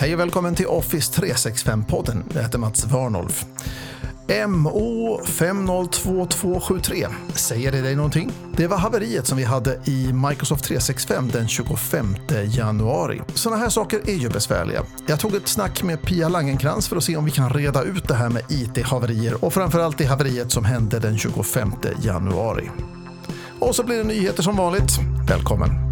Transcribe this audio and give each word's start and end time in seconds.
Hej 0.00 0.14
och 0.14 0.20
välkommen 0.20 0.54
till 0.54 0.66
Office 0.66 1.20
365-podden. 1.22 2.22
Jag 2.34 2.42
heter 2.42 2.58
Mats 2.58 2.84
Warnolf. 2.84 3.44
MO 4.48 5.20
502273. 5.24 7.06
Säger 7.34 7.72
det 7.72 7.80
dig 7.80 7.96
någonting? 7.96 8.32
Det 8.56 8.66
var 8.66 8.76
haveriet 8.76 9.26
som 9.26 9.38
vi 9.38 9.44
hade 9.44 9.80
i 9.84 10.12
Microsoft 10.12 10.64
365 10.64 11.30
den 11.32 11.48
25 11.48 12.16
januari. 12.46 13.22
Sådana 13.34 13.62
här 13.62 13.68
saker 13.68 14.00
är 14.06 14.14
ju 14.14 14.28
besvärliga. 14.28 14.82
Jag 15.06 15.20
tog 15.20 15.34
ett 15.34 15.48
snack 15.48 15.82
med 15.82 16.02
Pia 16.02 16.28
Langenkrans 16.28 16.88
för 16.88 16.96
att 16.96 17.04
se 17.04 17.16
om 17.16 17.24
vi 17.24 17.30
kan 17.30 17.50
reda 17.50 17.82
ut 17.82 18.08
det 18.08 18.14
här 18.14 18.28
med 18.28 18.42
IT-haverier 18.48 19.44
och 19.44 19.52
framförallt 19.52 19.98
det 19.98 20.04
haveriet 20.04 20.52
som 20.52 20.64
hände 20.64 20.98
den 20.98 21.18
25 21.18 21.72
januari. 22.02 22.70
Och 23.58 23.76
så 23.76 23.84
blir 23.84 23.96
det 23.96 24.04
nyheter 24.04 24.42
som 24.42 24.56
vanligt. 24.56 24.92
Välkommen! 25.28 25.89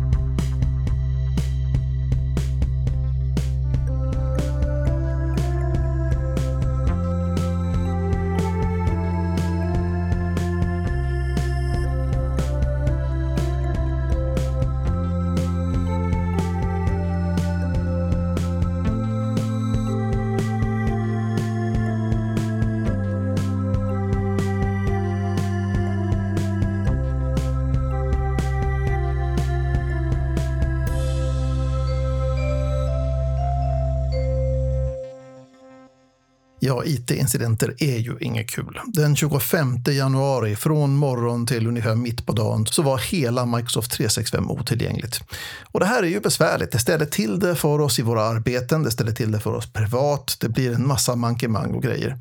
IT-incidenter 36.88 37.74
är 37.78 37.96
ju 37.96 38.16
inget 38.20 38.50
kul. 38.50 38.80
Den 38.86 39.16
25 39.16 39.76
januari 39.86 40.56
från 40.56 40.96
morgon 40.96 41.46
till 41.46 41.66
ungefär 41.66 41.94
mitt 41.94 42.26
på 42.26 42.32
dagen 42.32 42.66
så 42.66 42.82
var 42.82 42.98
hela 42.98 43.46
Microsoft 43.46 43.92
365 43.92 44.50
otillgängligt. 44.50 45.20
Och 45.64 45.80
det 45.80 45.86
här 45.86 46.02
är 46.02 46.06
ju 46.06 46.20
besvärligt. 46.20 46.72
Det 46.72 46.78
ställer 46.78 47.06
till 47.06 47.38
det 47.38 47.56
för 47.56 47.80
oss 47.80 47.98
i 47.98 48.02
våra 48.02 48.22
arbeten, 48.22 48.82
det 48.82 48.90
ställer 48.90 49.12
till 49.12 49.32
det 49.32 49.40
för 49.40 49.54
oss 49.54 49.72
privat, 49.72 50.36
det 50.40 50.48
blir 50.48 50.74
en 50.74 50.86
massa 50.86 51.16
mankemang 51.16 51.74
och 51.74 51.82
grejer. 51.82 52.18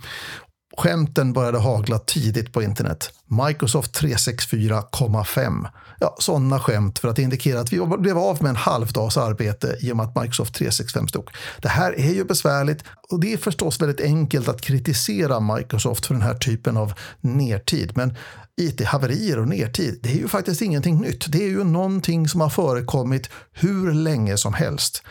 Skämten 0.77 1.33
började 1.33 1.57
hagla 1.57 1.99
tidigt 1.99 2.53
på 2.53 2.63
internet. 2.63 3.11
Microsoft 3.47 4.01
364,5. 4.01 5.67
Ja, 5.99 6.15
sådana 6.19 6.59
skämt 6.59 6.99
för 6.99 7.07
att 7.07 7.19
indikera 7.19 7.59
att 7.59 7.73
vi 7.73 7.85
blev 7.99 8.17
av 8.17 8.43
med 8.43 8.49
en 8.49 8.55
halv 8.55 8.91
dags 8.91 9.17
arbete 9.17 9.77
i 9.81 9.91
och 9.91 9.97
med 9.97 10.05
att 10.05 10.15
Microsoft 10.15 10.55
365 10.55 11.07
stod. 11.07 11.29
Det 11.61 11.69
här 11.69 11.99
är 11.99 12.13
ju 12.13 12.23
besvärligt 12.23 12.83
och 13.09 13.19
det 13.19 13.33
är 13.33 13.37
förstås 13.37 13.81
väldigt 13.81 14.01
enkelt 14.01 14.47
att 14.47 14.61
kritisera 14.61 15.39
Microsoft 15.39 16.05
för 16.05 16.13
den 16.13 16.23
här 16.23 16.35
typen 16.35 16.77
av 16.77 16.93
nertid. 17.21 17.91
Men 17.95 18.15
IT-haverier 18.61 19.39
och 19.39 19.47
nertid, 19.47 19.99
det 20.03 20.09
är 20.09 20.15
ju 20.15 20.27
faktiskt 20.27 20.61
ingenting 20.61 21.01
nytt. 21.01 21.31
Det 21.31 21.43
är 21.43 21.49
ju 21.49 21.63
någonting 21.63 22.27
som 22.27 22.41
har 22.41 22.49
förekommit 22.49 23.29
hur 23.51 23.93
länge 23.93 24.37
som 24.37 24.53
helst. 24.53 25.03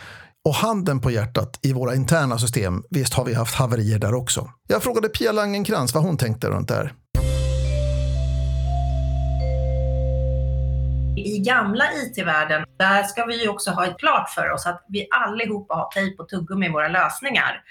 Och 0.46 0.54
handen 0.54 1.00
på 1.00 1.10
hjärtat, 1.10 1.60
i 1.62 1.72
våra 1.72 1.94
interna 1.94 2.38
system, 2.38 2.82
visst 2.90 3.14
har 3.14 3.24
vi 3.24 3.34
haft 3.34 3.54
haverier 3.54 3.98
där 3.98 4.14
också. 4.14 4.50
Jag 4.68 4.82
frågade 4.82 5.08
Pia 5.08 5.32
Langenkrans 5.32 5.94
vad 5.94 6.02
hon 6.02 6.16
tänkte 6.16 6.48
runt 6.48 6.68
det 6.68 6.74
här. 6.74 6.92
I 11.16 11.38
gamla 11.38 11.84
IT-världen, 11.92 12.64
där 12.78 13.02
ska 13.02 13.24
vi 13.24 13.42
ju 13.42 13.48
också 13.48 13.70
ha 13.70 13.86
ett 13.86 13.98
klart 13.98 14.30
för 14.30 14.50
oss 14.50 14.66
att 14.66 14.84
vi 14.88 15.08
allihopa 15.10 15.74
har 15.74 15.90
tejp 15.90 16.22
och 16.22 16.28
tuggummi 16.28 16.66
i 16.66 16.72
våra 16.72 16.88
lösningar. 16.88 17.62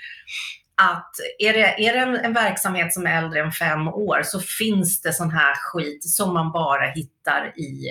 Att 0.81 1.11
är 1.39 1.53
det, 1.53 1.87
är 1.87 1.93
det 1.93 1.99
en, 1.99 2.15
en, 2.15 2.33
verksamhet 2.33 2.93
som 2.93 3.05
är 3.05 3.23
äldre 3.23 3.39
än 3.39 3.51
fem 3.51 3.87
år 3.87 4.21
så 4.23 4.39
finns 4.39 5.01
det 5.01 5.13
sån 5.13 5.31
här 5.31 5.53
skit 5.55 6.03
som 6.03 6.33
man 6.33 6.51
bara 6.51 6.91
hittar 6.91 7.53
i 7.59 7.89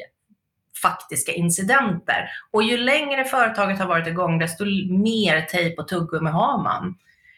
faktiska 0.85 1.33
incidenter. 1.33 2.29
Och 2.53 2.63
ju 2.63 2.77
längre 2.77 3.25
företaget 3.25 3.79
har 3.79 3.87
varit 3.87 4.07
igång, 4.07 4.39
desto 4.39 4.65
mer 5.05 5.41
tejp 5.41 5.83
och 5.83 5.89
tuggummi 5.89 6.31
har 6.31 6.63
man. 6.63 6.95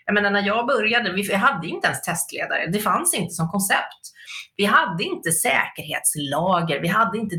Jag 0.06 0.14
menar, 0.14 0.30
när 0.30 0.46
jag 0.46 0.66
började, 0.66 1.12
vi 1.12 1.34
hade 1.34 1.66
inte 1.68 1.86
ens 1.86 2.02
testledare. 2.02 2.66
Det 2.66 2.78
fanns 2.78 3.14
inte 3.14 3.34
som 3.34 3.48
koncept. 3.48 4.02
Vi 4.56 4.64
hade 4.64 5.04
inte 5.04 5.32
säkerhetslager, 5.32 6.80
vi 6.80 6.88
hade 6.88 7.18
inte 7.18 7.36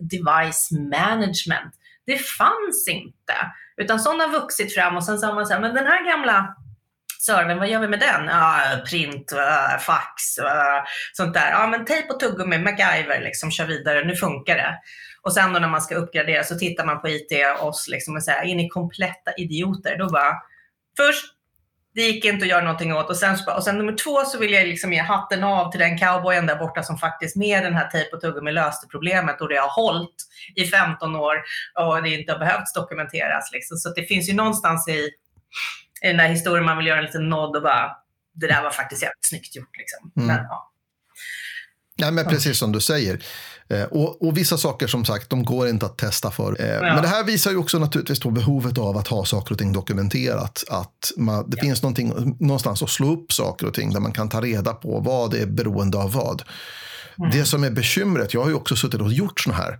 device 0.00 0.70
management. 0.70 1.74
Det 2.06 2.18
fanns 2.18 2.88
inte. 2.88 3.34
Utan 3.76 4.00
sådana 4.00 4.24
har 4.24 4.40
vuxit 4.40 4.74
fram 4.74 4.96
och 4.96 5.04
sen 5.04 5.18
sa 5.18 5.34
man 5.34 5.46
så 5.46 5.52
här, 5.54 5.60
men 5.60 5.74
den 5.74 5.86
här 5.86 6.10
gamla 6.10 6.56
servern, 7.24 7.58
vad 7.58 7.68
gör 7.68 7.80
vi 7.80 7.88
med 7.88 8.00
den? 8.00 8.26
Ja, 8.26 8.60
print, 8.90 9.32
fax, 9.80 10.38
uh, 10.38 10.84
sånt 11.12 11.34
där. 11.34 11.50
Ja, 11.50 11.66
men 11.66 11.84
tejp 11.84 12.08
och 12.08 12.20
tuggummi, 12.20 12.58
MacGyver, 12.58 13.20
liksom, 13.20 13.50
kör 13.50 13.66
vidare, 13.66 14.04
nu 14.04 14.16
funkar 14.16 14.56
det. 14.56 14.78
Och 15.22 15.32
sen 15.32 15.52
då 15.52 15.58
när 15.58 15.68
man 15.68 15.82
ska 15.82 15.94
uppgradera 15.94 16.44
så 16.44 16.58
tittar 16.58 16.86
man 16.86 17.00
på 17.00 17.08
IT, 17.08 17.32
oss 17.60 17.88
liksom 17.88 18.16
och 18.16 18.22
säger, 18.22 18.44
är 18.44 18.54
ni 18.54 18.68
kompletta 18.68 19.32
idioter? 19.36 19.98
Då 19.98 20.08
bara, 20.08 20.34
först, 20.96 21.24
det 21.94 22.02
gick 22.02 22.24
inte 22.24 22.44
att 22.44 22.50
göra 22.50 22.64
någonting 22.64 22.94
åt 22.94 23.10
och 23.10 23.16
sen, 23.16 23.36
och 23.56 23.64
sen 23.64 23.78
nummer 23.78 23.96
två 23.96 24.24
så 24.24 24.38
vill 24.38 24.52
jag 24.52 24.66
liksom 24.66 24.92
ge 24.92 25.00
hatten 25.00 25.44
av 25.44 25.70
till 25.70 25.80
den 25.80 25.98
cowboyen 25.98 26.46
där 26.46 26.56
borta 26.56 26.82
som 26.82 26.98
faktiskt 26.98 27.36
med 27.36 27.62
den 27.62 27.74
här 27.74 27.88
tejp 27.88 28.16
och 28.16 28.20
tuggummi 28.20 28.52
löste 28.52 28.86
problemet 28.90 29.40
och 29.40 29.48
det 29.48 29.56
har 29.56 29.68
hållit 29.68 30.14
i 30.56 30.64
15 30.64 31.16
år 31.16 31.36
och 31.78 32.02
det 32.02 32.08
inte 32.08 32.32
har 32.32 32.38
behövt 32.38 32.74
dokumenteras. 32.74 33.52
Liksom. 33.52 33.76
Så 33.76 33.88
det 33.88 34.02
finns 34.02 34.28
ju 34.28 34.34
någonstans 34.34 34.88
i, 34.88 35.10
i 36.04 36.06
den 36.06 36.16
där 36.16 36.28
historien 36.28 36.64
man 36.64 36.76
vill 36.78 36.86
göra 36.86 36.98
en 36.98 37.04
liten 37.04 37.28
nod 37.28 37.56
och 37.56 37.62
bara, 37.62 37.90
det 38.34 38.46
där 38.46 38.62
var 38.62 38.70
faktiskt 38.70 39.02
jävligt 39.02 39.26
snyggt 39.26 39.56
gjort. 39.56 39.76
Liksom. 39.78 40.12
Mm. 40.16 40.26
Men, 40.26 40.44
ja. 40.44 40.70
Ja, 41.96 42.10
men 42.10 42.24
precis 42.24 42.58
som 42.58 42.72
du 42.72 42.80
säger. 42.80 43.24
Eh, 43.68 43.82
och, 43.82 44.22
och, 44.26 44.38
vissa 44.38 44.58
saker 44.58 44.86
som 44.86 45.04
sagt, 45.04 45.30
de 45.30 45.44
går 45.44 45.68
inte 45.68 45.86
att 45.86 45.98
testa 45.98 46.30
för. 46.30 46.60
Eh, 46.60 46.68
ja. 46.68 46.80
Men 46.80 47.02
det 47.02 47.08
här 47.08 47.24
visar 47.24 47.50
ju 47.50 47.56
också 47.56 47.78
naturligtvis 47.78 48.20
på 48.20 48.30
behovet 48.30 48.78
av 48.78 48.96
att 48.96 49.08
ha 49.08 49.24
saker 49.24 49.52
och 49.52 49.58
ting 49.58 49.72
dokumenterat. 49.72 50.64
Att 50.70 51.12
man, 51.16 51.50
det 51.50 51.56
ja. 51.56 51.62
finns 51.62 51.82
någonstans 52.40 52.82
att 52.82 52.90
slå 52.90 53.12
upp 53.12 53.32
saker 53.32 53.66
och 53.66 53.74
ting 53.74 53.92
där 53.92 54.00
man 54.00 54.12
kan 54.12 54.28
ta 54.28 54.40
reda 54.40 54.72
på 54.72 55.00
vad 55.00 55.34
är 55.34 55.46
beroende 55.46 55.98
av 55.98 56.12
vad. 56.12 56.42
Mm. 57.18 57.30
Det 57.30 57.44
som 57.44 57.64
är 57.64 57.70
bekymret, 57.70 58.34
jag 58.34 58.42
har 58.42 58.48
ju 58.48 58.54
också 58.54 58.76
suttit 58.76 59.00
och 59.00 59.12
gjort 59.12 59.40
sådana 59.40 59.62
här 59.62 59.78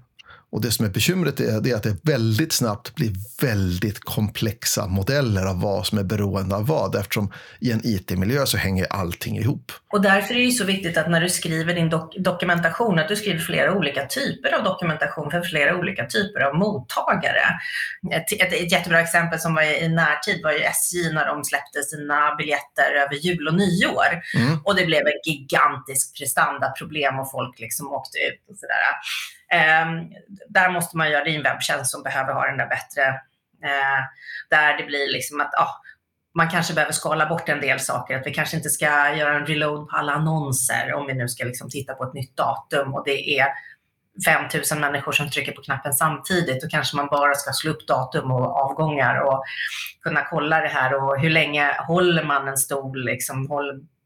och 0.54 0.60
det 0.60 0.70
som 0.70 0.84
är 0.84 0.90
bekymret 0.90 1.40
är, 1.40 1.60
det 1.60 1.70
är 1.70 1.74
att 1.74 1.82
det 1.82 1.96
väldigt 2.02 2.52
snabbt 2.52 2.94
blir 2.94 3.12
väldigt 3.42 4.00
komplexa 4.00 4.86
modeller 4.86 5.46
av 5.46 5.60
vad 5.60 5.86
som 5.86 5.98
är 5.98 6.02
beroende 6.02 6.56
av 6.56 6.66
vad 6.66 6.94
eftersom 6.94 7.32
i 7.60 7.72
en 7.72 7.80
IT-miljö 7.84 8.46
så 8.46 8.56
hänger 8.56 8.86
allting 8.90 9.38
ihop. 9.38 9.72
Och 9.92 10.02
därför 10.02 10.34
är 10.34 10.46
det 10.46 10.50
så 10.50 10.64
viktigt 10.64 10.96
att 10.96 11.10
när 11.10 11.20
du 11.20 11.28
skriver 11.28 11.74
din 11.74 11.90
dok 11.90 12.16
dokumentation 12.16 12.98
att 12.98 13.08
du 13.08 13.16
skriver 13.16 13.40
flera 13.40 13.74
olika 13.74 14.06
typer 14.06 14.54
av 14.58 14.64
dokumentation 14.64 15.30
för 15.30 15.42
flera 15.42 15.76
olika 15.76 16.06
typer 16.06 16.40
av 16.40 16.54
mottagare. 16.54 17.44
Ett, 18.12 18.32
ett, 18.32 18.52
ett 18.52 18.72
jättebra 18.72 19.00
exempel 19.00 19.40
som 19.40 19.54
var 19.54 19.62
i 19.62 19.88
närtid 19.88 20.40
var 20.42 20.52
ju 20.52 20.58
SJ 20.58 21.12
när 21.12 21.26
de 21.26 21.44
släppte 21.44 21.82
sina 21.82 22.34
biljetter 22.34 22.90
över 23.04 23.14
jul 23.14 23.48
och 23.48 23.54
nyår. 23.54 24.10
Mm. 24.36 24.58
Och 24.64 24.76
det 24.76 24.86
blev 24.86 25.00
ett 25.06 25.26
gigantiskt 25.26 26.18
prestandaproblem 26.18 27.18
och 27.18 27.30
folk 27.30 27.60
liksom 27.60 27.92
åkte 27.92 28.18
ut 28.18 28.42
och 28.50 28.56
sådär. 28.56 28.94
Eh, 29.52 29.86
där 30.48 30.70
måste 30.70 30.96
man 30.96 31.10
göra, 31.10 31.24
det 31.24 31.30
är 31.30 31.36
en 31.36 31.42
webbtjänst 31.42 31.90
som 31.90 32.02
behöver 32.02 32.32
ha 32.32 32.46
den 32.46 32.58
där 32.58 32.66
bättre, 32.66 33.08
eh, 33.64 34.00
där 34.50 34.78
det 34.78 34.84
blir 34.84 35.12
liksom 35.12 35.40
att 35.40 35.54
ah, 35.54 35.80
man 36.34 36.50
kanske 36.50 36.74
behöver 36.74 36.92
skala 36.92 37.26
bort 37.26 37.48
en 37.48 37.60
del 37.60 37.80
saker, 37.80 38.18
att 38.18 38.26
vi 38.26 38.34
kanske 38.34 38.56
inte 38.56 38.70
ska 38.70 38.84
göra 39.14 39.36
en 39.36 39.46
reload 39.46 39.88
på 39.88 39.96
alla 39.96 40.12
annonser 40.12 40.92
om 40.92 41.06
vi 41.06 41.14
nu 41.14 41.28
ska 41.28 41.44
liksom 41.44 41.70
titta 41.70 41.94
på 41.94 42.04
ett 42.04 42.14
nytt 42.14 42.36
datum 42.36 42.94
och 42.94 43.02
det 43.04 43.38
är 43.38 43.46
5000 44.26 44.80
människor 44.80 45.12
som 45.12 45.30
trycker 45.30 45.52
på 45.52 45.62
knappen 45.62 45.92
samtidigt. 45.92 46.62
Då 46.62 46.68
kanske 46.68 46.96
man 46.96 47.06
bara 47.06 47.34
ska 47.34 47.52
slå 47.52 47.70
upp 47.70 47.86
datum 47.86 48.32
och 48.32 48.56
avgångar 48.56 49.20
och 49.20 49.44
kunna 50.02 50.24
kolla 50.24 50.60
det 50.60 50.68
här 50.68 50.94
och 50.94 51.20
hur 51.20 51.30
länge 51.30 51.72
håller 51.86 52.24
man 52.24 52.48
en 52.48 52.56
stol, 52.56 53.04
liksom, 53.04 53.48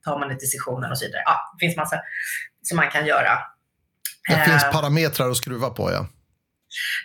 tar 0.04 0.18
man 0.18 0.28
det 0.28 0.38
till 0.38 0.50
sessionen 0.50 0.90
och 0.90 0.98
så 0.98 1.06
vidare. 1.06 1.22
Ja, 1.24 1.36
det 1.58 1.66
finns 1.66 1.76
massa 1.76 2.00
som 2.62 2.76
man 2.76 2.90
kan 2.90 3.06
göra. 3.06 3.38
Det 4.28 4.44
finns 4.44 4.64
eh. 4.64 4.72
parametrar 4.72 5.30
att 5.30 5.36
skruva 5.36 5.70
på, 5.70 5.92
ja. 5.92 6.06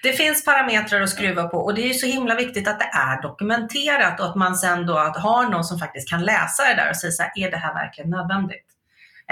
Det 0.03 0.13
finns 0.13 0.45
parametrar 0.45 1.01
att 1.01 1.09
skruva 1.09 1.43
på 1.43 1.57
och 1.57 1.73
det 1.73 1.89
är 1.89 1.93
så 1.93 2.05
himla 2.05 2.35
viktigt 2.35 2.67
att 2.67 2.79
det 2.79 2.89
är 2.93 3.21
dokumenterat 3.21 4.19
och 4.19 4.25
att 4.25 4.35
man 4.35 4.55
sen 4.55 4.85
då 4.85 4.93
har 4.97 5.49
någon 5.49 5.63
som 5.63 5.79
faktiskt 5.79 6.09
kan 6.09 6.23
läsa 6.25 6.63
det 6.63 6.75
där 6.75 6.89
och 6.89 6.95
säga 6.95 7.11
så 7.11 7.23
här, 7.23 7.31
är 7.35 7.51
det 7.51 7.57
här 7.57 7.73
verkligen 7.73 8.09
nödvändigt? 8.09 8.65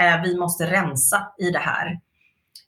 Eh, 0.00 0.22
vi 0.22 0.38
måste 0.38 0.66
rensa 0.66 1.32
i 1.38 1.50
det 1.50 1.58
här. 1.58 2.00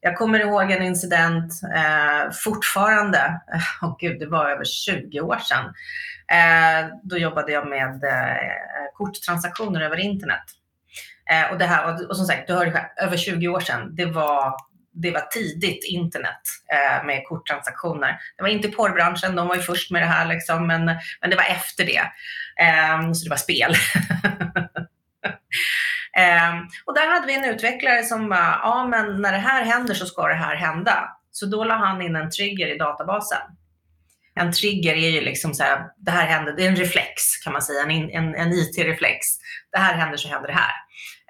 Jag 0.00 0.16
kommer 0.16 0.40
ihåg 0.40 0.70
en 0.70 0.82
incident 0.82 1.52
eh, 1.74 2.32
fortfarande, 2.32 3.40
oh 3.82 3.96
gud, 4.00 4.20
det 4.20 4.26
var 4.26 4.50
över 4.50 4.64
20 4.64 5.20
år 5.20 5.38
sedan. 5.38 5.64
Eh, 6.30 6.88
då 7.02 7.18
jobbade 7.18 7.52
jag 7.52 7.68
med 7.68 8.04
eh, 8.04 8.92
korttransaktioner 8.94 9.80
över 9.80 9.96
internet. 9.96 10.44
Eh, 11.30 11.52
och, 11.52 11.58
det 11.58 11.64
här, 11.64 11.94
och, 11.94 12.00
och 12.08 12.16
som 12.16 12.26
sagt, 12.26 12.46
du 12.46 12.54
hörde 12.54 12.72
själv, 12.72 12.84
över 12.96 13.16
20 13.16 13.48
år 13.48 13.60
sedan, 13.60 13.94
det 13.94 14.06
var 14.06 14.54
det 14.94 15.10
var 15.10 15.20
tidigt 15.20 15.84
internet 15.84 16.40
eh, 16.72 17.06
med 17.06 17.24
korttransaktioner. 17.28 18.18
Det 18.36 18.42
var 18.42 18.48
inte 18.48 18.68
porrbranschen, 18.68 19.36
de 19.36 19.48
var 19.48 19.56
ju 19.56 19.62
först 19.62 19.90
med 19.90 20.02
det 20.02 20.06
här, 20.06 20.26
liksom, 20.26 20.66
men, 20.66 20.84
men 21.20 21.30
det 21.30 21.36
var 21.36 21.44
efter 21.44 21.84
det. 21.84 22.02
Eh, 22.60 23.12
så 23.12 23.24
det 23.24 23.30
var 23.30 23.36
spel. 23.36 23.70
eh, 26.16 26.54
och 26.84 26.94
där 26.94 27.12
hade 27.12 27.26
vi 27.26 27.34
en 27.34 27.44
utvecklare 27.44 28.02
som 28.02 28.28
bara, 28.28 28.60
ja 28.62 28.86
men 28.90 29.22
när 29.22 29.32
det 29.32 29.38
här 29.38 29.64
händer 29.64 29.94
så 29.94 30.06
ska 30.06 30.28
det 30.28 30.34
här 30.34 30.56
hända. 30.56 31.08
Så 31.30 31.46
då 31.46 31.64
la 31.64 31.74
han 31.74 32.02
in 32.02 32.16
en 32.16 32.30
trigger 32.30 32.74
i 32.74 32.78
databasen. 32.78 33.42
En 34.34 34.52
trigger 34.52 34.94
är 34.94 35.10
ju 35.10 35.20
liksom 35.20 35.54
så 35.54 35.62
här, 35.62 35.86
det 35.96 36.10
här 36.10 36.26
händer, 36.26 36.52
det 36.52 36.64
är 36.64 36.68
en 36.68 36.76
reflex 36.76 37.36
kan 37.44 37.52
man 37.52 37.62
säga, 37.62 37.82
en, 37.82 38.10
en, 38.10 38.34
en 38.34 38.52
IT-reflex. 38.52 39.18
Det 39.72 39.78
här 39.78 39.94
händer 39.94 40.16
så 40.16 40.28
händer 40.28 40.48
det 40.48 40.54
här. 40.54 40.74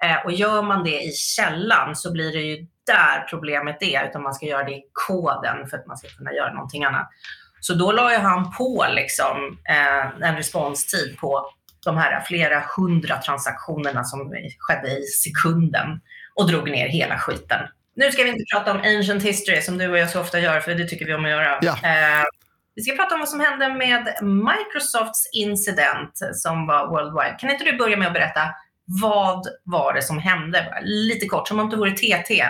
Eh, 0.03 0.25
och 0.25 0.31
gör 0.31 0.61
man 0.61 0.83
det 0.83 1.01
i 1.01 1.11
källan 1.11 1.95
så 1.95 2.11
blir 2.11 2.31
det 2.31 2.41
ju 2.41 2.67
där 2.85 3.27
problemet 3.29 3.83
är, 3.83 4.09
utan 4.09 4.23
man 4.23 4.33
ska 4.33 4.45
göra 4.45 4.63
det 4.63 4.71
i 4.71 4.83
koden 4.93 5.67
för 5.67 5.77
att 5.77 5.87
man 5.87 5.97
ska 5.97 6.07
kunna 6.07 6.33
göra 6.33 6.53
någonting 6.53 6.83
annat. 6.83 7.09
Så 7.59 7.73
då 7.73 7.91
la 7.91 8.11
ju 8.11 8.17
han 8.17 8.51
på 8.51 8.85
liksom, 8.89 9.57
eh, 9.69 10.27
en 10.29 10.35
responstid 10.35 11.17
på 11.17 11.49
de 11.85 11.97
här 11.97 12.21
flera 12.21 12.63
hundra 12.77 13.17
transaktionerna 13.17 14.03
som 14.03 14.33
skedde 14.59 14.89
i 14.89 15.03
sekunden 15.03 16.01
och 16.35 16.47
drog 16.47 16.69
ner 16.69 16.87
hela 16.87 17.17
skiten. 17.17 17.59
Nu 17.95 18.11
ska 18.11 18.23
vi 18.23 18.29
inte 18.29 18.55
prata 18.55 18.71
om 18.71 18.77
ancient 18.77 19.23
history 19.23 19.61
som 19.61 19.77
du 19.77 19.91
och 19.91 19.97
jag 19.97 20.09
så 20.09 20.21
ofta 20.21 20.39
gör, 20.39 20.59
för 20.59 20.75
det 20.75 20.87
tycker 20.87 21.05
vi 21.05 21.13
om 21.13 21.25
att 21.25 21.31
göra. 21.31 21.59
Ja. 21.61 21.71
Eh, 21.71 22.25
vi 22.75 22.81
ska 22.81 22.95
prata 22.95 23.13
om 23.13 23.19
vad 23.19 23.29
som 23.29 23.39
hände 23.39 23.69
med 23.73 24.15
Microsofts 24.21 25.29
incident 25.33 26.11
som 26.33 26.67
var 26.67 26.87
worldwide. 26.87 27.37
Kan 27.39 27.49
inte 27.49 27.63
du 27.63 27.77
börja 27.77 27.97
med 27.97 28.07
att 28.07 28.13
berätta 28.13 28.41
vad 29.01 29.47
var 29.63 29.93
det 29.93 30.01
som 30.01 30.19
hände? 30.19 30.81
Lite 30.83 31.25
kort, 31.25 31.47
som 31.47 31.59
om 31.59 31.69
det 31.69 31.77
vore 31.77 31.91
TT. 31.91 32.45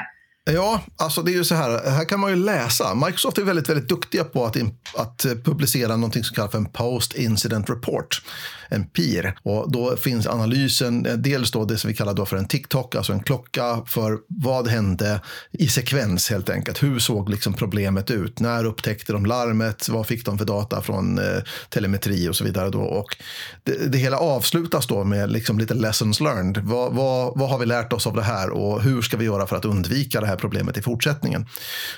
Ja, 0.52 0.82
alltså 0.98 1.22
det 1.22 1.32
är 1.32 1.34
ju 1.34 1.44
så 1.44 1.56
här. 1.56 1.90
Här 1.90 2.06
kan 2.06 2.20
man 2.20 2.30
ju 2.30 2.36
läsa. 2.36 2.96
Microsoft 2.96 3.38
är 3.38 3.44
väldigt, 3.44 3.70
väldigt 3.70 3.90
duktiga 3.90 4.24
på 4.24 4.46
att, 4.46 4.56
in, 4.56 4.78
att 4.98 5.26
eh, 5.26 5.32
publicera 5.32 5.96
någonting 5.96 6.24
som 6.24 6.36
kallas 6.36 6.52
för 6.52 6.58
en 6.58 6.66
Post 6.66 7.14
Incident 7.14 7.70
Report, 7.70 8.22
en 8.70 8.88
PIR. 8.88 9.38
Och 9.44 9.72
då 9.72 9.98
finns 9.98 10.28
analysen, 10.28 11.06
eh, 11.06 11.14
dels 11.14 11.52
då 11.52 11.66
det 11.66 11.78
som 11.78 11.88
vi 11.88 11.94
kallar 11.94 12.14
då 12.14 12.26
för 12.26 12.38
en 12.38 12.48
TikTok, 12.48 12.96
alltså 12.96 13.14
en 13.14 13.24
klocka 13.24 13.82
för 13.88 14.18
vad 14.28 14.68
hände 14.68 15.22
i 15.52 15.68
sekvens 15.68 16.30
helt 16.30 16.50
enkelt. 16.50 16.84
Hur 16.84 17.00
såg 17.00 17.30
liksom 17.30 17.54
problemet 17.54 18.12
ut? 18.12 18.40
När 18.40 18.66
upptäckte 18.66 19.14
de 19.14 19.26
larmet? 19.26 19.90
Vad 19.90 20.08
fick 20.08 20.26
de 20.26 20.38
för 20.38 20.46
data 20.46 20.82
från 20.82 21.20
eh, 21.20 21.44
telemetri 21.70 22.30
och 22.30 22.36
så 22.36 22.44
vidare? 22.44 22.70
Då? 22.70 22.82
Och 22.82 23.16
det, 23.64 23.92
det 23.92 23.98
hela 23.98 24.18
avslutas 24.18 24.88
då 24.88 25.04
med 25.04 25.32
liksom 25.32 25.60
lite 25.60 25.74
lessons 25.74 26.20
learned. 26.20 26.58
Vad, 26.58 26.94
vad, 26.94 27.38
vad 27.38 27.50
har 27.50 27.58
vi 27.58 27.66
lärt 27.66 27.94
oss 27.94 28.08
av 28.08 28.16
det 28.16 28.24
här 28.24 28.50
och 28.50 28.82
hur 28.82 29.02
ska 29.02 29.18
vi 29.18 29.26
göra 29.26 29.48
för 29.48 29.56
att 29.56 29.66
undvika 29.66 30.22
det 30.22 30.28
här 30.28 30.35
problemet 30.36 30.78
i 30.78 30.82
fortsättningen? 30.82 31.46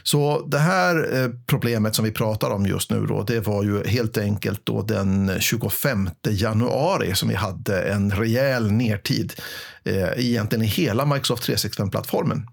Så 0.04 0.48
det 0.48 0.60
här 0.60 1.22
eh, 1.22 1.30
problemet 1.48 1.96
som 1.96 2.06
vi 2.06 2.12
pratar 2.12 2.50
om 2.50 2.66
just 2.66 2.92
nu 2.92 3.06
då, 3.06 3.24
det 3.24 3.40
var 3.40 3.64
ju 3.64 3.88
helt 3.88 4.18
enkelt 4.18 4.66
då 4.66 4.82
den 4.82 5.40
25 5.40 6.10
januari 6.30 7.16
som 7.16 7.30
vi 7.30 7.36
hade 7.36 7.82
en 7.82 8.12
rejäl 8.12 8.72
nertid 8.72 9.34
eh, 9.84 10.10
egentligen 10.16 10.66
i 10.66 10.68
hela 10.68 11.06
Microsoft 11.06 11.50
365-plattformen. 11.50 12.48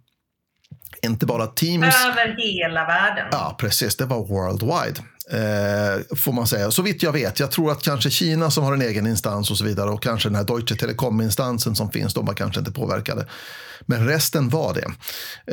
Inte 1.03 1.27
bara 1.27 1.47
Teams. 1.47 2.07
Över 2.07 2.37
hela 2.39 2.87
världen. 2.87 3.29
Ja, 3.33 3.57
precis. 3.61 3.97
Det 3.97 4.05
var 4.05 4.27
worldwide. 4.27 5.01
Eh, 5.31 6.17
får 6.17 6.33
man 6.33 6.47
säga. 6.47 6.71
Så 6.71 6.83
vitt 6.83 7.03
jag 7.03 7.13
vet. 7.13 7.41
Jag 7.41 7.51
tror 7.51 7.73
att 7.73 7.83
kanske 7.83 8.11
Kina 8.11 8.51
som 8.51 8.65
har 8.65 8.73
en 8.73 8.83
egen 8.83 9.07
instans 9.07 9.51
och 9.51 9.59
så 9.59 9.65
vidare 9.65 9.91
och 9.91 10.03
kanske 10.03 10.29
den 10.29 10.37
här 10.37 10.45
Deutsche 10.45 10.77
Telekom-instansen 10.77 11.77
som 11.77 11.91
finns, 11.91 12.15
de 12.15 12.27
var 12.27 12.35
kanske 12.35 12.61
inte 12.61 12.73
påverkade. 12.73 13.27
Men 13.81 14.07
resten 14.07 14.49
var 14.49 14.75
det. 14.75 14.87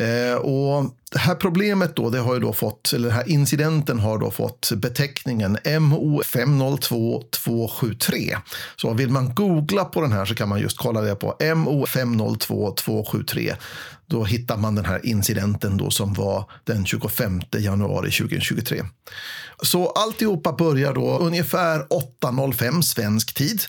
Eh, 0.06 0.36
och 0.36 0.96
det 1.12 1.20
här 1.20 1.36
problemet 1.36 1.96
då, 1.96 2.10
det 2.10 2.20
har 2.20 2.34
ju 2.34 2.40
då 2.40 2.54
fått, 2.54 2.94
eller 2.94 3.08
den 3.08 3.18
här 3.18 3.30
incidenten 3.30 4.00
har 4.00 4.18
då 4.18 4.32
fått 4.32 4.72
beteckningen 4.76 5.58
MO 5.80 6.24
502273. 6.24 8.38
Så 8.76 8.94
vill 8.94 9.10
man 9.10 9.36
googla 9.36 9.86
på 9.86 10.02
den 10.02 10.12
här 10.12 10.26
så 10.26 10.36
kan 10.36 10.50
man 10.50 10.60
just 10.60 10.78
kolla 10.78 11.02
det 11.02 11.16
på 11.16 11.36
MO 11.56 11.86
502273. 11.86 13.56
Då 14.06 14.24
hittar 14.24 14.58
man 14.58 14.76
den 14.76 14.86
här 14.86 15.06
incidenten 15.06 15.78
då 15.78 15.90
som 15.90 16.14
var 16.14 16.50
den 16.64 16.86
25 16.86 17.42
januari 17.52 18.12
2023. 18.12 18.84
Så 19.62 19.90
alltihopa 19.90 20.54
börjar 20.54 20.94
då 20.94 21.18
ungefär 21.18 21.80
8.05 21.80 22.82
svensk 22.82 23.34
tid 23.34 23.62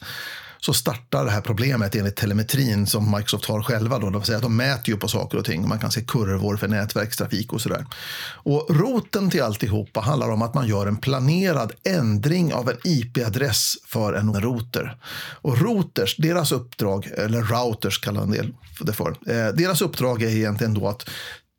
så 0.65 0.73
startar 0.73 1.25
det 1.25 1.31
här 1.31 1.41
problemet 1.41 1.95
enligt 1.95 2.17
telemetrin 2.17 2.87
som 2.87 3.11
Microsoft 3.11 3.45
har 3.45 3.63
själva. 3.63 3.99
Då, 3.99 4.11
de, 4.11 4.23
säga 4.23 4.37
att 4.37 4.43
de 4.43 4.57
mäter 4.57 4.89
ju 4.89 4.97
på 4.97 5.09
saker 5.09 5.39
och 5.39 5.45
ting. 5.45 5.69
Man 5.69 5.79
kan 5.79 5.91
se 5.91 6.01
kurvor 6.01 6.57
för 6.57 6.69
nätverkstrafik 6.69 7.53
och 7.53 7.61
sådär. 7.61 7.87
Och 8.33 8.67
roten 8.71 9.31
till 9.31 9.43
alltihopa 9.43 10.01
handlar 10.01 10.31
om 10.31 10.43
att 10.43 10.55
man 10.55 10.69
gör 10.69 10.87
en 10.87 10.97
planerad 10.97 11.73
ändring 11.85 12.55
av 12.55 12.71
en 12.71 12.77
IP-adress 12.85 13.75
för 13.87 14.13
en 14.13 14.41
router. 14.41 14.97
Och 15.43 15.59
routers, 15.59 16.17
deras 16.17 16.53
uppdrag, 16.53 17.11
eller 17.17 17.43
routers 17.43 17.99
kallar 17.99 18.23
en 18.23 18.31
del 18.31 18.53
det 18.81 18.93
för, 18.93 19.09
eh, 19.09 19.55
deras 19.55 19.83
uppdrag 19.83 20.23
är 20.23 20.29
egentligen 20.29 20.75
då 20.75 20.89
att 20.89 21.09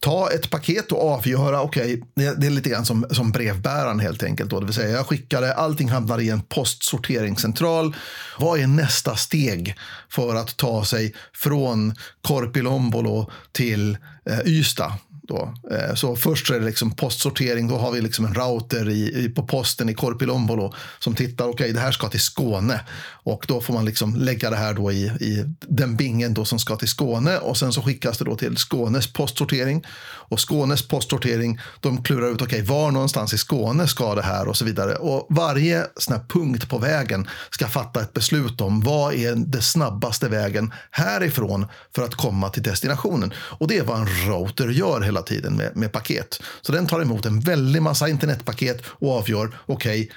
ta 0.04 0.32
ett 0.32 0.50
paket 0.50 0.92
och 0.92 1.12
avgöra, 1.12 1.62
okej, 1.62 2.02
okay, 2.16 2.34
det 2.38 2.48
är 2.48 2.52
lite 2.52 2.70
grann 2.70 2.86
som, 2.86 3.06
som 3.12 3.32
brevbäraren 3.32 4.00
helt 4.00 4.24
enkelt. 4.24 4.50
Då. 4.50 4.60
Det 4.60 4.66
vill 4.66 4.76
säga, 4.76 4.90
jag 4.90 5.08
skickar 5.08 5.42
det, 5.42 5.54
allting 5.54 5.90
hamnar 5.90 6.20
i 6.20 6.30
en 6.30 6.42
postsorteringscentral. 6.42 7.96
Vad 8.40 8.60
är 8.60 8.68
nästa 8.68 9.16
steg 9.16 9.76
för 10.10 10.36
att 10.36 10.58
ta 10.58 10.86
sig 10.86 11.14
från 11.34 11.96
Korpilombolo 12.22 13.32
till 13.52 13.98
eh, 14.26 14.40
Ystad? 14.46 14.94
Då. 15.34 15.54
Eh, 15.76 15.96
så 15.96 16.16
först 16.16 16.50
är 16.50 16.60
det 16.60 16.66
liksom 16.66 16.92
postsortering, 16.92 17.68
då 17.68 17.78
har 17.78 17.92
vi 17.92 18.02
liksom 18.02 18.26
en 18.26 18.34
router 18.34 18.90
i, 18.90 19.30
på 19.36 19.44
posten 19.44 19.90
i 19.90 19.94
Korpilombolo 19.94 20.74
som 21.00 21.16
tittar, 21.16 21.46
okej 21.46 21.54
okay, 21.54 21.72
det 21.72 21.80
här 21.80 21.92
ska 21.92 22.10
till 22.10 22.20
Skåne. 22.20 22.82
Och 23.24 23.46
då 23.48 23.62
får 23.62 23.74
man 23.74 23.86
liksom 23.86 24.16
lägga 24.16 24.50
det 24.50 24.56
här 24.56 24.74
då 24.74 24.92
i, 24.92 25.04
i 25.06 25.44
den 25.60 25.96
bingen 25.96 26.34
då 26.34 26.46
som 26.46 26.60
ska 26.60 26.76
till 26.76 26.88
Skåne 26.88 27.38
och 27.38 27.58
sen 27.58 27.74
så 27.74 27.82
skickas 27.82 28.18
det 28.18 28.26
då 28.26 28.36
till 28.36 28.58
Skånes 28.58 29.14
postsortering. 29.14 29.86
Och 30.30 30.50
Skånes 30.50 30.88
postsortering 30.88 31.60
de 31.80 32.04
klurar 32.04 32.28
ut, 32.28 32.42
okej 32.42 32.46
okay, 32.46 32.62
var 32.62 32.92
någonstans 32.92 33.34
i 33.34 33.38
Skåne 33.38 33.88
ska 33.88 34.16
det 34.16 34.22
här? 34.22 34.44
och 34.54 34.58
så 34.58 34.66
vidare. 34.66 34.96
Och 34.96 35.28
varje 35.30 35.86
sån 35.96 36.14
här 36.14 36.24
punkt 36.30 36.70
på 36.70 36.78
vägen 36.78 37.28
ska 37.50 37.68
fatta 37.68 38.02
ett 38.02 38.14
beslut 38.14 38.62
om 38.62 38.82
vad 38.82 39.14
är 39.14 39.36
den 39.36 39.62
snabbaste 39.62 40.30
vägen 40.30 40.74
härifrån 40.92 41.66
för 41.96 42.04
att 42.04 42.16
komma 42.16 42.50
till 42.50 42.64
destinationen. 42.64 43.34
Och 43.38 43.68
det 43.68 43.78
är 43.78 43.84
vad 43.84 44.00
en 44.00 44.08
router 44.08 44.68
gör 44.68 45.02
hela 45.02 45.22
tiden 45.24 45.58
med, 45.58 45.78
med 45.78 45.92
paket. 45.92 46.42
Så 46.62 46.72
den 46.72 46.88
tar 46.88 47.02
emot 47.02 47.26
en 47.26 47.40
väldig 47.40 47.82
massa 47.82 48.10
internetpaket 48.10 48.82
och 48.88 49.18
avgör, 49.18 49.60
okej, 49.66 50.02
okay, 50.02 50.16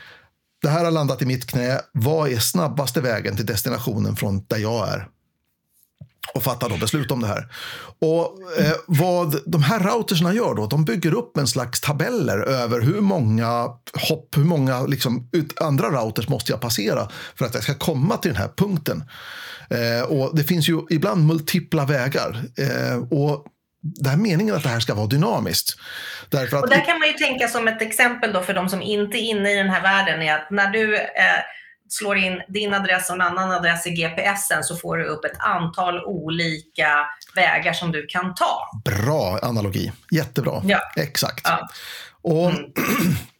det 0.62 0.69
här 0.69 0.85
har 0.85 0.91
landat 0.91 1.23
i 1.23 1.26
mitt 1.26 1.47
knä. 1.47 1.81
Vad 1.93 2.32
är 2.32 2.38
snabbaste 2.38 3.00
vägen 3.00 3.37
till 3.37 3.47
destinationen 3.47 4.16
från 4.16 4.45
där 4.49 4.59
jag 4.59 4.88
är? 4.88 5.09
och 6.35 6.42
fattar 6.42 6.69
då 6.69 6.76
beslut 6.76 7.11
om 7.11 7.21
det 7.21 7.26
här. 7.26 7.52
Och 7.99 8.38
eh, 8.59 8.73
Vad 8.87 9.37
de 9.47 9.62
här 9.62 9.81
routersna 9.81 10.35
gör 10.35 10.54
då, 10.54 10.66
de 10.66 10.85
bygger 10.85 11.14
upp 11.14 11.37
en 11.37 11.47
slags 11.47 11.81
tabeller 11.81 12.38
över 12.38 12.81
hur 12.81 13.00
många 13.00 13.69
hopp, 14.09 14.37
hur 14.37 14.45
många 14.45 14.83
liksom, 14.83 15.28
ut, 15.33 15.61
andra 15.61 15.90
routers 15.90 16.28
måste 16.28 16.52
jag 16.52 16.61
passera 16.61 17.09
för 17.35 17.47
att 17.47 17.54
jag 17.54 17.62
ska 17.62 17.75
komma 17.75 18.16
till 18.16 18.33
den 18.33 18.40
här 18.40 18.50
punkten. 18.57 19.04
Eh, 19.71 20.02
och 20.02 20.37
Det 20.37 20.45
finns 20.45 20.69
ju 20.69 20.81
ibland 20.90 21.26
multipla 21.26 21.85
vägar. 21.85 22.45
Eh, 22.59 22.97
och 22.97 23.47
det 23.95 24.11
är 24.11 24.16
meningen 24.16 24.55
att 24.55 24.62
det 24.62 24.69
här 24.69 24.81
ska 24.81 24.95
vara 24.95 25.07
dynamiskt. 25.07 25.78
Därför 26.28 26.57
att 26.57 26.62
och 26.62 26.71
där 26.71 26.85
kan 26.85 26.99
man 26.99 27.09
ju 27.09 27.14
tänka 27.14 27.49
som 27.49 27.69
ett 27.69 27.83
exempel 27.83 28.33
då 28.33 28.43
för 28.43 28.55
de 28.55 28.69
som 28.69 28.83
inte 28.83 29.19
är 29.19 29.23
inne 29.23 29.52
i 29.52 29.57
den 29.57 29.71
här 29.71 29.83
världen 29.83 30.23
är 30.23 30.35
att 30.35 30.50
när 30.50 30.71
du 30.71 30.97
eh, 30.97 31.02
slår 31.88 32.16
in 32.16 32.43
din 32.49 32.75
adress 32.75 33.09
och 33.11 33.14
en 33.14 33.23
annan 33.23 33.50
adress 33.50 33.87
i 33.87 33.90
GPSen 33.90 34.64
så 34.64 34.76
får 34.76 34.97
du 34.97 35.05
upp 35.05 35.25
ett 35.25 35.38
antal 35.38 36.05
olika 36.05 37.07
vägar 37.35 37.73
som 37.73 37.93
du 37.93 38.07
kan 38.07 38.35
ta. 38.35 38.81
Bra 38.85 39.38
analogi, 39.43 39.93
jättebra. 40.11 40.62
Ja. 40.64 40.81
Exakt. 40.97 41.40
Ja. 41.45 41.69
Och 42.23 42.50
mm. 42.50 42.73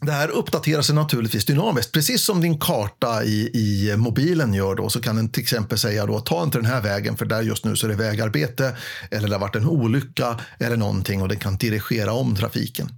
Det 0.00 0.12
här 0.12 0.28
uppdaterar 0.28 0.82
sig 0.82 0.94
naturligtvis 0.94 1.44
dynamiskt. 1.44 1.92
Precis 1.92 2.24
som 2.24 2.40
din 2.40 2.58
karta 2.58 3.24
i, 3.24 3.50
i 3.54 3.96
mobilen 3.96 4.54
gör 4.54 4.74
då, 4.74 4.88
så 4.88 5.00
kan 5.00 5.16
den 5.16 5.28
till 5.28 5.42
exempel 5.42 5.78
säga 5.78 6.06
då, 6.06 6.20
ta 6.20 6.42
inte 6.42 6.58
den 6.58 6.66
här 6.66 6.80
vägen 6.80 7.16
för 7.16 7.26
där 7.26 7.42
just 7.42 7.64
nu 7.64 7.76
så 7.76 7.86
är 7.86 7.90
det 7.90 7.96
vägarbete 7.96 8.76
eller 9.10 9.28
det 9.28 9.34
har 9.34 9.40
varit 9.40 9.56
en 9.56 9.66
olycka 9.66 10.40
eller 10.58 10.76
någonting 10.76 11.22
och 11.22 11.28
den 11.28 11.38
kan 11.38 11.56
dirigera 11.56 12.12
om 12.12 12.36
trafiken 12.36 12.88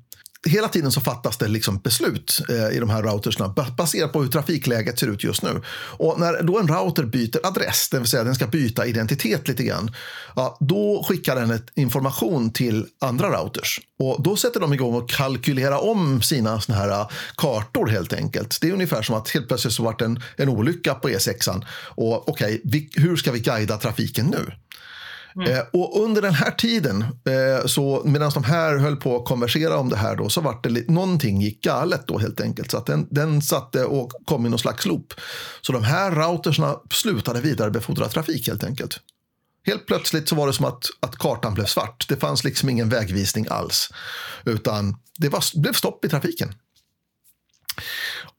hela 0.47 0.69
tiden 0.69 0.93
så 0.93 1.01
fattas 1.01 1.37
det 1.37 1.49
liksom 1.49 1.79
beslut 1.79 2.41
eh, 2.49 2.77
i 2.77 2.81
de 2.81 2.91
här 2.91 3.03
routersna 3.03 3.55
baserat 3.77 4.13
på 4.13 4.23
hur 4.23 4.29
trafikläget 4.29 4.99
ser 4.99 5.07
ut 5.07 5.25
just 5.25 5.43
nu. 5.43 5.63
Och 5.73 6.21
när 6.21 6.43
då 6.43 6.59
en 6.59 6.69
router 6.69 7.05
byter 7.05 7.47
adress, 7.47 7.89
det 7.91 7.99
vill 7.99 8.09
säga 8.09 8.25
den 8.25 8.35
ska 8.35 8.47
byta 8.47 8.87
identitet 8.87 9.49
lite 9.49 9.63
grann, 9.63 9.95
ja, 10.37 10.57
då 10.61 11.05
skickar 11.09 11.37
den 11.37 11.51
ett 11.51 11.67
information 11.75 12.53
till 12.53 12.87
andra 13.01 13.29
routers. 13.29 13.81
Och 13.99 14.23
då 14.23 14.37
sätter 14.37 14.61
de 14.61 14.73
igång 14.73 14.95
och 14.95 15.11
kalkylera 15.11 15.79
om 15.79 16.23
sina 16.23 16.61
såna 16.61 16.79
här 16.79 16.91
eh, 16.91 17.09
kartor 17.37 17.87
helt 17.87 18.13
enkelt. 18.13 18.59
Det 18.61 18.69
är 18.69 18.73
ungefär 18.73 19.03
som 19.03 19.15
att 19.15 19.29
helt 19.31 19.49
plötsligt 19.49 19.75
så 19.75 19.83
vart 19.83 20.01
en, 20.01 20.23
en 20.37 20.49
olycka 20.49 20.95
på 20.95 21.09
E6. 21.09 21.65
Och 21.81 22.29
okej, 22.29 22.63
okay, 22.65 22.89
hur 22.95 23.17
ska 23.17 23.33
vi 23.33 23.41
guida 23.41 23.77
trafiken 23.77 24.27
nu? 24.27 24.53
Mm. 25.39 25.53
Eh, 25.53 25.65
och 25.73 26.05
under 26.05 26.23
den 26.23 26.35
här 26.35 26.51
tiden, 26.51 27.03
eh, 27.03 27.67
så 27.67 28.03
medan 28.05 28.31
de 28.35 28.45
här 28.45 28.77
höll 28.77 28.97
på 28.97 29.17
att 29.17 29.25
konversera 29.25 29.77
om 29.77 29.89
det 29.89 29.97
här, 29.97 30.17
då, 30.17 30.29
så 30.29 30.41
vart 30.41 30.65
det 30.65 30.89
någonting 30.89 31.41
gick 31.41 31.63
galet 31.63 32.07
då 32.07 32.19
helt 32.19 32.41
enkelt. 32.41 32.71
Så 32.71 32.79
att 32.79 32.87
den, 32.87 33.09
den 33.11 33.43
satte 33.43 33.85
och 33.85 34.13
kom 34.25 34.47
i 34.47 34.49
någon 34.49 34.59
slags 34.59 34.87
loop. 34.87 35.15
Så 35.61 35.73
de 35.73 35.85
här 35.85 36.11
routersna 36.11 36.77
slutade 36.91 37.41
vidarebefordra 37.41 38.09
trafik 38.09 38.49
helt 38.49 38.65
enkelt. 38.65 39.01
Helt 39.67 39.87
plötsligt 39.87 40.29
så 40.29 40.35
var 40.35 40.47
det 40.47 40.53
som 40.53 40.65
att, 40.65 40.85
att 41.01 41.17
kartan 41.17 41.55
blev 41.55 41.65
svart. 41.65 42.09
Det 42.09 42.17
fanns 42.17 42.45
liksom 42.45 42.69
ingen 42.69 42.89
vägvisning 42.89 43.47
alls. 43.51 43.89
Utan 44.45 44.97
det 45.19 45.29
var, 45.29 45.61
blev 45.61 45.73
stopp 45.73 46.05
i 46.05 46.09
trafiken. 46.09 46.55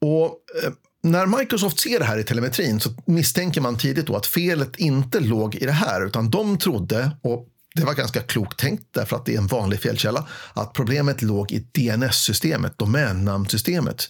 Och 0.02 0.26
eh, 0.64 0.72
när 1.04 1.26
Microsoft 1.26 1.80
ser 1.80 2.00
det 2.00 2.06
här 2.06 2.18
i 2.18 2.24
telemetrin 2.24 2.80
så 2.80 2.90
misstänker 3.06 3.62
man 3.62 3.78
tidigt 3.78 4.08
då 4.08 4.16
att 4.16 4.28
felet 4.28 4.76
inte 4.76 5.20
låg 5.20 5.56
i 5.56 5.66
det 5.66 5.72
här, 5.72 6.06
utan 6.06 6.30
de 6.30 6.58
trodde, 6.58 7.12
och 7.22 7.48
det 7.76 7.86
var 7.86 7.94
ganska 7.94 8.22
klokt 8.22 8.60
tänkt 8.60 8.84
därför 8.92 9.16
att 9.16 9.26
det 9.26 9.34
är 9.34 9.38
en 9.38 9.48
vanlig 9.48 9.80
felkälla, 9.80 10.28
att 10.54 10.74
problemet 10.74 11.22
låg 11.22 11.52
i 11.52 11.60
DNS-systemet, 11.60 12.78
domännamnsystemet. 12.78 14.10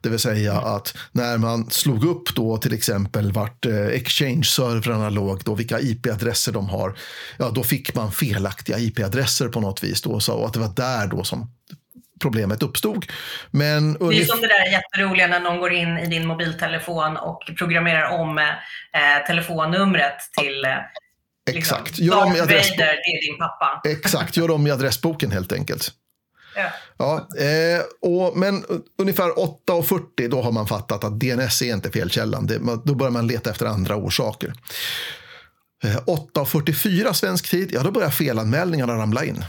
Det 0.00 0.08
vill 0.08 0.18
säga 0.18 0.60
att 0.60 0.94
när 1.12 1.38
man 1.38 1.70
slog 1.70 2.04
upp 2.04 2.34
då 2.34 2.58
till 2.58 2.74
exempel 2.74 3.32
vart 3.32 3.66
eh, 3.66 3.86
Exchange-servrarna 3.86 5.10
låg, 5.10 5.42
då, 5.44 5.54
vilka 5.54 5.80
IP-adresser 5.80 6.52
de 6.52 6.68
har, 6.68 6.98
ja, 7.38 7.50
då 7.50 7.64
fick 7.64 7.94
man 7.94 8.12
felaktiga 8.12 8.78
IP-adresser 8.78 9.48
på 9.48 9.60
något 9.60 9.84
vis. 9.84 10.02
Då, 10.02 10.10
och 10.10 10.46
att 10.46 10.52
det 10.52 10.60
var 10.60 10.72
där 10.76 11.06
då 11.06 11.24
som 11.24 11.50
problemet 12.22 12.62
uppstod. 12.62 13.06
Men 13.50 13.92
det 13.92 14.20
är 14.20 14.24
som 14.24 14.40
det 14.40 14.46
där 14.46 14.72
jätteroliga 14.72 15.26
när 15.26 15.40
någon 15.40 15.60
går 15.60 15.72
in 15.72 15.98
i 15.98 16.06
din 16.06 16.26
mobiltelefon 16.26 17.16
och 17.16 17.42
programmerar 17.58 18.20
om 18.20 18.38
eh, 18.38 19.26
telefonnumret 19.26 20.16
till 20.38 20.64
eh, 20.64 20.76
Exakt. 21.50 21.86
Liksom, 21.86 22.06
gör 22.06 22.24
om 22.24 22.36
i 22.36 22.40
adress... 22.40 22.70
Vader, 22.70 22.86
det 22.86 22.92
är 22.92 23.30
din 23.30 23.38
pappa. 23.38 23.80
Exakt, 23.84 24.36
gör 24.36 24.50
om 24.50 24.66
i 24.66 24.70
adressboken 24.70 25.30
helt 25.30 25.52
enkelt. 25.52 25.92
Ja. 26.56 26.70
ja 26.96 27.28
eh, 27.44 27.82
och, 28.00 28.36
men 28.36 28.64
ungefär 28.98 29.30
8.40 29.30 30.28
då 30.28 30.42
har 30.42 30.52
man 30.52 30.66
fattat 30.66 31.04
att 31.04 31.20
DNS 31.20 31.62
är 31.62 31.72
inte 31.72 31.90
felkällan. 31.90 32.46
Det, 32.46 32.58
då 32.84 32.94
börjar 32.94 33.10
man 33.10 33.26
leta 33.26 33.50
efter 33.50 33.66
andra 33.66 33.96
orsaker. 33.96 34.52
Eh, 35.84 35.96
8.44 35.96 37.12
svensk 37.12 37.50
tid, 37.50 37.70
ja 37.72 37.82
då 37.82 37.90
börjar 37.90 38.10
felanmälningarna 38.10 38.96
ramla 38.96 39.24
in. 39.24 39.44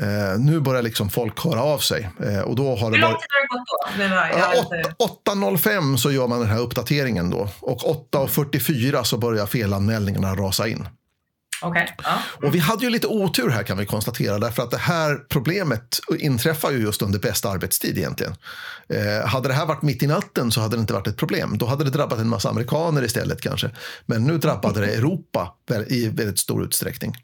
Eh, 0.00 0.38
nu 0.38 0.60
börjar 0.60 0.82
liksom 0.82 1.10
folk 1.10 1.44
höra 1.44 1.62
av 1.62 1.78
sig. 1.78 2.10
Eh, 2.24 2.40
och 2.40 2.56
då 2.56 2.76
har 2.76 2.90
Hur 2.92 2.98
lång 2.98 3.10
tid 3.10 3.28
har 3.30 3.40
det 3.40 4.56
gått 4.56 4.70
då? 4.98 5.34
8.05 5.34 5.96
så 5.96 6.12
gör 6.12 6.28
man 6.28 6.40
den 6.40 6.48
här 6.48 6.60
uppdateringen 6.60 7.30
då. 7.30 7.48
Och 7.60 8.10
8.44 8.12 9.02
så 9.02 9.18
börjar 9.18 9.46
felanmälningarna 9.46 10.34
rasa 10.34 10.68
in. 10.68 10.88
Okay. 11.62 11.86
Ja. 12.04 12.18
Och 12.46 12.54
vi 12.54 12.58
hade 12.58 12.84
ju 12.84 12.90
lite 12.90 13.06
otur 13.06 13.48
här 13.48 13.62
kan 13.62 13.78
vi 13.78 13.86
konstatera, 13.86 14.38
därför 14.38 14.62
att 14.62 14.70
det 14.70 14.78
här 14.78 15.16
problemet 15.28 16.00
inträffar 16.18 16.70
ju 16.70 16.78
just 16.78 17.02
under 17.02 17.18
bästa 17.18 17.50
arbetstid 17.50 17.98
egentligen. 17.98 18.34
Eh, 18.88 19.28
hade 19.28 19.48
det 19.48 19.54
här 19.54 19.66
varit 19.66 19.82
mitt 19.82 20.02
i 20.02 20.06
natten 20.06 20.52
så 20.52 20.60
hade 20.60 20.76
det 20.76 20.80
inte 20.80 20.92
varit 20.92 21.06
ett 21.06 21.16
problem. 21.16 21.58
Då 21.58 21.66
hade 21.66 21.84
det 21.84 21.90
drabbat 21.90 22.18
en 22.18 22.28
massa 22.28 22.50
amerikaner 22.50 23.04
istället 23.04 23.40
kanske. 23.40 23.70
Men 24.06 24.24
nu 24.24 24.38
drabbade 24.38 24.80
det 24.80 24.94
Europa 24.94 25.54
i 25.86 26.08
väldigt 26.08 26.38
stor 26.38 26.64
utsträckning. 26.64 27.14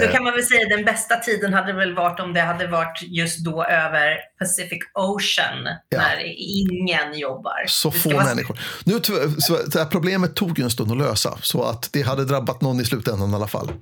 Då 0.00 0.06
kan 0.06 0.24
man 0.24 0.32
väl 0.32 0.44
säga 0.44 0.62
att 0.62 0.70
den 0.70 0.84
bästa 0.84 1.16
tiden 1.16 1.52
hade 1.52 1.72
väl 1.72 1.94
varit 1.94 2.20
om 2.20 2.32
det 2.32 2.40
hade 2.40 2.66
varit 2.66 3.02
just 3.02 3.44
då 3.44 3.64
över 3.64 4.16
Pacific 4.38 4.78
Ocean 4.94 5.68
ja. 5.88 5.98
när 5.98 6.22
ingen 6.36 7.18
jobbar. 7.18 7.64
Så 7.66 7.90
få 7.90 8.10
vara... 8.10 8.24
människor. 8.24 8.60
Nu, 8.84 9.00
så, 9.38 9.58
det 9.66 9.78
här 9.78 9.86
problemet 9.86 10.34
tog 10.34 10.58
ju 10.58 10.64
en 10.64 10.70
stund 10.70 10.92
att 10.92 10.98
lösa 10.98 11.38
så 11.42 11.62
att 11.62 11.88
det 11.92 12.02
hade 12.02 12.24
drabbat 12.24 12.60
någon 12.60 12.80
i 12.80 12.84
slutändan 12.84 13.30
i 13.32 13.34
alla 13.34 13.48
fall. 13.48 13.72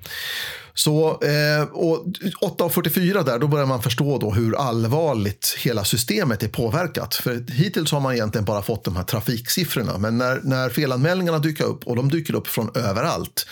Så, 0.79 1.23
eh, 1.23 1.63
och 1.63 2.05
8.44 2.41 3.25
där, 3.25 3.39
då 3.39 3.49
börjar 3.49 3.67
man 3.67 3.83
förstå 3.83 4.19
då 4.19 4.31
hur 4.31 4.57
allvarligt 4.57 5.57
hela 5.59 5.85
systemet 5.85 6.43
är 6.43 6.49
påverkat. 6.49 7.15
För 7.15 7.53
hittills 7.53 7.93
har 7.93 8.01
man 8.01 8.15
egentligen 8.15 8.45
bara 8.45 8.63
fått 8.63 8.85
de 8.85 8.97
här 8.97 9.05
trafiksiffrorna. 9.05 9.99
Men 9.99 10.19
när, 10.19 10.41
när 10.43 10.71
felanmälningarna 10.71 11.39
dyker 11.39 11.65
upp, 11.65 11.87
och 11.87 11.97
de 11.97 12.09
dyker 12.09 12.35
upp 12.35 12.47
från 12.47 12.71
överallt, 12.75 13.47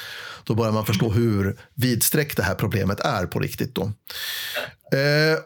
då 0.45 0.55
börjar 0.55 0.73
man 0.73 0.87
förstå 0.87 1.11
hur 1.11 1.57
vidsträckt 1.75 2.37
det 2.37 2.43
här 2.43 2.55
problemet 2.55 3.01
är 3.01 3.27
på 3.27 3.39
riktigt. 3.39 3.75
Då. 3.75 3.83
Eh, 4.93 5.39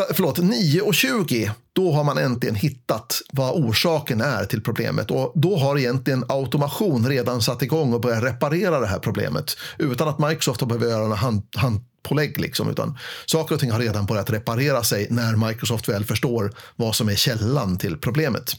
8, 0.00 0.14
förlåt, 0.14 0.38
9.20, 0.38 1.50
då 1.72 1.92
har 1.92 2.04
man 2.04 2.18
äntligen 2.18 2.54
hittat 2.54 3.22
vad 3.32 3.54
orsaken 3.54 4.20
är 4.20 4.44
till 4.44 4.62
problemet. 4.62 5.10
Och 5.10 5.32
då 5.34 5.56
har 5.56 5.78
egentligen 5.78 6.24
automation 6.28 7.08
redan 7.08 7.42
satt 7.42 7.62
igång 7.62 7.92
och 7.92 8.00
börjat 8.00 8.22
reparera 8.22 8.80
det 8.80 8.86
här 8.86 8.98
problemet 8.98 9.56
utan 9.78 10.08
att 10.08 10.18
Microsoft 10.18 10.60
har 10.60 10.68
behövt 10.68 10.84
göra 10.84 11.04
en 11.04 11.12
hand, 11.12 11.42
handpålägg. 11.56 12.40
Liksom, 12.40 12.70
utan 12.70 12.98
saker 13.26 13.54
och 13.54 13.60
ting 13.60 13.70
har 13.70 13.80
redan 13.80 14.06
börjat 14.06 14.30
reparera 14.30 14.82
sig 14.82 15.06
när 15.10 15.48
Microsoft 15.48 15.88
väl 15.88 16.04
förstår 16.04 16.52
vad 16.76 16.94
som 16.94 17.08
är 17.08 17.16
källan 17.16 17.78
till 17.78 17.96
problemet. 17.96 18.52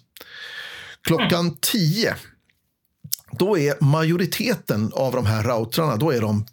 Klockan 1.04 1.58
10 1.62 2.16
då 3.32 3.58
är 3.58 3.84
majoriteten 3.84 4.92
av 4.94 5.14
de 5.14 5.26
här 5.26 5.44
routrarna 5.44 5.96
då 5.96 6.12
är 6.12 6.22
de 6.22 6.46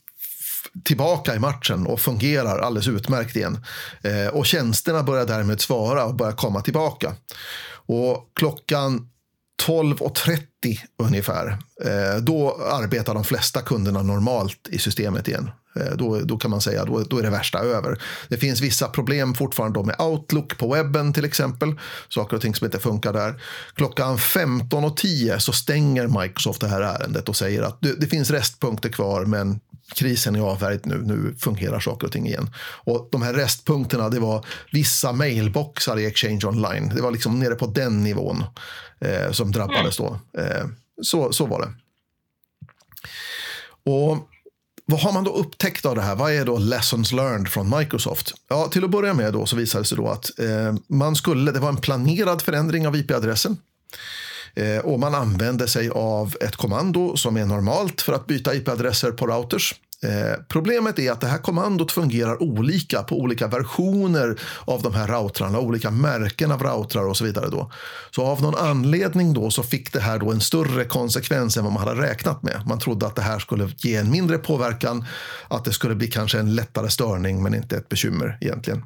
tillbaka 0.85 1.35
i 1.35 1.39
matchen 1.39 1.87
och 1.87 2.01
fungerar 2.01 2.59
alldeles 2.59 2.89
utmärkt 2.89 3.37
igen. 3.37 3.65
Eh, 4.03 4.27
och 4.27 4.47
tjänsterna 4.47 5.03
börjar 5.03 5.27
därmed 5.27 5.61
svara 5.61 6.05
och 6.05 6.15
börjar 6.15 6.33
komma 6.33 6.61
tillbaka. 6.61 7.15
Och 7.87 8.31
klockan 8.35 9.09
12.30 9.67 10.39
ungefär, 11.03 11.59
eh, 11.85 12.23
då 12.23 12.61
arbetar 12.73 13.15
de 13.15 13.25
flesta 13.25 13.63
kunderna 13.63 14.03
normalt 14.03 14.69
i 14.69 14.79
systemet 14.79 15.29
igen. 15.29 15.51
Eh, 15.77 15.97
då, 15.97 16.21
då 16.21 16.37
kan 16.37 16.51
man 16.51 16.61
säga 16.61 16.85
då, 16.85 17.03
då 17.03 17.19
är 17.19 17.23
det 17.23 17.31
värsta 17.31 17.59
över. 17.59 18.03
Det 18.29 18.37
finns 18.37 18.61
vissa 18.61 18.89
problem 18.89 19.35
fortfarande 19.35 19.85
med 19.85 20.01
Outlook 20.01 20.59
på 20.59 20.75
webben 20.75 21.13
till 21.13 21.25
exempel. 21.25 21.75
Saker 22.09 22.37
och 22.37 22.43
ting 22.43 22.55
som 22.55 22.65
inte 22.65 22.79
funkar 22.79 23.13
där. 23.13 23.43
Klockan 23.75 24.17
15.10 24.17 25.39
så 25.39 25.53
stänger 25.53 26.23
Microsoft 26.23 26.61
det 26.61 26.69
här 26.69 26.81
ärendet 26.81 27.29
och 27.29 27.37
säger 27.37 27.63
att 27.63 27.79
det, 27.81 28.01
det 28.01 28.07
finns 28.07 28.31
restpunkter 28.31 28.89
kvar 28.89 29.25
men 29.25 29.61
krisen 29.95 30.37
är 30.37 30.41
avvärjd 30.41 30.87
nu, 30.87 31.03
nu 31.05 31.35
fungerar 31.39 31.81
saker 31.81 32.07
och 32.07 32.13
ting 32.13 32.27
igen. 32.27 32.51
Och 32.59 33.09
de 33.13 33.23
här 33.23 33.35
restpunkterna, 33.35 34.09
det 34.09 34.21
var 34.21 34.47
vissa 34.73 35.13
mailboxar 35.13 35.99
i 35.99 36.07
Exchange 36.07 36.45
Online. 36.45 36.93
Det 36.95 37.03
var 37.03 37.11
liksom 37.11 37.41
nere 37.41 37.55
på 37.55 37.67
den 37.67 38.03
nivån 38.03 38.45
eh, 39.01 39.33
som 39.33 39.53
drabbades 39.53 39.97
då. 39.97 40.21
Eh, 40.39 40.67
så, 41.03 41.33
så 41.33 41.47
var 41.47 41.61
det. 41.61 41.73
Och 43.91 44.29
vad 44.87 45.01
har 45.01 45.13
man 45.13 45.25
då 45.25 45.31
upptäckt 45.31 45.87
av 45.87 45.95
det 45.95 46.03
här? 46.03 46.15
Vad 46.15 46.33
är 46.33 46.45
då 46.45 46.59
lessons 46.59 47.13
learned 47.13 47.49
från 47.49 47.79
Microsoft? 47.79 48.35
Ja, 48.49 48.69
till 48.69 48.85
att 48.85 48.91
börja 48.91 49.15
med 49.15 49.33
då 49.33 49.47
så 49.47 49.57
visade 49.57 49.83
det 49.83 49.87
sig 49.87 49.99
då 49.99 50.09
att 50.09 50.39
eh, 50.39 50.75
man 50.87 51.17
skulle, 51.17 51.53
det 51.53 51.61
var 51.61 51.69
en 51.69 51.77
planerad 51.77 52.43
förändring 52.43 52.87
av 52.87 52.97
IP-adressen. 52.97 53.57
Eh, 54.55 54.79
och 54.79 55.01
man 55.01 55.15
använde 55.15 55.69
sig 55.69 55.91
av 55.91 56.37
ett 56.41 56.57
kommando 56.57 57.17
som 57.17 57.37
är 57.37 57.47
normalt 57.47 58.03
för 58.03 58.13
att 58.13 58.27
byta 58.27 58.55
IP-adresser 58.55 59.11
på 59.11 59.27
routers. 59.27 59.75
Eh, 60.03 60.41
problemet 60.49 60.99
är 60.99 61.13
att 61.13 61.21
det 61.21 61.27
här 61.27 61.39
kommandot 61.39 61.93
fungerar 61.93 62.43
olika 62.43 63.03
på 63.03 63.21
olika 63.21 63.47
versioner 63.47 64.41
av 64.65 64.83
de 64.83 64.95
här 64.95 65.09
routrarna, 65.09 65.59
olika 65.59 65.91
märken 65.91 66.53
av 66.53 66.63
routrar 66.63 67.05
och 67.05 67.17
så 67.17 67.25
vidare. 67.25 67.49
Då. 67.51 67.71
Så 68.11 68.23
av 68.23 68.43
någon 68.43 68.55
anledning 68.55 69.35
då 69.35 69.51
så 69.51 69.63
fick 69.63 69.93
det 69.93 70.01
här 70.01 70.19
då 70.19 70.33
en 70.33 70.41
större 70.41 70.85
konsekvens 70.85 71.57
än 71.57 71.65
vad 71.65 71.73
man 71.73 71.89
hade 71.89 72.03
räknat 72.03 72.43
med. 72.43 72.63
Man 72.67 72.79
trodde 72.79 73.07
att 73.07 73.17
det 73.17 73.23
här 73.23 73.39
skulle 73.39 73.71
ge 73.77 73.97
en 73.97 74.11
mindre 74.11 74.39
påverkan, 74.39 75.05
att 75.49 75.65
det 75.65 75.73
skulle 75.73 75.95
bli 75.95 76.07
kanske 76.07 76.39
en 76.39 76.55
lättare 76.55 76.91
störning 76.91 77.43
men 77.43 77.55
inte 77.55 77.77
ett 77.77 77.89
bekymmer 77.89 78.39
egentligen. 78.41 78.85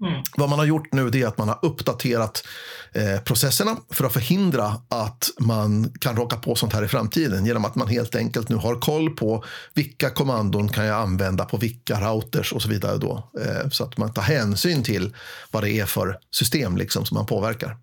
Mm. 0.00 0.22
Vad 0.36 0.48
man 0.48 0.58
har 0.58 0.66
gjort 0.66 0.92
nu 0.92 1.06
är 1.08 1.26
att 1.26 1.38
man 1.38 1.48
har 1.48 1.58
uppdaterat 1.62 2.46
eh, 2.92 3.20
processerna 3.20 3.76
för 3.90 4.04
att 4.04 4.12
förhindra 4.12 4.64
att 4.88 5.30
man 5.40 5.92
kan 6.00 6.16
råka 6.16 6.36
på 6.36 6.54
sånt 6.54 6.72
här 6.72 6.84
i 6.84 6.88
framtiden 6.88 7.46
genom 7.46 7.64
att 7.64 7.74
man 7.74 7.88
helt 7.88 8.14
enkelt 8.14 8.48
nu 8.48 8.56
har 8.56 8.80
koll 8.80 9.16
på 9.16 9.44
vilka 9.74 10.10
kommandon 10.10 10.68
kan 10.68 10.84
jag 10.84 11.00
använda 11.00 11.44
på 11.44 11.56
vilka 11.56 12.00
routers 12.00 12.52
och 12.52 12.62
så 12.62 12.68
vidare. 12.68 12.98
Då, 12.98 13.30
eh, 13.40 13.68
så 13.70 13.84
att 13.84 13.96
man 13.96 14.12
tar 14.12 14.22
hänsyn 14.22 14.82
till 14.82 15.16
vad 15.50 15.62
det 15.62 15.70
är 15.70 15.86
för 15.86 16.18
system 16.30 16.76
liksom, 16.76 17.06
som 17.06 17.14
man 17.14 17.26
påverkar. 17.26 17.76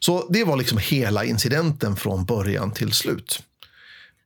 Så 0.00 0.28
det 0.28 0.44
var 0.44 0.56
liksom 0.56 0.78
hela 0.78 1.24
incidenten 1.24 1.96
från 1.96 2.24
början 2.24 2.72
till 2.72 2.92
slut. 2.92 3.42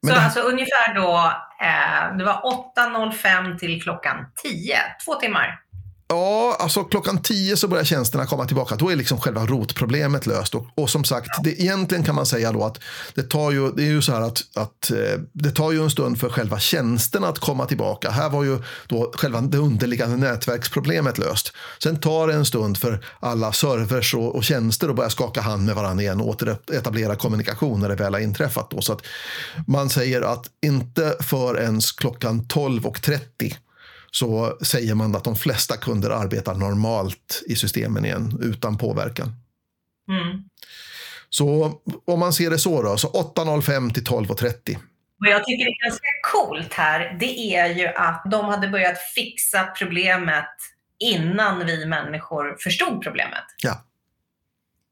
Men 0.03 0.15
så 0.15 0.21
det... 0.21 0.25
alltså 0.25 0.41
ungefär 0.41 0.95
då, 0.95 1.33
eh, 1.67 2.17
det 2.17 2.25
var 2.25 2.43
8.05 2.77 3.59
till 3.59 3.83
klockan 3.83 4.17
10, 4.43 4.77
två 5.05 5.15
timmar? 5.15 5.61
Ja, 6.09 6.57
alltså 6.59 6.85
klockan 6.85 7.23
tio 7.23 7.57
så 7.57 7.69
börjar 7.69 7.85
tjänsterna 7.85 8.27
komma 8.27 8.45
tillbaka. 8.47 8.77
Då 8.77 8.91
är 8.91 8.97
liksom 8.97 9.21
själva 9.21 9.47
rotproblemet 9.47 10.27
löst. 10.27 10.55
Och, 10.55 10.67
och 10.75 10.91
som 10.91 11.05
sagt, 11.05 11.29
det, 11.45 11.61
egentligen 11.61 12.05
kan 12.05 12.15
man 12.15 12.27
säga 12.27 12.53
då 12.53 12.65
att 12.65 12.79
det 13.15 13.23
tar 13.23 13.51
ju, 13.51 13.73
det 13.73 13.83
är 13.83 13.87
ju 13.87 14.03
så 14.03 14.13
här 14.13 14.21
att, 14.21 14.43
att 14.55 14.91
eh, 14.91 15.21
det 15.33 15.51
tar 15.51 15.73
ju 15.73 15.83
en 15.83 15.91
stund 15.91 16.21
för 16.21 16.29
själva 16.29 16.59
tjänsterna 16.59 17.29
att 17.29 17.39
komma 17.39 17.67
tillbaka. 17.67 18.11
Här 18.11 18.31
var 18.31 18.45
ju 18.45 18.59
då 18.87 19.13
själva 19.15 19.41
det 19.41 19.59
underliggande 19.59 20.17
nätverksproblemet 20.17 21.19
löst. 21.19 21.53
Sen 21.83 22.01
tar 22.01 22.27
det 22.27 22.35
en 22.35 22.45
stund 22.45 22.79
för 22.79 23.05
alla 23.21 23.53
servers 23.53 24.15
och, 24.15 24.37
och 24.37 24.45
tjänster 24.45 24.89
att 24.89 24.97
börja 24.97 25.11
skaka 25.11 25.41
hand 25.41 25.67
med 25.67 25.75
varandra 25.75 26.03
igen 26.03 26.21
och 26.21 26.29
återetablera 26.29 27.17
kommunikation 27.17 27.81
när 27.81 27.89
det 27.89 27.95
väl 27.95 28.15
har 28.15 28.21
inträffat. 28.21 28.71
Då. 28.71 28.81
Så 28.81 28.93
att 28.93 29.03
man 29.67 29.91
säger 29.91 30.23
att 30.23 30.47
inte 30.63 31.17
förrän 31.21 31.81
klockan 31.97 32.43
12.30 32.43 33.55
så 34.15 34.59
säger 34.63 34.95
man 34.95 35.17
att 35.17 35.25
de 35.25 35.37
flesta 35.37 35.77
kunder 35.77 36.11
arbetar 36.11 36.55
normalt 36.55 37.43
i 37.47 37.57
systemen 37.57 38.05
igen 38.05 38.39
utan 38.43 38.79
påverkan. 38.79 39.35
Mm. 40.09 40.45
Så 41.29 41.81
om 42.05 42.21
man 42.21 42.33
ser 42.33 42.51
det 42.51 42.59
så 42.59 42.83
då, 42.83 42.97
så 42.97 43.09
8.05 43.09 43.93
till 43.93 44.05
12.30. 44.05 44.79
Vad 45.19 45.31
jag 45.31 45.45
tycker 45.45 45.65
är 45.65 45.85
ganska 45.89 46.07
coolt 46.33 46.73
här, 46.73 47.17
det 47.21 47.57
är 47.57 47.75
ju 47.75 47.87
att 47.87 48.23
de 48.31 48.45
hade 48.45 48.69
börjat 48.69 48.99
fixa 49.15 49.65
problemet 49.79 50.51
innan 50.99 51.67
vi 51.67 51.87
människor 51.87 52.57
förstod 52.61 53.03
problemet. 53.03 53.45
Ja. 53.63 53.85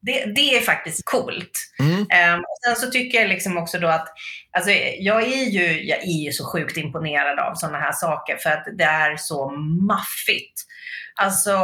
Det, 0.02 0.24
det 0.24 0.56
är 0.56 0.60
faktiskt 0.60 1.04
coolt. 1.04 1.50
Mm. 1.78 1.98
Um, 2.34 2.40
och 2.40 2.58
sen 2.64 2.76
så 2.76 2.90
tycker 2.90 3.20
jag 3.20 3.28
liksom 3.28 3.58
också 3.58 3.78
då 3.78 3.88
att, 3.88 4.08
alltså 4.52 4.70
jag 4.98 5.22
är 5.22 5.44
ju, 5.44 5.82
jag 5.82 5.98
är 5.98 6.24
ju 6.24 6.32
så 6.32 6.52
sjukt 6.52 6.76
imponerad 6.76 7.38
av 7.38 7.54
sådana 7.54 7.78
här 7.78 7.92
saker 7.92 8.36
för 8.36 8.50
att 8.50 8.64
det 8.78 8.84
är 8.84 9.16
så 9.16 9.50
maffigt. 9.88 10.62
Alltså 11.14 11.56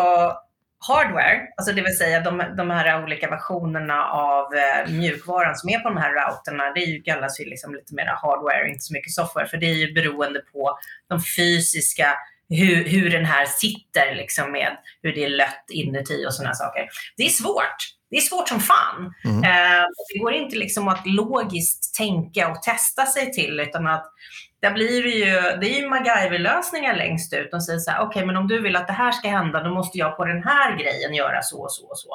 hardware, 0.89 1.41
alltså 1.57 1.73
det 1.75 1.83
vill 1.83 1.97
säga 1.97 2.21
de, 2.21 2.45
de 2.57 2.71
här 2.71 3.05
olika 3.05 3.31
versionerna 3.31 4.05
av 4.05 4.55
eh, 4.55 4.93
mjukvaran 4.93 5.57
som 5.57 5.71
är 5.71 5.79
på 5.79 5.89
de 5.89 5.97
här 5.97 6.13
routerna, 6.13 6.73
det 6.75 6.81
är 6.81 6.87
ju, 6.87 7.03
kallas 7.03 7.41
ju 7.41 7.45
liksom 7.45 7.75
lite 7.75 7.95
mer 7.95 8.07
hardware, 8.07 8.69
inte 8.69 8.85
så 8.85 8.93
mycket 8.93 9.13
software, 9.13 9.47
för 9.47 9.57
det 9.57 9.67
är 9.67 9.75
ju 9.75 9.93
beroende 9.93 10.41
på 10.41 10.79
de 11.09 11.21
fysiska 11.37 12.15
hur, 12.49 12.85
hur 12.85 13.11
den 13.11 13.25
här 13.25 13.47
sitter 13.47 14.15
liksom 14.15 14.53
med 14.53 14.77
hur 15.03 15.13
det 15.13 15.25
är 15.25 15.29
lött 15.29 15.65
inuti 15.69 16.27
och 16.27 16.35
sådana 16.35 16.55
saker. 16.55 16.89
Det 17.17 17.23
är 17.23 17.29
svårt 17.29 17.96
det 18.11 18.17
är 18.17 18.21
svårt 18.21 18.49
som 18.49 18.61
fan. 18.61 19.15
Mm. 19.25 19.45
Eh, 19.45 19.85
det 20.13 20.19
går 20.19 20.33
inte 20.33 20.57
liksom 20.57 20.89
att 20.89 21.07
logiskt 21.07 21.95
tänka 21.95 22.49
och 22.49 22.63
testa 22.63 23.07
sig 23.07 23.33
till, 23.33 23.61
utan 23.61 23.87
att 23.87 24.13
där 24.61 24.73
blir 24.73 25.03
det 25.03 25.09
ju, 25.09 25.59
det 25.61 25.67
är 25.67 25.81
ju 25.81 25.89
MacGyver-lösningar 25.89 26.97
längst 26.97 27.33
ut. 27.33 27.51
De 27.51 27.61
säger 27.61 27.79
så 27.79 27.91
här, 27.91 27.99
okej, 27.99 28.09
okay, 28.09 28.27
men 28.27 28.37
om 28.37 28.49
du 28.49 28.63
vill 28.63 28.77
att 28.77 28.87
det 28.87 28.93
här 28.93 29.13
ska 29.13 29.29
hända, 29.29 29.63
då 29.63 29.75
måste 29.75 29.99
jag 29.99 30.17
på 30.17 30.25
den 30.25 30.43
här 30.43 30.77
grejen 30.77 31.15
göra 31.15 31.43
så 31.43 31.63
och 31.63 31.73
så 31.73 31.87
och 31.87 31.99
så. 31.99 32.11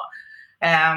Eh, 0.64 0.94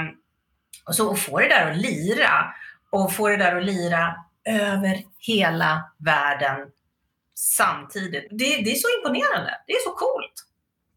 och 0.85 0.95
så 0.95 1.11
att 1.11 1.19
få 1.19 1.39
det 1.39 1.47
där 1.47 1.71
att 1.71 1.77
lira 1.77 2.53
och 2.89 3.13
få 3.13 3.29
det 3.29 3.37
där 3.37 3.55
att 3.55 3.65
lira 3.65 4.15
över 4.45 5.03
hela 5.19 5.83
världen 5.97 6.57
samtidigt. 7.35 8.27
Det, 8.29 8.45
det 8.45 8.71
är 8.71 8.75
så 8.75 8.87
imponerande. 8.97 9.51
Det 9.67 9.73
är 9.73 9.83
så 9.83 9.91
coolt. 9.91 10.33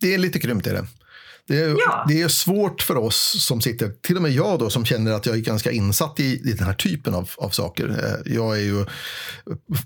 Det 0.00 0.14
är 0.14 0.18
lite 0.18 0.38
grymt 0.38 0.66
är 0.66 0.72
det. 0.72 0.86
Det 1.48 1.58
är, 1.58 1.68
ja. 1.68 2.04
det 2.08 2.22
är 2.22 2.28
svårt 2.28 2.82
för 2.82 2.96
oss 2.96 3.36
som 3.44 3.60
sitter, 3.60 3.88
till 3.88 4.16
och 4.16 4.22
med 4.22 4.30
jag 4.30 4.58
då 4.58 4.70
som 4.70 4.84
känner 4.84 5.12
att 5.12 5.26
jag 5.26 5.36
är 5.36 5.40
ganska 5.40 5.70
insatt 5.70 6.20
i, 6.20 6.50
i 6.50 6.52
den 6.52 6.66
här 6.66 6.74
typen 6.74 7.14
av, 7.14 7.30
av 7.36 7.48
saker. 7.48 7.88
Eh, 7.88 8.32
jag 8.34 8.56
är 8.56 8.62
ju, 8.62 8.84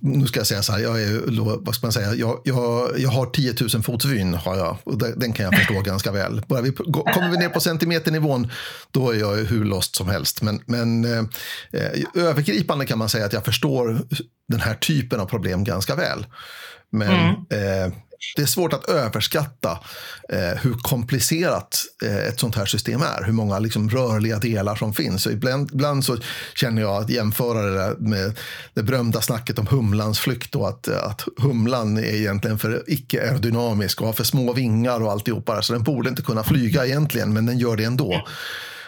nu 0.00 0.26
ska 0.26 0.40
jag 0.40 0.46
säga 0.46 0.62
så 0.62 0.72
här, 0.72 0.78
jag 0.78 1.02
är, 1.02 1.20
vad 1.64 1.74
ska 1.74 1.86
man 1.86 1.92
säga, 1.92 2.14
jag, 2.14 2.40
jag, 2.44 2.90
jag 2.98 3.10
har 3.10 3.26
10 3.26 3.54
000 3.74 3.82
fots 3.82 4.04
vyn 4.04 4.34
har 4.34 4.56
jag 4.56 4.78
och 4.84 4.98
den 4.98 5.32
kan 5.32 5.44
jag 5.44 5.54
förstå 5.54 5.80
ganska 5.84 6.12
väl. 6.12 6.42
Bara 6.46 6.60
vi, 6.60 6.72
kommer 6.72 7.30
vi 7.30 7.36
ner 7.36 7.48
på 7.48 7.60
centimeternivån 7.60 8.50
då 8.90 9.10
är 9.10 9.18
jag 9.18 9.36
hur 9.36 9.64
lost 9.64 9.96
som 9.96 10.08
helst. 10.08 10.42
Men, 10.42 10.62
men 10.66 11.04
eh, 11.04 11.24
övergripande 12.14 12.86
kan 12.86 12.98
man 12.98 13.08
säga 13.08 13.26
att 13.26 13.32
jag 13.32 13.44
förstår 13.44 14.02
den 14.48 14.60
här 14.60 14.74
typen 14.74 15.20
av 15.20 15.26
problem 15.26 15.64
ganska 15.64 15.94
väl. 15.94 16.26
Men 16.90 17.44
mm. 17.50 17.86
eh, 17.86 17.92
det 18.36 18.42
är 18.42 18.46
svårt 18.46 18.72
att 18.72 18.88
överskatta 18.88 19.78
eh, 20.28 20.60
hur 20.62 20.74
komplicerat 20.82 21.84
eh, 22.04 22.16
ett 22.16 22.40
sånt 22.40 22.56
här 22.56 22.66
system 22.66 23.02
är. 23.02 23.24
Hur 23.24 23.32
många 23.32 23.58
liksom, 23.58 23.90
rörliga 23.90 24.38
delar 24.38 24.76
som 24.76 24.94
finns. 24.94 25.22
Så 25.22 25.30
ibland, 25.30 25.70
ibland, 25.72 26.04
så 26.04 26.16
känner 26.54 26.82
jag 26.82 27.02
att 27.02 27.10
jämföra 27.10 27.62
det 27.62 27.74
där 27.74 27.94
med 27.98 28.38
det 28.74 28.82
berömda 28.82 29.20
snacket 29.20 29.58
om 29.58 29.66
humlans 29.66 30.18
flykt. 30.18 30.54
Och 30.54 30.68
att, 30.68 30.88
att 30.88 31.24
humlan 31.38 31.98
är 31.98 32.14
egentligen 32.14 32.58
för 32.58 32.84
icke-aerodynamisk 32.86 34.00
och 34.00 34.06
har 34.06 34.14
för 34.14 34.24
små 34.24 34.52
vingar 34.52 35.02
och 35.02 35.12
alltihopa. 35.12 35.62
Så 35.62 35.72
den 35.72 35.82
borde 35.82 36.08
inte 36.08 36.22
kunna 36.22 36.44
flyga 36.44 36.86
egentligen, 36.86 37.32
men 37.32 37.46
den 37.46 37.58
gör 37.58 37.76
det 37.76 37.84
ändå. 37.84 38.26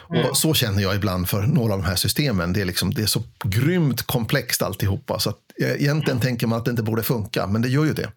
Och 0.08 0.36
så 0.36 0.54
känner 0.54 0.82
jag 0.82 0.94
ibland 0.94 1.28
för 1.28 1.42
några 1.42 1.72
av 1.72 1.78
de 1.82 1.86
här 1.86 1.96
systemen. 1.96 2.52
Det 2.52 2.60
är, 2.60 2.64
liksom, 2.64 2.94
det 2.94 3.02
är 3.02 3.06
så 3.06 3.22
grymt 3.44 4.02
komplext 4.02 4.62
alltihopa. 4.62 5.18
Så 5.18 5.30
att, 5.30 5.36
egentligen 5.58 5.80
egentligen 5.80 6.20
tänker 6.20 6.46
man 6.46 6.58
att 6.58 6.64
det 6.64 6.70
inte 6.70 6.82
borde 6.82 7.02
funka, 7.02 7.46
men 7.46 7.62
det 7.62 7.68
gör 7.68 7.84
ju 7.84 7.92
det. 7.92 8.08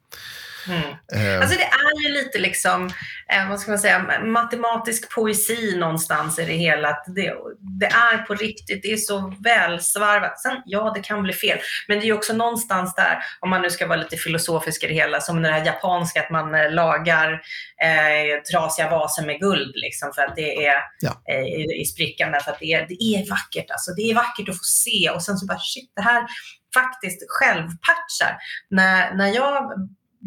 Mm. 0.70 1.42
Alltså 1.42 1.58
det 1.58 1.64
är 1.64 2.08
ju 2.08 2.14
lite 2.14 2.40
liksom, 2.40 2.86
eh, 3.34 3.50
vad 3.50 3.60
ska 3.60 3.72
man 3.72 3.80
säga, 3.80 4.22
matematisk 4.26 5.16
poesi 5.16 5.78
någonstans 5.78 6.40
i 6.40 6.46
det 6.46 6.54
hela. 6.54 6.90
Att 6.90 7.04
det, 7.16 7.34
det 7.80 7.86
är 7.86 8.18
på 8.18 8.34
riktigt, 8.34 8.84
det 8.84 8.92
är 8.92 8.98
så 8.98 9.34
välsvarvat. 9.44 10.40
Sen, 10.40 10.62
ja, 10.66 10.92
det 10.96 11.02
kan 11.02 11.24
bli 11.24 11.34
fel, 11.34 11.60
men 11.88 12.00
det 12.00 12.08
är 12.08 12.14
också 12.14 12.34
någonstans 12.34 12.96
där, 12.96 13.18
om 13.40 13.50
man 13.50 13.62
nu 13.62 13.70
ska 13.70 13.88
vara 13.88 14.00
lite 14.00 14.18
filosofisk 14.18 14.84
i 14.84 14.88
det 14.88 14.94
hela, 14.94 15.22
som 15.22 15.42
det 15.42 15.50
här 15.50 15.66
japanska, 15.66 16.22
att 16.22 16.30
man 16.30 16.56
eh, 16.56 16.72
lagar 16.72 17.42
eh, 17.82 18.42
trasiga 18.52 18.90
vaser 18.90 19.26
med 19.26 19.40
guld, 19.40 19.72
liksom, 19.76 20.14
för 20.16 20.22
att 20.22 20.36
det 20.36 20.66
är 20.66 20.76
ja. 21.00 21.22
eh, 21.30 21.42
i, 21.42 21.82
i 21.82 21.86
sprickan, 21.86 22.32
därför 22.32 22.52
att 22.52 22.60
det 22.60 22.74
är, 22.74 22.86
det 22.88 23.04
är 23.04 23.30
vackert. 23.30 23.72
Alltså, 23.72 23.92
det 23.92 24.02
är 24.12 24.16
vackert 24.16 24.50
att 24.50 24.58
få 24.58 24.64
se 24.64 25.10
och 25.10 25.24
sen 25.24 25.38
så 25.38 25.46
bara, 25.46 25.60
shit, 25.60 25.92
det 25.96 26.02
här 26.02 26.28
faktiskt 26.74 27.26
självpatchar. 27.28 28.38
När, 28.70 29.14
när 29.14 29.28
jag 29.28 29.74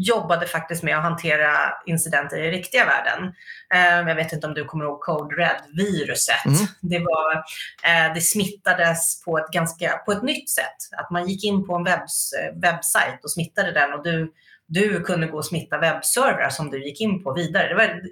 jobbade 0.01 0.47
faktiskt 0.47 0.83
med 0.83 0.97
att 0.97 1.03
hantera 1.03 1.53
incidenter 1.87 2.39
i 2.39 2.51
riktiga 2.51 2.85
världen. 2.85 3.35
Eh, 3.75 4.09
jag 4.09 4.15
vet 4.15 4.33
inte 4.33 4.47
om 4.47 4.55
du 4.55 4.65
kommer 4.65 4.85
ihåg 4.85 5.01
Code 5.01 5.37
Red-viruset. 5.37 6.47
Mm. 6.47 6.59
Det, 6.81 6.99
var, 6.99 7.35
eh, 7.83 8.15
det 8.15 8.21
smittades 8.21 9.25
på 9.25 9.39
ett, 9.39 9.49
ganska, 9.53 9.97
på 10.07 10.13
ett 10.13 10.23
nytt 10.23 10.51
sätt. 10.51 10.77
Att 10.97 11.11
man 11.11 11.29
gick 11.29 11.45
in 11.45 11.67
på 11.67 11.75
en 11.75 11.85
webbs, 11.85 12.33
webbsajt 12.63 13.25
och 13.25 13.31
smittade 13.31 13.73
den 13.73 13.93
och 13.93 14.05
du, 14.05 14.33
du 14.67 15.01
kunde 15.01 15.27
gå 15.27 15.37
och 15.37 15.47
smitta 15.47 15.79
webbservrar 15.79 16.49
som 16.49 16.71
du 16.71 16.85
gick 16.85 17.01
in 17.01 17.23
på 17.23 17.33
vidare. 17.33 17.69
Det 17.69 17.75
var, 17.75 18.03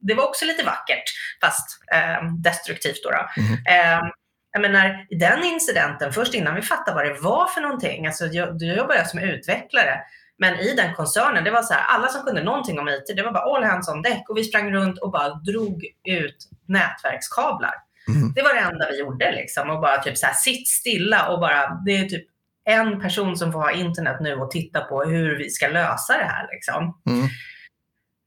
det 0.00 0.14
var 0.14 0.28
också 0.28 0.44
lite 0.44 0.64
vackert, 0.64 1.04
fast 1.40 1.82
eh, 1.92 2.32
destruktivt. 2.38 3.02
Då, 3.04 3.10
då. 3.10 3.42
Mm. 3.42 3.52
Eh, 3.52 4.08
jag 4.52 4.62
menar, 4.62 5.06
i 5.10 5.14
den 5.14 5.44
incidenten, 5.44 6.12
först 6.12 6.34
innan 6.34 6.54
vi 6.54 6.62
fattade 6.62 6.94
vad 6.94 7.04
det 7.04 7.20
var 7.20 7.46
för 7.46 7.60
någonting, 7.60 8.06
alltså 8.06 8.26
jag, 8.26 8.56
jag 8.58 8.76
jobbade 8.76 9.08
som 9.08 9.18
utvecklare, 9.18 10.00
men 10.38 10.58
i 10.58 10.74
den 10.74 10.94
koncernen, 10.94 11.44
det 11.44 11.50
var 11.50 11.62
så 11.62 11.74
här, 11.74 11.96
alla 11.96 12.08
som 12.08 12.22
kunde 12.22 12.42
någonting 12.42 12.78
om 12.78 12.88
IT, 12.88 13.16
det 13.16 13.22
var 13.22 13.32
bara 13.32 13.56
all 13.56 13.64
hands 13.64 13.88
on 13.88 14.02
deck 14.02 14.28
och 14.28 14.36
vi 14.36 14.44
sprang 14.44 14.72
runt 14.72 14.98
och 14.98 15.10
bara 15.10 15.28
drog 15.28 15.84
ut 16.04 16.36
nätverkskablar. 16.68 17.74
Mm. 18.08 18.32
Det 18.32 18.42
var 18.42 18.54
det 18.54 18.60
enda 18.60 18.90
vi 18.90 18.98
gjorde 18.98 19.32
liksom 19.32 19.70
och 19.70 19.80
bara 19.80 20.02
typ 20.02 20.18
så 20.18 20.26
här, 20.26 20.34
sitt 20.34 20.68
stilla 20.68 21.28
och 21.28 21.40
bara, 21.40 21.80
det 21.84 21.98
är 21.98 22.04
typ 22.04 22.26
en 22.64 23.00
person 23.00 23.36
som 23.36 23.52
får 23.52 23.60
ha 23.60 23.72
internet 23.72 24.16
nu 24.20 24.34
och 24.34 24.50
titta 24.50 24.80
på 24.80 25.02
hur 25.02 25.38
vi 25.38 25.50
ska 25.50 25.68
lösa 25.68 26.18
det 26.18 26.24
här 26.24 26.48
liksom. 26.52 27.00
Mm. 27.06 27.28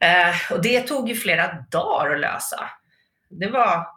Eh, 0.04 0.36
och 0.52 0.62
det 0.62 0.82
tog 0.82 1.10
ju 1.10 1.16
flera 1.16 1.66
dagar 1.72 2.14
att 2.14 2.20
lösa. 2.20 2.70
Det 3.30 3.50
var, 3.50 3.88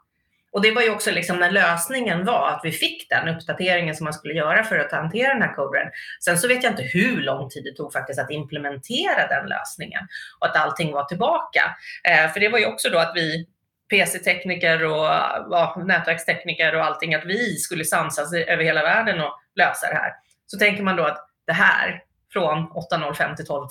och 0.52 0.62
det 0.62 0.72
var 0.72 0.82
ju 0.82 0.90
också 0.90 1.10
liksom 1.10 1.36
när 1.36 1.50
lösningen 1.50 2.24
var 2.24 2.48
att 2.48 2.60
vi 2.64 2.72
fick 2.72 3.08
den 3.08 3.28
uppdateringen 3.28 3.94
som 3.94 4.04
man 4.04 4.12
skulle 4.12 4.34
göra 4.34 4.64
för 4.64 4.78
att 4.78 4.92
hantera 4.92 5.32
den 5.32 5.42
här 5.42 5.54
koden. 5.54 5.90
Sen 6.24 6.38
så 6.38 6.48
vet 6.48 6.62
jag 6.62 6.72
inte 6.72 6.82
hur 6.82 7.22
lång 7.22 7.50
tid 7.50 7.64
det 7.64 7.76
tog 7.76 7.92
faktiskt 7.92 8.20
att 8.20 8.30
implementera 8.30 9.26
den 9.28 9.48
lösningen 9.48 10.00
och 10.40 10.46
att 10.46 10.56
allting 10.56 10.92
var 10.92 11.04
tillbaka. 11.04 11.76
Eh, 12.04 12.32
för 12.32 12.40
det 12.40 12.48
var 12.48 12.58
ju 12.58 12.66
också 12.66 12.88
då 12.90 12.98
att 12.98 13.12
vi 13.14 13.46
PC-tekniker 13.90 14.84
och 14.84 15.04
ja, 15.50 15.82
nätverkstekniker 15.86 16.74
och 16.74 16.84
allting, 16.84 17.14
att 17.14 17.24
vi 17.24 17.56
skulle 17.56 17.84
samsas 17.84 18.32
över 18.32 18.64
hela 18.64 18.82
världen 18.82 19.20
och 19.20 19.40
lösa 19.54 19.88
det 19.88 19.94
här. 19.94 20.12
Så 20.46 20.58
tänker 20.58 20.82
man 20.82 20.96
då 20.96 21.04
att 21.04 21.28
det 21.46 21.52
här 21.52 22.02
från 22.32 22.68
8.05 22.68 23.36
till 23.36 23.44
12.30, 23.44 23.68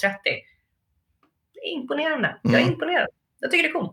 det 1.54 1.60
är 1.60 1.74
imponerande. 1.74 2.36
Jag 2.42 2.54
är 2.54 2.58
mm. 2.58 2.74
imponerad. 2.74 3.08
Jag 3.40 3.52
tycker 3.52 3.64
det 3.64 3.70
är 3.70 3.74
coolt. 3.74 3.92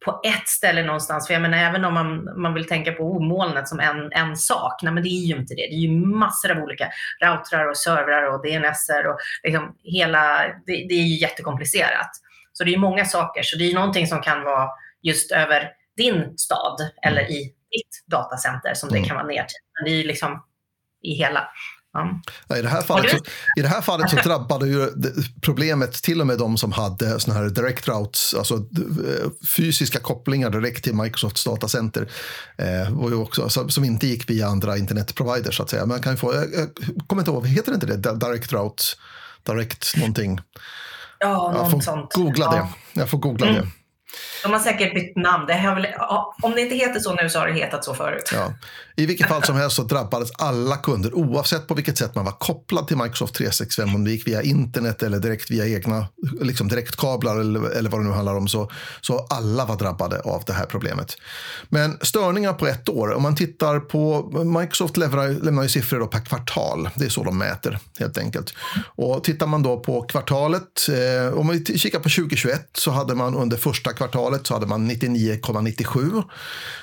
på 0.05 0.21
ett 0.25 0.49
ställe 0.49 0.83
någonstans. 0.83 1.27
För 1.27 1.35
jag 1.35 1.43
menar, 1.43 1.59
även 1.59 1.85
om 1.85 1.95
man, 1.95 2.41
man 2.43 2.55
vill 2.55 2.69
tänka 2.69 2.93
på 2.93 3.21
molnet 3.21 3.69
som 3.69 3.81
en, 3.81 4.13
en 4.13 4.37
sak, 4.37 4.83
nej 4.83 4.93
men 4.93 5.03
det 5.03 5.09
är 5.09 5.27
ju 5.27 5.37
inte 5.37 5.55
det. 5.55 5.63
Det 5.63 5.75
är 5.75 5.89
ju 5.89 5.91
massor 5.91 6.51
av 6.51 6.59
olika 6.59 6.89
routrar 7.23 7.69
och 7.69 7.77
servrar 7.77 8.23
och 8.23 8.43
DNSer 8.43 9.07
och 9.07 9.19
liksom 9.43 9.77
hela, 9.83 10.47
det, 10.67 10.87
det 10.89 10.95
är 10.95 11.03
ju 11.03 11.17
jättekomplicerat. 11.17 12.11
Så 12.53 12.65
det 12.65 12.71
är 12.71 12.73
ju 12.73 12.79
många 12.79 13.05
saker. 13.05 13.43
Så 13.43 13.59
det 13.59 13.65
är 13.65 13.69
ju 13.69 13.75
någonting 13.75 14.07
som 14.07 14.21
kan 14.23 14.43
vara 14.43 14.69
just 15.03 15.33
över 15.33 15.71
din 15.97 16.39
stad 16.39 16.91
eller 17.03 17.23
i 17.31 17.55
ditt 17.71 18.05
datacenter 18.07 18.75
som 18.75 18.89
det 18.89 18.97
mm. 18.99 19.09
kan 19.09 19.17
vara 19.17 19.27
ner 19.27 19.45
till. 19.45 19.61
Men 19.75 19.85
det 19.85 19.91
är 19.91 20.03
ju 20.03 20.07
liksom 20.07 20.45
i 21.03 21.15
hela. 21.15 21.49
Ja. 21.95 22.21
I, 22.57 22.63
det 22.63 22.69
här 22.69 22.83
fallet 22.83 23.11
så, 23.11 23.17
I 23.57 23.63
det 23.63 23.69
här 23.69 23.81
fallet 23.81 24.11
så 24.11 24.17
drabbade 24.25 24.69
ju 24.69 24.89
problemet 25.41 25.93
till 25.93 26.21
och 26.21 26.27
med 26.27 26.39
de 26.39 26.57
som 26.57 26.73
hade 26.73 27.21
såna 27.21 27.37
här 27.37 27.51
direct 27.51 27.89
routes, 27.89 28.35
alltså 28.35 28.55
eh, 28.55 29.31
fysiska 29.57 29.99
kopplingar 29.99 30.51
direkt 30.51 30.85
till 30.85 30.95
Microsofts 30.95 31.45
datacenter. 31.45 32.09
Eh, 32.57 33.21
också, 33.21 33.49
som 33.49 33.85
inte 33.85 34.07
gick 34.07 34.31
via 34.31 34.47
andra 34.47 34.79
internetproviders 34.79 35.57
så 35.57 35.63
att 35.63 35.71
säga. 35.71 35.87
Man 35.87 36.01
kan 36.01 36.17
få, 36.17 36.35
jag, 36.35 36.45
jag 36.55 36.69
kommer 37.07 37.23
inte 37.23 37.31
ihåg, 37.31 37.47
heter 37.47 37.73
det 37.73 37.75
inte 37.75 38.11
det? 38.11 38.27
Direct 38.27 38.53
routes? 38.53 38.97
Direct 39.47 39.97
någonting? 39.97 40.41
Ja, 41.19 41.51
något 41.51 41.61
jag 41.63 41.71
får 41.71 41.81
sånt. 41.81 42.13
Googla 42.13 42.45
ja. 42.45 42.69
det. 42.93 43.01
Jag 43.01 43.11
får 43.11 43.19
googla 43.19 43.47
mm. 43.47 43.61
det. 43.61 43.69
De 44.43 44.53
har 44.53 44.59
säkert 44.59 44.95
bytt 44.95 45.17
namn. 45.17 45.47
Det 45.47 45.53
väl, 45.75 45.87
om 46.43 46.53
det 46.55 46.61
inte 46.61 46.75
heter 46.75 47.01
så 47.01 47.15
nu 47.15 47.31
så 47.31 47.39
har 47.39 47.47
det 47.47 47.53
hetat 47.53 47.85
så 47.85 47.95
förut. 47.95 48.31
Ja. 48.33 48.53
I 48.97 49.07
vilket 49.07 49.29
fall 49.29 49.43
som 49.43 49.57
helst 49.57 49.77
så 49.77 49.83
drabbades 49.83 50.31
alla 50.39 50.77
kunder 50.77 51.15
oavsett 51.15 51.67
på 51.67 51.75
vilket 51.75 51.99
sätt 51.99 52.15
man 52.15 52.25
var 52.25 52.33
kopplad 52.33 52.89
till 52.89 52.97
Microsoft 52.97 53.35
365. 53.35 53.95
Om 53.95 54.05
det 54.05 54.11
gick 54.11 54.27
via 54.27 54.43
internet 54.43 55.03
eller 55.03 55.19
direkt 55.19 55.51
via 55.51 55.67
egna 55.67 56.07
liksom 56.41 56.69
direktkablar 56.69 57.41
eller, 57.41 57.71
eller 57.71 57.91
vad 57.91 58.01
det 58.01 58.05
nu 58.05 58.11
handlar 58.11 58.35
om. 58.35 58.49
Så, 58.49 58.71
så 59.01 59.27
alla 59.31 59.65
var 59.65 59.77
drabbade 59.77 60.21
av 60.21 60.43
det 60.47 60.53
här 60.53 60.67
problemet. 60.67 61.17
Men 61.69 61.99
störningar 62.03 62.53
på 62.53 62.67
ett 62.67 62.89
år. 62.89 63.13
Om 63.15 63.23
man 63.23 63.37
tittar 63.37 63.81
på 63.81 64.31
Microsoft 64.61 64.97
lämnar, 64.97 65.29
lämnar 65.29 65.63
ju 65.63 65.69
siffror 65.69 66.01
då 66.01 66.07
per 66.07 66.25
kvartal. 66.25 66.91
Det 66.95 67.05
är 67.05 67.09
så 67.09 67.25
de 67.25 67.39
mäter 67.39 67.79
helt 67.99 68.19
enkelt. 68.19 68.55
Och 68.97 69.25
tittar 69.25 69.47
man 69.47 69.63
då 69.63 69.81
på 69.81 70.03
kvartalet. 70.03 70.89
Eh, 70.89 71.39
om 71.39 71.49
vi 71.49 71.79
kikar 71.79 71.99
på 71.99 72.09
2021 72.09 72.71
så 72.73 72.91
hade 72.91 73.15
man 73.15 73.35
under 73.35 73.57
första 73.57 73.93
kvartalet 73.93 74.04
kvartalet 74.05 74.47
så 74.47 74.55
hade 74.55 74.67
man 74.67 74.91
99,97. 74.91 76.23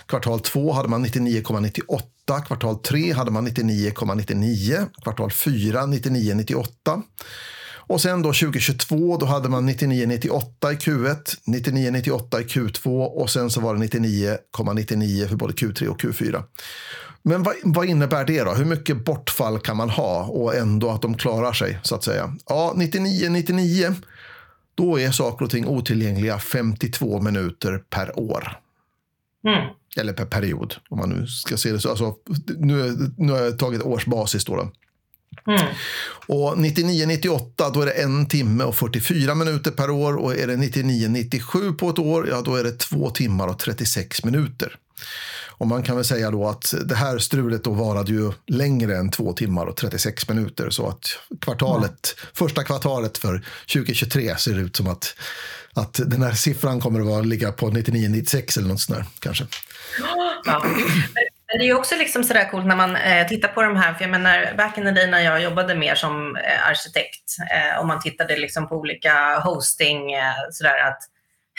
Kvartal 0.05 0.39
2 0.39 0.71
hade 0.71 0.89
man 0.89 1.05
99,98. 1.05 2.45
Kvartal 2.47 2.75
3 2.79 3.13
hade 3.13 3.31
man 3.31 3.47
99,99. 3.47 4.87
Kvartal 5.03 5.31
4 5.31 5.81
99,98. 5.81 7.01
Och 7.73 8.01
sen 8.01 8.21
då 8.21 8.33
2022 8.33 9.17
då 9.17 9.25
hade 9.25 9.49
man 9.49 9.69
99,98 9.69 10.71
i 10.71 10.75
Q1, 10.75 11.37
99,98 11.45 12.41
i 12.41 12.43
Q2 12.43 13.05
och 13.05 13.29
sen 13.29 13.49
så 13.49 13.61
var 13.61 13.75
det 13.75 13.85
99,99 13.85 15.27
för 15.27 15.35
både 15.35 15.53
Q3 15.53 15.87
och 15.87 16.01
Q4. 16.01 16.43
Men 17.23 17.43
vad, 17.43 17.55
vad, 17.63 17.85
innebär 17.85 18.25
det 18.25 18.43
då? 18.43 18.51
Hur 18.51 18.65
mycket 18.65 19.05
bortfall 19.05 19.59
kan 19.59 19.77
man 19.77 19.89
ha 19.89 20.23
och 20.23 20.55
ändå 20.55 20.89
att 20.89 21.01
de 21.01 21.17
klarar 21.17 21.53
sig 21.53 21.79
så 21.83 21.95
att 21.95 22.03
säga? 22.03 22.35
Ja, 22.49 22.73
99,99 22.75 23.95
då 24.75 24.99
är 24.99 25.11
saker 25.11 25.45
och 25.45 25.51
ting 25.51 25.67
otillgängliga 25.67 26.39
52 26.39 27.21
minuter 27.21 27.83
per 27.89 28.19
år. 28.19 28.57
Mm. 29.47 29.67
Eller 29.97 30.13
per 30.13 30.25
period, 30.25 30.75
om 30.89 30.97
man 30.97 31.09
nu 31.09 31.27
ska 31.27 31.57
se 31.57 31.71
det 31.71 31.79
så. 31.79 31.89
Alltså, 31.89 32.15
nu, 32.57 32.97
nu 33.17 33.31
har 33.31 33.39
jag 33.39 33.59
tagit 33.59 33.81
årsbasis. 33.81 34.45
Då, 34.45 34.55
då. 34.55 34.71
Mm. 35.47 35.67
Och 36.27 36.55
99-98 36.55 37.71
då 37.73 37.81
är 37.81 37.85
det 37.85 37.91
en 37.91 38.25
timme 38.25 38.63
och 38.63 38.75
44 38.75 39.35
minuter 39.35 39.71
per 39.71 39.89
år. 39.89 40.15
Och 40.15 40.35
är 40.35 40.47
det 40.47 40.55
99-97 40.55 41.77
på 41.77 41.89
ett 41.89 41.99
år, 41.99 42.29
ja 42.29 42.41
då 42.41 42.55
är 42.55 42.63
det 42.63 42.79
två 42.79 43.09
timmar 43.09 43.47
och 43.47 43.59
36 43.59 44.23
minuter. 44.23 44.77
Och 45.61 45.67
man 45.67 45.83
kan 45.83 45.95
väl 45.95 46.05
säga 46.05 46.31
då 46.31 46.47
att 46.47 46.73
det 46.85 46.95
här 46.95 47.17
strulet 47.17 47.63
då 47.63 47.71
varade 47.71 48.11
ju 48.11 48.31
längre 48.47 48.97
än 48.97 49.11
två 49.11 49.33
timmar 49.33 49.65
och 49.65 49.75
36 49.77 50.29
minuter. 50.29 50.69
Så 50.69 50.87
att 50.87 51.19
kvartalet, 51.41 52.15
mm. 52.17 52.31
första 52.33 52.63
kvartalet 52.63 53.17
för 53.17 53.45
2023 53.73 54.35
ser 54.35 54.59
ut 54.59 54.75
som 54.75 54.87
att, 54.87 55.15
att 55.75 55.93
den 55.93 56.23
här 56.23 56.31
siffran 56.31 56.79
kommer 56.79 56.99
att 56.99 57.05
vara, 57.05 57.21
ligga 57.21 57.51
på 57.51 57.69
99-96 57.69 58.57
eller 58.57 58.67
något 58.67 58.81
sånt 58.81 58.99
där 58.99 59.05
kanske. 59.19 59.45
Ja. 60.45 60.63
Men 61.47 61.59
det 61.59 61.69
är 61.69 61.73
också 61.73 61.95
liksom 61.95 62.23
sådär 62.23 62.49
coolt 62.51 62.65
när 62.65 62.75
man 62.75 62.95
eh, 62.95 63.27
tittar 63.27 63.47
på 63.47 63.61
de 63.61 63.75
här, 63.75 63.93
för 63.93 64.01
jag 64.03 64.11
menar 64.11 64.53
back 64.57 64.77
in 64.77 64.83
the 64.83 64.91
day 64.91 65.07
när 65.07 65.19
jag 65.19 65.43
jobbade 65.43 65.75
mer 65.75 65.95
som 65.95 66.35
eh, 66.35 66.67
arkitekt 66.67 67.35
eh, 67.51 67.79
och 67.79 67.87
man 67.87 68.01
tittade 68.01 68.37
liksom 68.37 68.69
på 68.69 68.75
olika 68.75 69.39
hosting, 69.39 70.13
eh, 70.13 70.33
sådär 70.51 70.87
att 70.87 71.10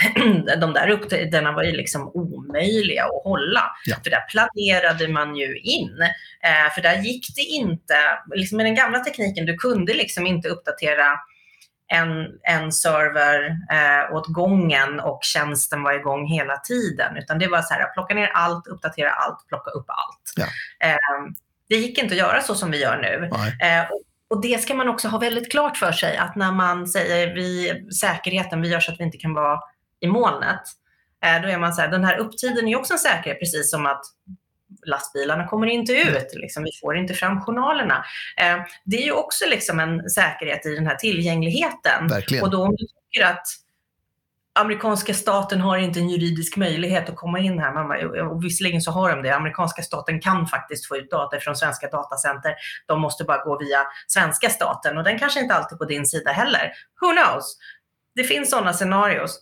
de 0.61 0.73
där 0.73 0.91
upptiderna 0.91 1.53
var 1.53 1.63
ju 1.63 1.73
liksom 1.73 2.11
omöjliga 2.15 3.05
att 3.05 3.25
hålla. 3.25 3.63
Ja. 3.85 3.97
För 4.05 4.11
där 4.11 4.25
planerade 4.29 5.09
man 5.09 5.37
ju 5.37 5.59
in. 5.59 6.03
Eh, 6.43 6.75
för 6.75 6.83
där 6.83 6.99
gick 6.99 7.37
det 7.37 7.43
inte, 7.43 7.95
liksom 8.35 8.57
med 8.57 8.67
den 8.67 8.75
gamla 8.75 8.99
tekniken, 8.99 9.47
du 9.47 9.57
kunde 9.57 9.95
liksom 9.95 10.27
inte 10.27 10.49
uppdatera 10.49 11.19
en, 11.93 12.27
en 12.43 12.73
server 12.73 13.57
eh, 13.73 14.17
åt 14.17 14.27
gången 14.27 15.01
och 15.01 15.21
tjänsten 15.23 15.83
var 15.83 15.93
igång 15.93 16.27
hela 16.27 16.57
tiden. 16.57 17.17
Utan 17.17 17.39
det 17.39 17.49
var 17.49 17.63
så 17.63 17.75
här, 17.75 17.93
plocka 17.93 18.15
ner 18.15 18.31
allt, 18.35 18.67
uppdatera 18.67 19.11
allt, 19.11 19.49
plocka 19.49 19.71
upp 19.71 19.87
allt. 19.89 20.33
Ja. 20.37 20.45
Eh, 20.89 21.33
det 21.69 21.77
gick 21.77 21.99
inte 21.99 22.15
att 22.15 22.19
göra 22.19 22.41
så 22.41 22.55
som 22.55 22.71
vi 22.71 22.81
gör 22.81 22.97
nu. 22.97 23.31
Eh, 23.67 23.85
och 24.31 24.43
det 24.43 24.63
ska 24.63 24.75
man 24.75 24.89
också 24.89 25.09
ha 25.09 25.19
väldigt 25.19 25.51
klart 25.51 25.77
för 25.77 25.93
sig 25.93 26.17
att 26.17 26.37
när 26.37 26.53
man 26.53 26.87
säger 26.87 27.35
vi, 27.35 27.73
säkerheten, 28.01 28.63
vi 28.63 28.69
gör 28.69 28.81
så 28.81 28.93
att 28.93 29.01
vi 29.01 29.05
inte 29.05 29.19
kan 29.19 29.35
vara 29.35 29.61
i 30.03 30.07
molnet. 30.07 30.63
Eh, 31.25 31.43
då 31.43 31.49
är 31.49 31.59
man 31.59 31.75
så 31.75 31.81
här, 31.81 31.89
den 31.89 32.05
här 32.05 32.19
upptiden 32.19 32.69
är 32.69 32.77
också 32.77 32.93
en 32.93 32.99
säkerhet, 32.99 33.39
precis 33.39 33.71
som 33.71 33.87
att 33.87 34.03
lastbilarna 34.87 35.49
kommer 35.49 35.67
inte 35.67 35.93
ut, 35.93 36.35
liksom, 36.35 36.63
vi 36.63 36.71
får 36.81 36.97
inte 36.97 37.15
fram 37.15 37.41
journalerna. 37.41 38.05
Eh, 38.41 38.59
det 38.85 38.97
är 38.97 39.05
ju 39.05 39.13
också 39.13 39.45
liksom 39.49 39.81
en 39.81 40.11
säkerhet 40.11 40.67
i 40.67 40.75
den 40.75 40.87
här 40.87 40.95
tillgängligheten. 40.95 42.09
Verkligen. 42.09 42.45
Och 42.45 42.51
då 42.51 42.63
om 42.63 42.77
du 42.77 42.87
tycker 42.87 43.27
att 43.27 43.47
amerikanska 44.55 45.15
staten 45.15 45.61
har 45.61 45.79
inte 45.79 46.01
en 46.01 46.09
juridisk 46.09 46.57
möjlighet 46.57 47.09
att 47.09 47.17
komma 47.17 47.39
in 47.39 47.59
här. 47.59 47.73
Man, 47.73 48.31
och 48.31 48.45
visserligen 48.45 48.81
så 48.81 48.91
har 48.91 49.11
de 49.11 49.23
det. 49.23 49.31
Amerikanska 49.31 49.83
staten 49.83 50.21
kan 50.21 50.47
faktiskt 50.47 50.89
få 50.89 50.97
ut 50.97 51.11
data 51.11 51.41
från 51.41 51.57
svenska 51.57 51.89
datacenter. 51.89 52.55
De 52.87 53.01
måste 53.01 53.25
bara 53.25 53.45
gå 53.45 53.59
via 53.59 53.79
svenska 54.07 54.49
staten 54.49 54.99
och 54.99 55.05
den 55.05 55.19
kanske 55.19 55.41
inte 55.41 55.55
alltid 55.55 55.79
på 55.79 55.85
din 55.85 56.07
sida 56.07 56.31
heller. 56.31 56.73
Who 57.01 57.13
knows? 57.13 57.57
Det 58.15 58.25
finns 58.25 58.51
sådana 58.51 58.73
scenarios. 58.73 59.41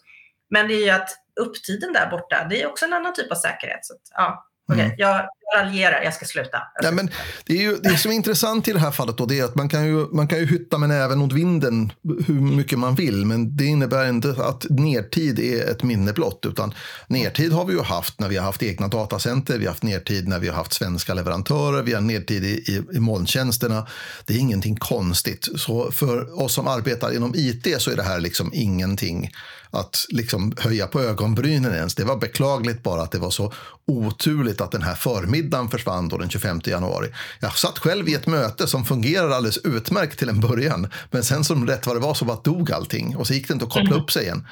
Men 0.50 0.68
det 0.68 0.74
är 0.74 0.84
ju 0.84 0.90
att 0.90 1.10
upptiden 1.40 1.92
där 1.92 2.10
borta, 2.10 2.46
det 2.50 2.62
är 2.62 2.66
också 2.68 2.84
en 2.84 2.92
annan 2.92 3.14
typ 3.14 3.32
av 3.32 3.36
säkerhet. 3.36 3.84
Så 3.84 3.94
att, 3.94 4.00
ja, 4.14 4.49
okay. 4.72 4.84
mm. 4.84 4.94
jag, 4.98 5.26
raljerar, 5.56 6.02
jag 6.02 6.14
ska 6.14 6.26
sluta. 6.26 6.58
Jag 6.74 6.84
ska 6.84 6.86
ja, 6.86 6.92
men 6.92 7.10
det, 7.44 7.52
är 7.52 7.62
ju, 7.62 7.76
det 7.76 7.96
som 7.96 8.10
är 8.10 8.14
intressant 8.14 8.68
i 8.68 8.72
det 8.72 8.78
här 8.78 8.90
fallet 8.90 9.18
då, 9.18 9.26
det 9.26 9.38
är 9.38 9.44
att 9.44 9.54
man 9.54 9.68
kan, 9.68 9.86
ju, 9.86 10.06
man 10.12 10.28
kan 10.28 10.38
ju 10.38 10.46
hytta 10.46 10.78
med 10.78 10.88
näven 10.88 11.18
mot 11.18 11.32
vinden 11.32 11.92
hur 12.26 12.40
mycket 12.40 12.78
man 12.78 12.94
vill. 12.94 13.26
Men 13.26 13.56
det 13.56 13.64
innebär 13.64 14.08
inte 14.08 14.34
att 14.38 14.66
nertid 14.70 15.38
är 15.38 15.70
ett 15.70 15.82
minne 15.82 16.12
blott. 16.12 16.46
Utan 16.48 16.74
nertid 17.06 17.52
har 17.52 17.64
vi 17.64 17.72
ju 17.72 17.82
haft 17.82 18.20
när 18.20 18.28
vi 18.28 18.36
har 18.36 18.44
haft 18.44 18.62
egna 18.62 18.88
datacenter. 18.88 19.58
Vi 19.58 19.64
har 19.64 19.72
haft 19.72 19.82
nertid 19.82 20.28
när 20.28 20.38
vi 20.38 20.48
har 20.48 20.54
haft 20.54 20.72
svenska 20.72 21.14
leverantörer. 21.14 21.82
Vi 21.82 21.92
har 21.92 22.00
nertid 22.00 22.44
i, 22.44 22.48
i, 22.48 22.82
i 22.92 23.00
molntjänsterna. 23.00 23.86
Det 24.24 24.34
är 24.34 24.38
ingenting 24.38 24.76
konstigt. 24.76 25.48
Så 25.56 25.92
för 25.92 26.42
oss 26.42 26.54
som 26.54 26.68
arbetar 26.68 27.16
inom 27.16 27.32
IT 27.34 27.66
så 27.78 27.90
är 27.90 27.96
det 27.96 28.02
här 28.02 28.20
liksom 28.20 28.50
ingenting 28.54 29.30
att 29.70 30.06
liksom 30.08 30.52
höja 30.58 30.86
på 30.86 31.00
ögonbrynen 31.00 31.74
ens. 31.74 31.94
Det 31.94 32.04
var 32.04 32.16
beklagligt 32.16 32.82
bara 32.82 33.02
att 33.02 33.12
det 33.12 33.18
var 33.18 33.30
så 33.30 33.52
oturligt 33.86 34.59
att 34.60 34.72
den 34.72 34.82
här 34.82 34.94
förmiddagen 34.94 35.68
försvann 35.68 36.08
då 36.08 36.18
den 36.18 36.30
25 36.30 36.60
januari. 36.64 37.08
Jag 37.40 37.58
satt 37.58 37.78
själv 37.78 38.08
i 38.08 38.14
ett 38.14 38.26
möte 38.26 38.66
som 38.66 38.84
fungerade 38.84 39.36
alldeles 39.36 39.58
utmärkt 39.58 40.18
till 40.18 40.28
en 40.28 40.40
början. 40.40 40.90
Men 41.10 41.24
sen 41.24 41.44
som 41.44 41.66
rätt 41.66 41.86
vad 41.86 41.96
det 41.96 42.00
var 42.00 42.14
så 42.14 42.24
bara 42.24 42.40
dog 42.40 42.72
allting 42.72 43.16
och 43.16 43.26
så 43.26 43.34
gick 43.34 43.48
det 43.48 43.54
inte 43.54 43.64
att 43.64 43.72
koppla 43.72 43.90
mm. 43.90 44.02
upp 44.02 44.12
sig 44.12 44.22
igen. 44.22 44.46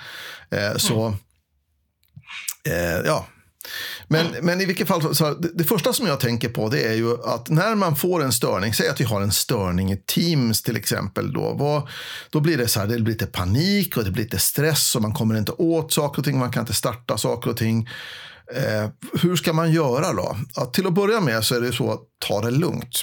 Eh, 0.51 0.77
så, 0.77 1.15
eh, 2.65 3.07
ja. 3.07 3.27
Men, 4.09 4.27
men 4.43 4.61
i 4.61 4.65
vilket 4.65 4.89
fall, 4.89 5.15
så, 5.15 5.35
det, 5.35 5.49
det, 5.55 5.65
första 5.65 5.93
som 5.93 6.07
jag 6.07 6.21
tänker 6.21 6.49
på 6.49 6.69
det 6.69 6.83
är 6.83 6.95
ju 6.95 7.25
att 7.25 7.49
när 7.49 7.75
man 7.75 7.97
får 7.97 8.23
en 8.23 8.33
störning, 8.33 8.75
säg 8.75 8.89
att 8.89 9.01
vi 9.01 9.05
har 9.05 9.21
en 9.21 9.33
störning 9.33 9.93
i 9.93 9.97
Teams 9.97 10.63
till 10.63 10.77
exempel, 10.77 11.33
då, 11.33 11.53
vad, 11.53 11.89
då 12.31 12.41
blir 12.41 12.59
det 12.59 12.69
så 12.69 12.81
här, 12.81 12.87
det 12.87 12.99
blir 12.99 13.13
lite 13.13 13.27
panik 13.27 13.97
och 13.97 14.05
det 14.05 14.11
blir 14.11 14.25
lite 14.25 14.39
stress 14.39 14.97
och 14.97 15.03
man 15.03 15.15
kommer 15.15 15.39
inte 15.39 15.53
åt 15.53 15.93
saker 15.93 16.19
och 16.19 16.25
ting, 16.25 16.39
man 16.39 16.53
kan 16.53 16.61
inte 16.61 16.73
starta 16.73 17.19
saker 17.19 17.51
och 17.51 17.57
ting. 17.57 17.89
Eh, 18.55 18.89
hur 19.23 19.37
ska 19.37 19.53
man 19.53 19.73
göra 19.73 20.13
då? 20.13 20.37
Att 20.55 20.75
till 20.75 20.87
att 20.87 20.93
börja 20.93 21.21
med 21.21 21.45
så 21.45 21.55
är 21.55 21.61
det 21.61 21.73
så 21.73 21.93
att 21.93 22.01
ta 22.19 22.41
det 22.41 22.51
lugnt. 22.51 23.03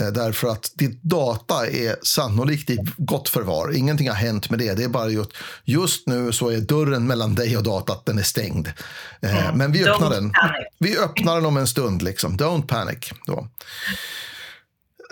Eh, 0.00 0.06
därför 0.06 0.48
att 0.48 0.72
ditt 0.74 1.02
data 1.02 1.66
är 1.66 1.96
sannolikt 2.02 2.70
i 2.70 2.78
gott 2.96 3.28
förvar. 3.28 3.76
Ingenting 3.76 4.08
har 4.08 4.16
hänt 4.16 4.50
med 4.50 4.58
det. 4.58 4.74
Det 4.74 4.84
är 4.84 4.88
bara 4.88 5.08
just, 5.08 5.30
just 5.64 6.06
nu 6.06 6.32
så 6.32 6.48
är 6.48 6.60
dörren 6.60 7.06
mellan 7.06 7.34
dig 7.34 7.56
och 7.56 7.62
datat 7.62 8.06
den 8.06 8.18
är 8.18 8.22
stängd. 8.22 8.68
Mm. 9.20 9.58
Men 9.58 9.72
vi 9.72 9.88
öppnar 9.88 10.10
den. 10.10 10.32
Vi 10.78 10.98
öppnar 10.98 11.34
den 11.34 11.46
om 11.46 11.56
en 11.56 11.66
stund. 11.66 12.02
Liksom. 12.02 12.36
Don't 12.36 12.66
panic. 12.66 13.10
Då. 13.26 13.48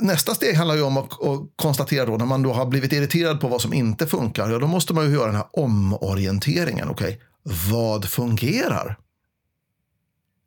Nästa 0.00 0.34
steg 0.34 0.56
handlar 0.56 0.74
ju 0.74 0.82
om 0.82 0.96
att, 0.96 1.12
att 1.12 1.40
konstatera 1.56 2.06
då 2.06 2.16
när 2.16 2.26
man 2.26 2.42
då 2.42 2.52
har 2.52 2.66
blivit 2.66 2.92
irriterad 2.92 3.40
på 3.40 3.48
vad 3.48 3.60
som 3.60 3.72
inte 3.72 4.06
funkar. 4.06 4.50
Ja, 4.50 4.58
då 4.58 4.66
måste 4.66 4.94
man 4.94 5.06
ju 5.06 5.12
göra 5.12 5.26
den 5.26 5.36
här 5.36 5.46
omorienteringen. 5.52 6.88
Okay? 6.88 7.16
Vad 7.70 8.04
fungerar? 8.04 8.98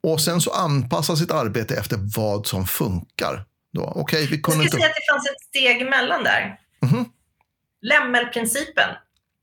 Och 0.03 0.21
sen 0.21 0.41
så 0.41 0.51
anpassa 0.51 1.15
sitt 1.15 1.31
arbete 1.31 1.75
efter 1.75 1.97
vad 2.15 2.47
som 2.47 2.67
funkar. 2.67 3.45
Då. 3.73 3.83
Okay, 3.83 4.27
vi 4.27 4.41
kunde 4.41 4.63
Jag 4.63 4.71
skulle 4.71 4.81
säga 4.81 4.89
att 4.89 4.95
det 4.95 5.13
fanns 5.13 5.29
ett 5.29 5.41
steg 5.41 5.81
emellan 5.81 6.23
där. 6.23 6.59
Mm 6.83 6.95
-hmm. 6.95 7.05
Lämmelprincipen. 7.81 8.89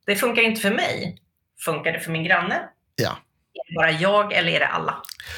Det 0.06 0.16
funkar 0.16 0.42
inte 0.42 0.60
för 0.60 0.70
mig. 0.70 1.22
Funkar 1.64 1.92
det 1.92 2.00
för 2.00 2.10
min 2.10 2.24
granne? 2.24 2.60
Ja 2.96 3.18
bara 3.78 3.90
jag 3.90 4.32
eller 4.32 4.52
är 4.52 4.60
det 4.60 4.66
alla? 4.66 4.94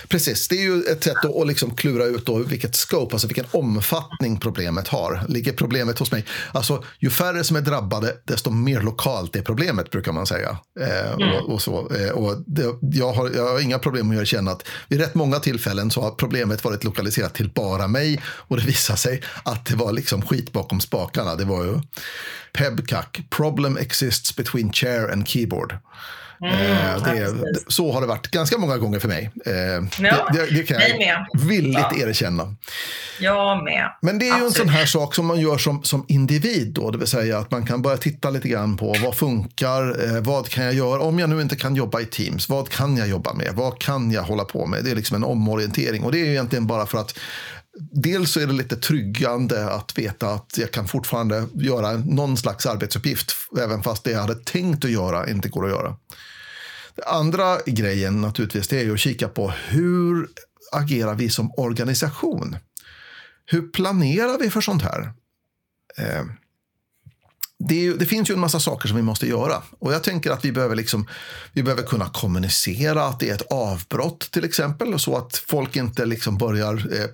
Precis, 0.08 0.48
det 0.48 0.54
är 0.54 0.62
ju 0.62 0.82
ett 0.82 1.04
sätt 1.04 1.24
att 1.24 1.46
liksom 1.46 1.76
klura 1.76 2.04
ut 2.04 2.26
då 2.26 2.38
vilket 2.38 2.76
scope, 2.76 3.14
alltså 3.14 3.28
vilken 3.28 3.46
omfattning 3.50 4.40
problemet 4.40 4.88
har. 4.88 5.22
Ligger 5.28 5.52
problemet 5.52 5.98
hos 5.98 6.12
mig? 6.12 6.24
Alltså, 6.52 6.84
ju 6.98 7.10
färre 7.10 7.44
som 7.44 7.56
är 7.56 7.60
drabbade, 7.60 8.16
desto 8.24 8.50
mer 8.50 8.80
lokalt 8.80 9.36
är 9.36 9.42
problemet, 9.42 9.90
brukar 9.90 10.12
man 10.12 10.26
säga. 10.26 10.58
Eh, 10.80 11.12
mm. 11.12 11.34
och, 11.34 11.52
och, 11.52 11.62
så. 11.62 11.94
Eh, 11.94 12.10
och 12.10 12.42
det, 12.46 12.64
jag, 12.80 13.12
har, 13.12 13.30
jag 13.30 13.52
har 13.52 13.60
inga 13.60 13.78
problem 13.78 14.08
med 14.08 14.16
att 14.16 14.22
erkänna 14.22 14.50
att 14.50 14.68
vid 14.88 15.00
rätt 15.00 15.14
många 15.14 15.38
tillfällen 15.38 15.90
så 15.90 16.02
har 16.02 16.10
problemet 16.10 16.64
varit 16.64 16.84
lokaliserat 16.84 17.34
till 17.34 17.50
bara 17.50 17.88
mig 17.88 18.22
och 18.26 18.56
det 18.56 18.62
visar 18.66 18.96
sig 18.96 19.22
att 19.42 19.66
det 19.66 19.76
var 19.76 19.92
liksom 19.92 20.22
skit 20.22 20.52
bakom 20.52 20.80
spakarna. 20.80 21.34
Det 21.34 21.44
var 21.44 21.64
ju 21.64 21.80
PEBCAC, 22.52 23.06
Problem 23.30 23.76
exists 23.76 24.36
between 24.36 24.72
chair 24.72 25.12
and 25.12 25.28
keyboard. 25.28 25.78
Mm, 26.42 26.52
eh, 26.52 27.32
det, 27.32 27.54
så 27.68 27.92
har 27.92 28.00
det 28.00 28.06
varit 28.06 28.30
ganska 28.30 28.58
många 28.58 28.78
gånger 28.78 28.98
för 28.98 29.08
mig. 29.08 29.30
Eh, 29.46 29.52
ja, 29.52 30.28
det, 30.32 30.46
det, 30.50 30.62
kan 30.62 30.80
jag 30.80 30.98
med. 30.98 31.26
villigt 31.48 31.86
ja. 31.90 32.08
erkänna. 32.08 32.54
Jag 33.20 33.64
med. 33.64 33.92
Men 34.02 34.18
det 34.18 34.28
är 34.28 34.32
Absolut. 34.32 34.56
ju 34.56 34.60
en 34.60 34.66
sån 34.66 34.68
här 34.68 34.86
sak 34.86 35.14
som 35.14 35.26
man 35.26 35.40
gör 35.40 35.58
som, 35.58 35.82
som 35.82 36.04
individ. 36.08 36.72
Då, 36.72 36.90
det 36.90 36.98
vill 36.98 37.06
säga 37.06 37.38
att 37.38 37.50
man 37.50 37.66
kan 37.66 37.82
börja 37.82 37.96
titta 37.96 38.30
lite 38.30 38.48
grann 38.48 38.76
på 38.76 38.96
vad 39.04 39.16
funkar, 39.16 40.16
eh, 40.16 40.22
vad 40.22 40.48
kan 40.48 40.64
jag 40.64 40.74
göra 40.74 41.00
om 41.00 41.18
jag 41.18 41.30
nu 41.30 41.40
inte 41.40 41.56
kan 41.56 41.76
jobba 41.76 42.00
i 42.00 42.06
Teams. 42.06 42.48
Vad 42.48 42.68
kan 42.68 42.96
jag 42.96 43.08
jobba 43.08 43.34
med? 43.34 43.52
Vad 43.54 43.78
kan 43.78 44.10
jag 44.10 44.22
hålla 44.22 44.44
på 44.44 44.66
med? 44.66 44.84
Det 44.84 44.90
är 44.90 44.94
liksom 44.94 45.16
en 45.16 45.24
omorientering 45.24 46.04
och 46.04 46.12
det 46.12 46.18
är 46.18 46.26
egentligen 46.26 46.66
bara 46.66 46.86
för 46.86 46.98
att 46.98 47.18
Dels 47.92 48.30
så 48.30 48.40
är 48.40 48.46
det 48.46 48.52
lite 48.52 48.76
tryggande 48.76 49.70
att 49.70 49.98
veta 49.98 50.28
att 50.28 50.58
jag 50.58 50.70
kan 50.70 50.88
fortfarande 50.88 51.46
göra 51.54 51.92
någon 51.92 52.36
slags 52.36 52.66
arbetsuppgift 52.66 53.36
även 53.58 53.82
fast 53.82 54.04
det 54.04 54.10
jag 54.10 54.20
hade 54.20 54.34
tänkt 54.34 54.84
att 54.84 54.90
göra 54.90 55.30
inte 55.30 55.48
går 55.48 55.64
att 55.64 55.70
göra. 55.70 55.96
Den 57.00 57.14
andra 57.14 57.58
grejen 57.66 58.20
naturligtvis 58.20 58.68
det 58.68 58.80
är 58.80 58.92
att 58.92 59.00
kika 59.00 59.28
på 59.28 59.52
hur 59.68 60.28
agerar 60.72 61.14
vi 61.14 61.30
som 61.30 61.52
organisation? 61.56 62.56
Hur 63.46 63.68
planerar 63.68 64.38
vi 64.38 64.50
för 64.50 64.60
sånt 64.60 64.82
här? 64.82 65.12
Eh, 65.96 66.24
det, 67.68 67.92
det, 67.92 68.06
finns 68.06 68.30
ju 68.30 68.34
en 68.34 68.40
massa 68.40 68.60
saker 68.60 68.88
som 68.88 68.96
vi 68.96 69.02
måste 69.02 69.26
göra. 69.26 69.62
Och 69.78 69.92
jag 69.92 70.02
tänker 70.02 70.30
att 70.30 70.44
vi 70.44 70.52
behöver, 70.52 70.76
liksom, 70.76 71.06
vi 71.52 71.62
behöver 71.62 71.82
kunna 71.82 72.08
kommunicera 72.08 73.04
att 73.04 73.20
det 73.20 73.30
är 73.30 73.34
ett 73.34 73.52
avbrott 73.52 74.30
till 74.30 74.44
exempel. 74.44 74.98
Så 74.98 75.16
att 75.16 75.36
folk 75.36 75.76
inte 75.76 76.06
liksom 76.06 76.38
börjar 76.38 77.00
eh, 77.00 77.06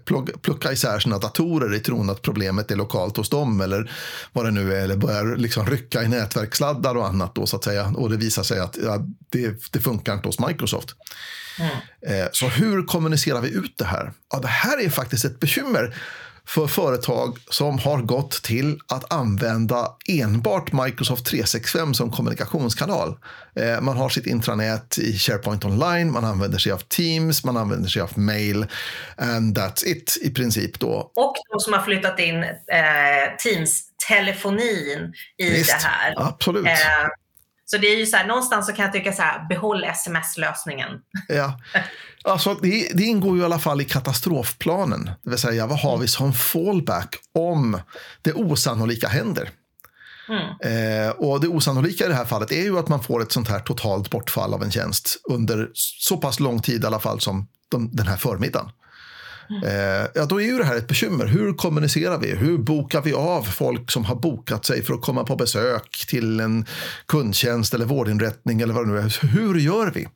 plocka 0.42 0.72
isär 0.72 0.98
sina 0.98 1.18
datorer 1.18 1.74
i 1.74 1.80
tron 1.80 2.10
att 2.10 2.22
problemet 2.22 2.70
är 2.70 2.76
lokalt 2.76 3.16
hos 3.16 3.30
dem. 3.30 3.60
Eller 3.60 3.92
vad 4.32 4.44
det 4.44 4.50
nu 4.50 4.74
är. 4.74 4.80
Eller 4.80 4.96
börjar 4.96 5.36
liksom 5.36 5.66
rycka 5.66 6.02
i 6.02 6.08
nätverkssladdar 6.08 6.94
och 6.94 7.06
annat. 7.06 7.34
Då, 7.34 7.46
så 7.46 7.56
att 7.56 7.64
säga. 7.64 7.86
Och 7.96 8.10
det 8.10 8.16
visar 8.16 8.42
sig 8.42 8.60
att 8.60 8.76
ja, 8.82 8.98
det, 9.30 9.72
det 9.72 9.80
funkar 9.80 10.14
inte 10.14 10.28
hos 10.28 10.40
Microsoft. 10.40 10.88
Mm. 11.58 12.20
Eh, 12.20 12.28
så 12.32 12.48
hur 12.48 12.82
kommunicerar 12.82 13.40
vi 13.40 13.48
ut 13.48 13.78
det 13.78 13.84
här? 13.84 14.12
Ja, 14.32 14.38
det 14.38 14.48
här 14.48 14.84
är 14.84 14.90
faktiskt 14.90 15.24
ett 15.24 15.40
bekymmer 15.40 15.94
för 16.48 16.66
företag 16.66 17.38
som 17.50 17.78
har 17.78 18.02
gått 18.02 18.42
till 18.42 18.78
att 18.88 19.12
använda 19.12 19.88
enbart 20.08 20.72
Microsoft 20.72 21.26
365 21.26 21.94
som 21.94 22.10
kommunikationskanal. 22.10 23.18
Eh, 23.56 23.80
man 23.80 23.96
har 23.96 24.08
sitt 24.08 24.26
intranät 24.26 24.98
i 24.98 25.18
SharePoint 25.18 25.64
online, 25.64 26.12
man 26.12 26.24
använder 26.24 26.58
sig 26.58 26.72
av 26.72 26.78
Teams, 26.78 27.44
man 27.44 27.56
använder 27.56 27.88
sig 27.88 28.02
av 28.02 28.18
mail 28.18 28.66
and 29.16 29.58
that's 29.58 29.86
it 29.86 30.18
i 30.22 30.30
princip 30.30 30.80
då. 30.80 31.12
Och 31.14 31.34
de 31.50 31.60
som 31.60 31.72
har 31.72 31.82
flyttat 31.82 32.20
in 32.20 32.42
eh, 32.44 32.50
Teams-telefonin 33.44 35.12
i 35.38 35.50
Visst, 35.50 35.70
det 35.70 35.88
här. 35.88 36.14
Absolut. 36.16 36.66
Eh, 36.66 36.72
så 37.66 37.78
det 37.78 37.86
är 37.86 37.96
ju 37.96 38.06
så 38.06 38.16
här, 38.16 38.26
någonstans 38.26 38.66
så 38.66 38.72
kan 38.72 38.84
jag 38.84 38.92
tycka 38.92 39.12
så 39.12 39.22
här, 39.22 39.48
behåll 39.48 39.84
sms-lösningen. 39.84 40.88
Ja, 41.28 41.60
alltså 42.24 42.54
det, 42.54 42.90
det, 42.94 43.02
ingår 43.02 43.36
ju 43.36 43.42
i 43.42 43.44
alla 43.44 43.58
fall 43.58 43.80
i 43.80 43.84
katastrofplanen. 43.84 45.10
Det 45.22 45.30
vill 45.30 45.38
säga, 45.38 45.66
vad 45.66 45.78
har 45.78 45.98
vi 45.98 46.08
som 46.08 46.32
fallback 46.32 47.16
om 47.34 47.80
det 48.22 48.32
osannolika 48.32 49.08
händer? 49.08 49.50
Mm. 50.28 51.06
Eh, 51.08 51.10
och 51.10 51.40
det 51.40 51.48
osannolika 51.48 52.04
i 52.04 52.08
det 52.08 52.14
här 52.14 52.24
fallet 52.24 52.52
är 52.52 52.62
ju 52.62 52.78
att 52.78 52.88
man 52.88 53.02
får 53.02 53.22
ett 53.22 53.32
sånt 53.32 53.48
här 53.48 53.60
totalt 53.60 54.10
bortfall 54.10 54.54
av 54.54 54.62
en 54.62 54.70
tjänst 54.70 55.20
under 55.24 55.70
så 55.74 56.16
pass 56.16 56.40
lång 56.40 56.62
tid 56.62 56.82
i 56.82 56.86
alla 56.86 57.00
fall 57.00 57.20
som 57.20 57.48
de, 57.68 57.96
den 57.96 58.06
här 58.06 58.16
förmiddagen. 58.16 58.70
Eh, 59.50 60.10
ja, 60.14 60.24
då 60.24 60.40
är 60.40 60.44
ju 60.44 60.58
det 60.58 60.64
här 60.64 60.76
ett 60.76 60.88
bekymmer. 60.88 61.26
Hur 61.26 61.52
kommunicerar 61.52 62.18
vi? 62.18 62.34
Hur 62.34 62.58
bokar 62.58 63.02
vi 63.02 63.12
av 63.12 63.42
folk 63.42 63.90
som 63.90 64.04
har 64.04 64.14
bokat 64.14 64.64
sig 64.64 64.82
för 64.82 64.94
att 64.94 65.02
komma 65.02 65.24
på 65.24 65.36
besök 65.36 66.04
till 66.08 66.40
en 66.40 66.66
kundtjänst 67.06 67.74
eller 67.74 67.84
vårdinrättning 67.84 68.60
eller 68.60 68.74
vad 68.74 68.86
det 68.86 68.92
nu 68.92 68.98
är? 68.98 69.26
Hur 69.26 69.54
gör 69.54 69.90
vi? 69.90 70.08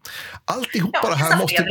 Alltihopa 0.44 0.98
ja, 1.02 1.10
det 1.10 1.16
här 1.16 1.38
måste... 1.38 1.66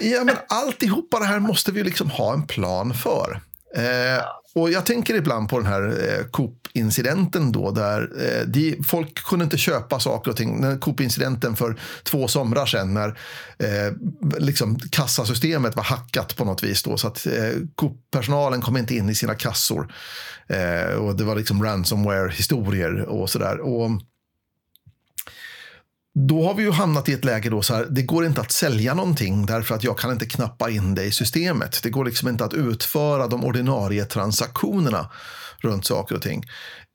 ja, 0.00 0.24
men 0.24 0.36
alltihopa 0.48 1.18
det 1.18 1.24
här 1.24 1.38
måste 1.38 1.72
vi 1.72 1.82
liksom 1.82 2.10
ha 2.10 2.32
en 2.32 2.46
plan 2.46 2.94
för. 2.94 3.40
Eh, 3.76 4.24
och 4.54 4.70
jag 4.70 4.86
tänker 4.86 5.14
ibland 5.14 5.48
på 5.48 5.58
den 5.58 5.66
här 5.66 5.82
eh, 5.82 6.24
Coop-incidenten 6.24 7.52
då, 7.52 7.70
där 7.70 8.00
eh, 8.02 8.46
de, 8.46 8.82
folk 8.82 9.24
kunde 9.24 9.44
inte 9.44 9.58
köpa 9.58 10.00
saker 10.00 10.30
och 10.30 10.36
ting. 10.36 10.78
Coop-incidenten 10.80 11.56
för 11.56 11.76
två 12.02 12.28
somrar 12.28 12.66
sedan 12.66 12.94
när 12.94 13.08
eh, 13.58 13.92
liksom 14.38 14.78
kassasystemet 14.78 15.76
var 15.76 15.82
hackat 15.82 16.36
på 16.36 16.44
något 16.44 16.62
vis. 16.62 16.82
Då, 16.82 16.96
så 16.96 17.08
att 17.08 17.26
eh, 17.26 17.52
Coop-personalen 17.74 18.60
kom 18.60 18.76
inte 18.76 18.94
in 18.94 19.10
i 19.10 19.14
sina 19.14 19.34
kassor. 19.34 19.92
Eh, 20.46 20.94
och 20.94 21.16
det 21.16 21.24
var 21.24 21.36
liksom 21.36 21.64
ransomware-historier 21.64 23.00
och 23.00 23.30
sådär 23.30 23.60
då 26.14 26.46
har 26.46 26.54
vi 26.54 26.62
ju 26.62 26.70
hamnat 26.70 27.08
i 27.08 27.12
ett 27.12 27.24
läge 27.24 27.50
då 27.50 27.62
så 27.62 27.74
här, 27.74 27.86
det 27.90 28.02
går 28.02 28.26
inte 28.26 28.40
att 28.40 28.52
sälja 28.52 28.94
någonting 28.94 29.46
därför 29.46 29.74
att 29.74 29.84
jag 29.84 29.98
kan 29.98 30.12
inte 30.12 30.26
knappa 30.26 30.70
in 30.70 30.94
det 30.94 31.04
i 31.04 31.12
systemet. 31.12 31.80
Det 31.82 31.90
går 31.90 32.04
liksom 32.04 32.28
inte 32.28 32.44
att 32.44 32.54
utföra 32.54 33.26
de 33.26 33.44
ordinarie 33.44 34.04
transaktionerna 34.04 35.10
runt 35.58 35.86
saker 35.86 36.14
och 36.14 36.22
ting. 36.22 36.44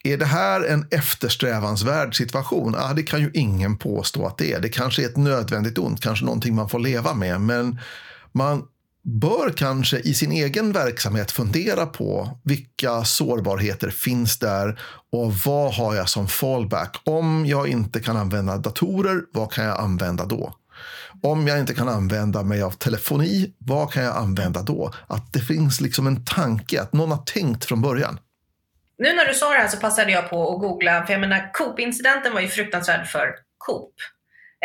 Är 0.03 0.17
det 0.17 0.25
här 0.25 0.65
en 0.65 0.87
eftersträvansvärd 0.91 2.15
situation? 2.15 2.75
Ah, 2.77 2.93
det 2.93 3.03
kan 3.03 3.21
ju 3.21 3.31
ingen 3.33 3.77
påstå 3.77 4.25
att 4.25 4.37
det 4.37 4.53
är. 4.53 4.59
Det 4.59 4.69
kanske 4.69 5.03
är 5.03 5.05
ett 5.05 5.17
nödvändigt 5.17 5.77
ont, 5.77 6.01
kanske 6.01 6.25
någonting 6.25 6.55
man 6.55 6.69
får 6.69 6.79
leva 6.79 7.13
med. 7.13 7.41
Men 7.41 7.79
man 8.31 8.63
bör 9.09 9.49
kanske 9.57 9.97
i 9.99 10.13
sin 10.13 10.31
egen 10.31 10.71
verksamhet 10.71 11.31
fundera 11.31 11.85
på 11.85 12.39
vilka 12.43 13.03
sårbarheter 13.03 13.89
finns 13.89 14.39
där 14.39 14.79
och 15.11 15.33
vad 15.45 15.73
har 15.73 15.95
jag 15.95 16.09
som 16.09 16.27
fallback? 16.27 17.01
Om 17.03 17.45
jag 17.45 17.67
inte 17.67 17.99
kan 17.99 18.17
använda 18.17 18.57
datorer, 18.57 19.21
vad 19.31 19.51
kan 19.51 19.65
jag 19.65 19.79
använda 19.79 20.25
då? 20.25 20.53
Om 21.23 21.47
jag 21.47 21.59
inte 21.59 21.73
kan 21.73 21.89
använda 21.89 22.43
mig 22.43 22.61
av 22.61 22.71
telefoni, 22.71 23.53
vad 23.57 23.93
kan 23.93 24.03
jag 24.03 24.17
använda 24.17 24.61
då? 24.61 24.93
Att 25.07 25.33
det 25.33 25.39
finns 25.39 25.81
liksom 25.81 26.07
en 26.07 26.25
tanke, 26.25 26.81
att 26.81 26.93
någon 26.93 27.11
har 27.11 27.23
tänkt 27.25 27.65
från 27.65 27.81
början. 27.81 28.19
Nu 28.97 29.15
när 29.15 29.25
du 29.25 29.33
sa 29.33 29.49
det 29.49 29.59
här 29.59 29.67
så 29.67 29.77
passade 29.77 30.11
jag 30.11 30.29
på 30.29 30.53
att 30.53 30.59
googla, 30.59 31.05
för 31.05 31.13
jag 31.13 31.19
menar 31.19 31.53
Coop-incidenten 31.53 32.33
var 32.33 32.41
ju 32.41 32.47
fruktansvärd 32.47 33.07
för 33.07 33.35
Coop. 33.57 33.93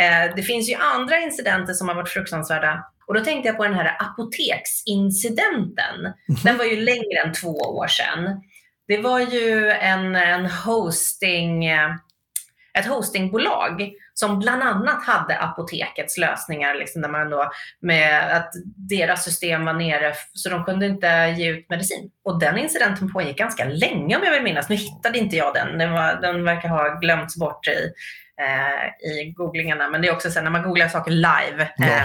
Eh, 0.00 0.34
det 0.36 0.42
finns 0.42 0.68
ju 0.68 0.74
andra 0.74 1.18
incidenter 1.18 1.72
som 1.72 1.88
har 1.88 1.94
varit 1.94 2.08
fruktansvärda 2.08 2.84
och 3.06 3.14
då 3.14 3.20
tänkte 3.20 3.48
jag 3.48 3.56
på 3.56 3.64
den 3.64 3.74
här 3.74 3.96
apoteksincidenten. 3.98 5.96
-hmm. 6.28 6.44
Den 6.44 6.58
var 6.58 6.64
ju 6.64 6.76
längre 6.76 7.20
än 7.24 7.32
två 7.32 7.52
år 7.52 7.86
sedan. 7.86 8.40
Det 8.88 8.98
var 8.98 9.20
ju 9.20 9.70
en, 9.70 10.16
en 10.16 10.46
hosting, 10.46 11.66
ett 12.78 12.86
hostingbolag 12.86 13.92
som 14.14 14.38
bland 14.38 14.62
annat 14.62 15.04
hade 15.04 15.38
apotekets 15.38 16.18
lösningar, 16.18 16.74
liksom 16.74 17.02
där 17.02 17.08
man 17.08 17.30
då 17.30 17.50
med 17.80 18.36
att 18.36 18.52
deras 18.76 19.24
system 19.24 19.64
var 19.64 19.72
nere 19.72 20.14
så 20.32 20.48
de 20.48 20.64
kunde 20.64 20.86
inte 20.86 21.34
ge 21.38 21.50
ut 21.50 21.70
medicin. 21.70 22.10
Och 22.24 22.40
den 22.40 22.58
incidenten 22.58 23.12
pågick 23.12 23.38
ganska 23.38 23.64
länge 23.64 24.16
om 24.16 24.22
jag 24.24 24.30
vill 24.30 24.42
minnas. 24.42 24.68
Nu 24.68 24.76
hittade 24.76 25.18
inte 25.18 25.36
jag 25.36 25.54
den. 25.54 25.78
Den, 25.78 25.92
var, 25.92 26.20
den 26.20 26.44
verkar 26.44 26.68
ha 26.68 26.98
glömts 26.98 27.36
bort 27.36 27.68
i 27.68 27.92
eh, 28.40 29.10
i 29.10 29.30
googlingarna. 29.30 29.88
Men 29.88 30.02
det 30.02 30.08
är 30.08 30.12
också 30.12 30.30
så 30.30 30.40
när 30.40 30.50
man 30.50 30.62
googlar 30.62 30.88
saker 30.88 31.10
live. 31.10 31.68
Eh, 31.78 32.04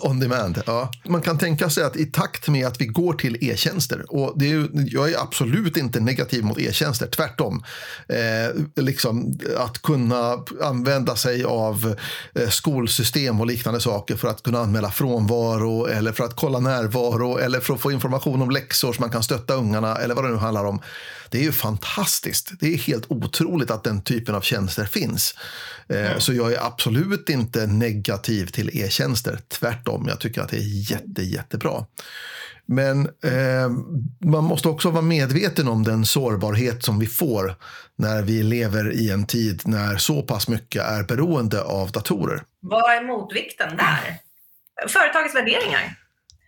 On 0.10 0.20
demand. 0.20 0.62
Ja. 0.66 0.90
Man 1.04 1.22
kan 1.22 1.38
tänka 1.38 1.70
sig 1.70 1.84
att 1.84 1.96
i 1.96 2.06
takt 2.06 2.48
med 2.48 2.66
att 2.66 2.80
vi 2.80 2.86
går 2.86 3.12
till 3.12 3.36
e-tjänster, 3.40 4.04
och 4.08 4.32
det 4.38 4.52
är, 4.52 4.68
jag 4.72 5.10
är 5.10 5.22
absolut 5.22 5.76
inte 5.76 6.00
negativ 6.00 6.44
mot 6.44 6.58
e-tjänster, 6.58 7.06
tvärtom. 7.06 7.64
Eh, 8.08 8.82
liksom 8.84 9.38
att 9.58 9.82
kunna 9.82 10.44
använda 10.62 11.16
sig 11.16 11.44
av 11.44 11.96
eh, 12.34 12.48
skolsystem 12.48 13.40
och 13.40 13.46
liknande 13.46 13.80
saker 13.80 14.16
för 14.16 14.28
att 14.28 14.42
kunna 14.42 14.58
anmäla 14.58 14.90
frånvaro 14.90 15.86
eller 15.86 16.12
för 16.12 16.24
att 16.24 16.36
kolla 16.36 16.60
närvaro 16.60 17.38
eller 17.38 17.60
för 17.60 17.74
att 17.74 17.80
få 17.80 17.92
information 17.92 18.42
om 18.42 18.50
läxor 18.50 18.92
så 18.92 19.00
man 19.00 19.10
kan 19.10 19.22
stötta 19.22 19.54
ungarna 19.54 19.96
eller 19.96 20.14
vad 20.14 20.24
det 20.24 20.30
nu 20.30 20.36
handlar 20.36 20.64
om. 20.64 20.82
Det 21.30 21.38
är 21.38 21.42
ju 21.42 21.52
fantastiskt. 21.52 22.52
Det 22.60 22.74
är 22.74 22.78
helt 22.78 23.06
otroligt 23.08 23.70
att 23.70 23.84
den 23.84 24.02
typen 24.02 24.34
av 24.34 24.40
tjänster 24.40 24.84
finns. 24.84 25.34
Mm. 25.88 26.20
Så 26.20 26.34
jag 26.34 26.52
är 26.52 26.66
absolut 26.66 27.28
inte 27.28 27.66
negativ 27.66 28.46
till 28.46 28.70
e-tjänster. 28.82 29.40
Tvärtom, 29.48 30.06
jag 30.08 30.20
tycker 30.20 30.40
att 30.40 30.48
det 30.48 30.56
är 30.56 30.90
jätte, 30.90 31.22
jättebra. 31.22 31.86
Men 32.66 33.06
eh, 33.06 33.70
man 34.24 34.44
måste 34.44 34.68
också 34.68 34.90
vara 34.90 35.02
medveten 35.02 35.68
om 35.68 35.82
den 35.82 36.06
sårbarhet 36.06 36.84
som 36.84 36.98
vi 36.98 37.06
får 37.06 37.56
när 37.96 38.22
vi 38.22 38.42
lever 38.42 38.92
i 38.92 39.10
en 39.10 39.26
tid 39.26 39.62
när 39.64 39.96
så 39.96 40.22
pass 40.22 40.48
mycket 40.48 40.82
är 40.82 41.02
beroende 41.02 41.62
av 41.62 41.90
datorer. 41.90 42.42
Vad 42.60 42.92
är 42.92 43.06
motvikten 43.06 43.76
där? 43.76 44.18
Företagets 44.88 45.34
värderingar. 45.34 46.03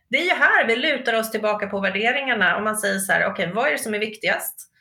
Det 0.09 0.19
är 0.19 0.25
ju 0.25 0.35
här 0.35 0.66
vi 0.66 0.77
lutar 0.77 1.14
oss 1.14 1.31
tillbaka 1.31 1.66
på 1.66 1.81
värderingarna. 1.81 2.57
Om 2.57 2.64
man 2.64 2.77
säger 2.77 2.99
så 2.99 3.12
här, 3.12 3.27
okej, 3.27 3.45
okay, 3.45 3.55
vad 3.55 3.69
är 3.69 3.73
det 3.73 3.79
som 3.79 3.95
är 3.95 3.99
viktigast? 3.99 4.73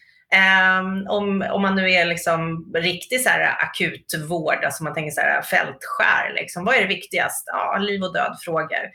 Um, 0.81 1.07
om, 1.07 1.45
om 1.51 1.61
man 1.61 1.75
nu 1.75 1.91
är 1.91 2.05
liksom 2.05 2.71
riktig 2.75 3.21
så 3.21 3.29
här 3.29 3.57
akutvård, 3.63 4.63
alltså 4.63 4.83
man 4.83 4.93
tänker 4.93 5.11
så 5.11 5.21
här 5.21 5.41
fältskär, 5.41 6.33
liksom, 6.33 6.65
vad 6.65 6.75
är 6.75 6.81
det 6.81 6.87
viktigast? 6.87 7.43
Ja, 7.45 7.77
liv 7.77 8.03
och 8.03 8.13
död-frågor. 8.13 8.89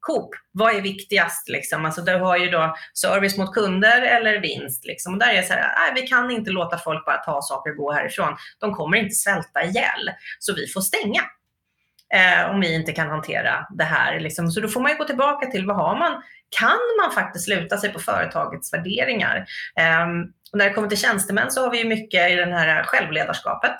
Coop, 0.00 0.30
vad 0.52 0.76
är 0.76 0.80
viktigast? 0.80 1.48
Liksom? 1.48 1.84
Alltså, 1.84 2.02
du 2.02 2.16
har 2.16 2.36
ju 2.36 2.50
då 2.50 2.76
service 2.94 3.38
mot 3.38 3.54
kunder 3.54 4.02
eller 4.02 4.40
vinst. 4.40 4.84
Liksom. 4.84 5.12
Och 5.12 5.18
där 5.18 5.32
är 5.32 5.36
det 5.36 5.42
så 5.42 5.52
här, 5.52 5.74
nej, 5.76 6.02
vi 6.02 6.08
kan 6.08 6.30
inte 6.30 6.50
låta 6.50 6.78
folk 6.78 7.04
bara 7.04 7.16
ta 7.16 7.42
saker 7.42 7.70
och 7.70 7.76
gå 7.76 7.92
härifrån. 7.92 8.36
De 8.60 8.74
kommer 8.74 8.96
inte 8.96 9.14
svälta 9.14 9.64
ihjäl, 9.64 10.10
så 10.38 10.54
vi 10.54 10.66
får 10.66 10.80
stänga 10.80 11.22
eh, 12.14 12.50
om 12.50 12.60
vi 12.60 12.74
inte 12.74 12.92
kan 12.92 13.08
hantera 13.08 13.66
det 13.70 13.84
här. 13.84 14.20
Liksom. 14.20 14.50
Så 14.50 14.60
då 14.60 14.68
får 14.68 14.80
man 14.80 14.90
ju 14.90 14.98
gå 14.98 15.04
tillbaka 15.04 15.46
till 15.46 15.66
vad 15.66 15.76
har 15.76 15.96
man? 15.96 16.22
Kan 16.60 16.78
man 17.02 17.12
faktiskt 17.14 17.48
luta 17.48 17.78
sig 17.78 17.92
på 17.92 17.98
företagets 17.98 18.72
värderingar? 18.72 19.46
Eh, 19.80 20.06
och 20.52 20.58
när 20.58 20.64
det 20.64 20.74
kommer 20.74 20.88
till 20.88 20.98
tjänstemän 20.98 21.50
så 21.50 21.62
har 21.62 21.70
vi 21.70 21.78
ju 21.78 21.88
mycket 21.88 22.30
i 22.30 22.34
det 22.34 22.44
här 22.44 22.82
självledarskapet. 22.82 23.76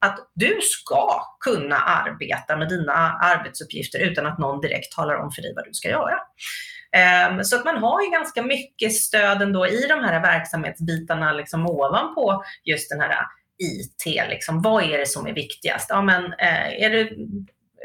Att 0.00 0.30
du 0.34 0.58
ska 0.62 1.22
kunna 1.44 1.76
arbeta 1.76 2.56
med 2.56 2.68
dina 2.68 2.92
arbetsuppgifter 3.22 3.98
utan 3.98 4.26
att 4.26 4.38
någon 4.38 4.60
direkt 4.60 4.92
talar 4.92 5.14
om 5.14 5.30
för 5.30 5.42
dig 5.42 5.52
vad 5.56 5.64
du 5.64 5.72
ska 5.72 5.88
göra. 5.88 6.18
Ehm, 6.92 7.44
så 7.44 7.56
att 7.56 7.64
man 7.64 7.76
har 7.76 8.02
ju 8.02 8.10
ganska 8.10 8.42
mycket 8.42 8.94
stöd 8.94 9.42
ändå 9.42 9.66
i 9.66 9.86
de 9.88 10.04
här 10.04 10.22
verksamhetsbitarna 10.22 11.32
liksom 11.32 11.66
ovanpå 11.66 12.44
just 12.64 12.90
den 12.90 13.00
här 13.00 13.16
IT. 13.58 14.28
Liksom. 14.28 14.62
Vad 14.62 14.84
är 14.84 14.98
det 14.98 15.06
som 15.06 15.26
är 15.26 15.32
viktigast? 15.32 15.86
Ja, 15.90 16.02
men, 16.02 16.24
eh, 16.24 16.82
är 16.82 16.90
det 16.90 17.10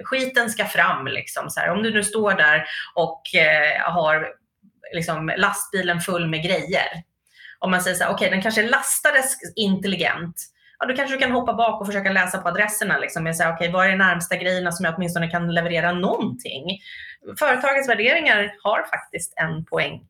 skiten 0.03 0.49
ska 0.49 0.65
fram. 0.65 1.07
Liksom, 1.07 1.49
så 1.49 1.59
här. 1.59 1.69
Om 1.69 1.83
du 1.83 1.93
nu 1.93 2.03
står 2.03 2.33
där 2.33 2.65
och 2.95 3.35
eh, 3.35 3.93
har 3.93 4.27
liksom, 4.93 5.33
lastbilen 5.37 5.99
full 5.99 6.29
med 6.29 6.43
grejer. 6.43 7.03
Om 7.59 7.71
man 7.71 7.81
säger 7.81 7.97
så 7.97 8.03
här, 8.03 8.11
okej, 8.11 8.25
okay, 8.25 8.35
den 8.35 8.41
kanske 8.41 8.69
lastades 8.69 9.35
intelligent. 9.55 10.35
Ja, 10.79 10.85
då 10.85 10.95
kanske 10.95 11.15
du 11.15 11.21
kan 11.21 11.31
hoppa 11.31 11.53
bak 11.53 11.81
och 11.81 11.87
försöka 11.87 12.11
läsa 12.11 12.37
på 12.37 12.47
adresserna. 12.47 12.97
Liksom, 12.97 13.23
med 13.23 13.35
så 13.35 13.43
här, 13.43 13.53
okay, 13.53 13.71
vad 13.71 13.85
är 13.85 13.89
de 13.89 13.97
närmsta 13.97 14.35
grejerna 14.35 14.71
som 14.71 14.85
jag 14.85 14.95
åtminstone 14.97 15.27
kan 15.27 15.53
leverera 15.53 15.91
någonting? 15.91 16.79
Företagets 17.39 17.89
värderingar 17.89 18.55
har 18.63 18.83
faktiskt 18.89 19.33
en 19.37 19.65
poäng 19.65 20.01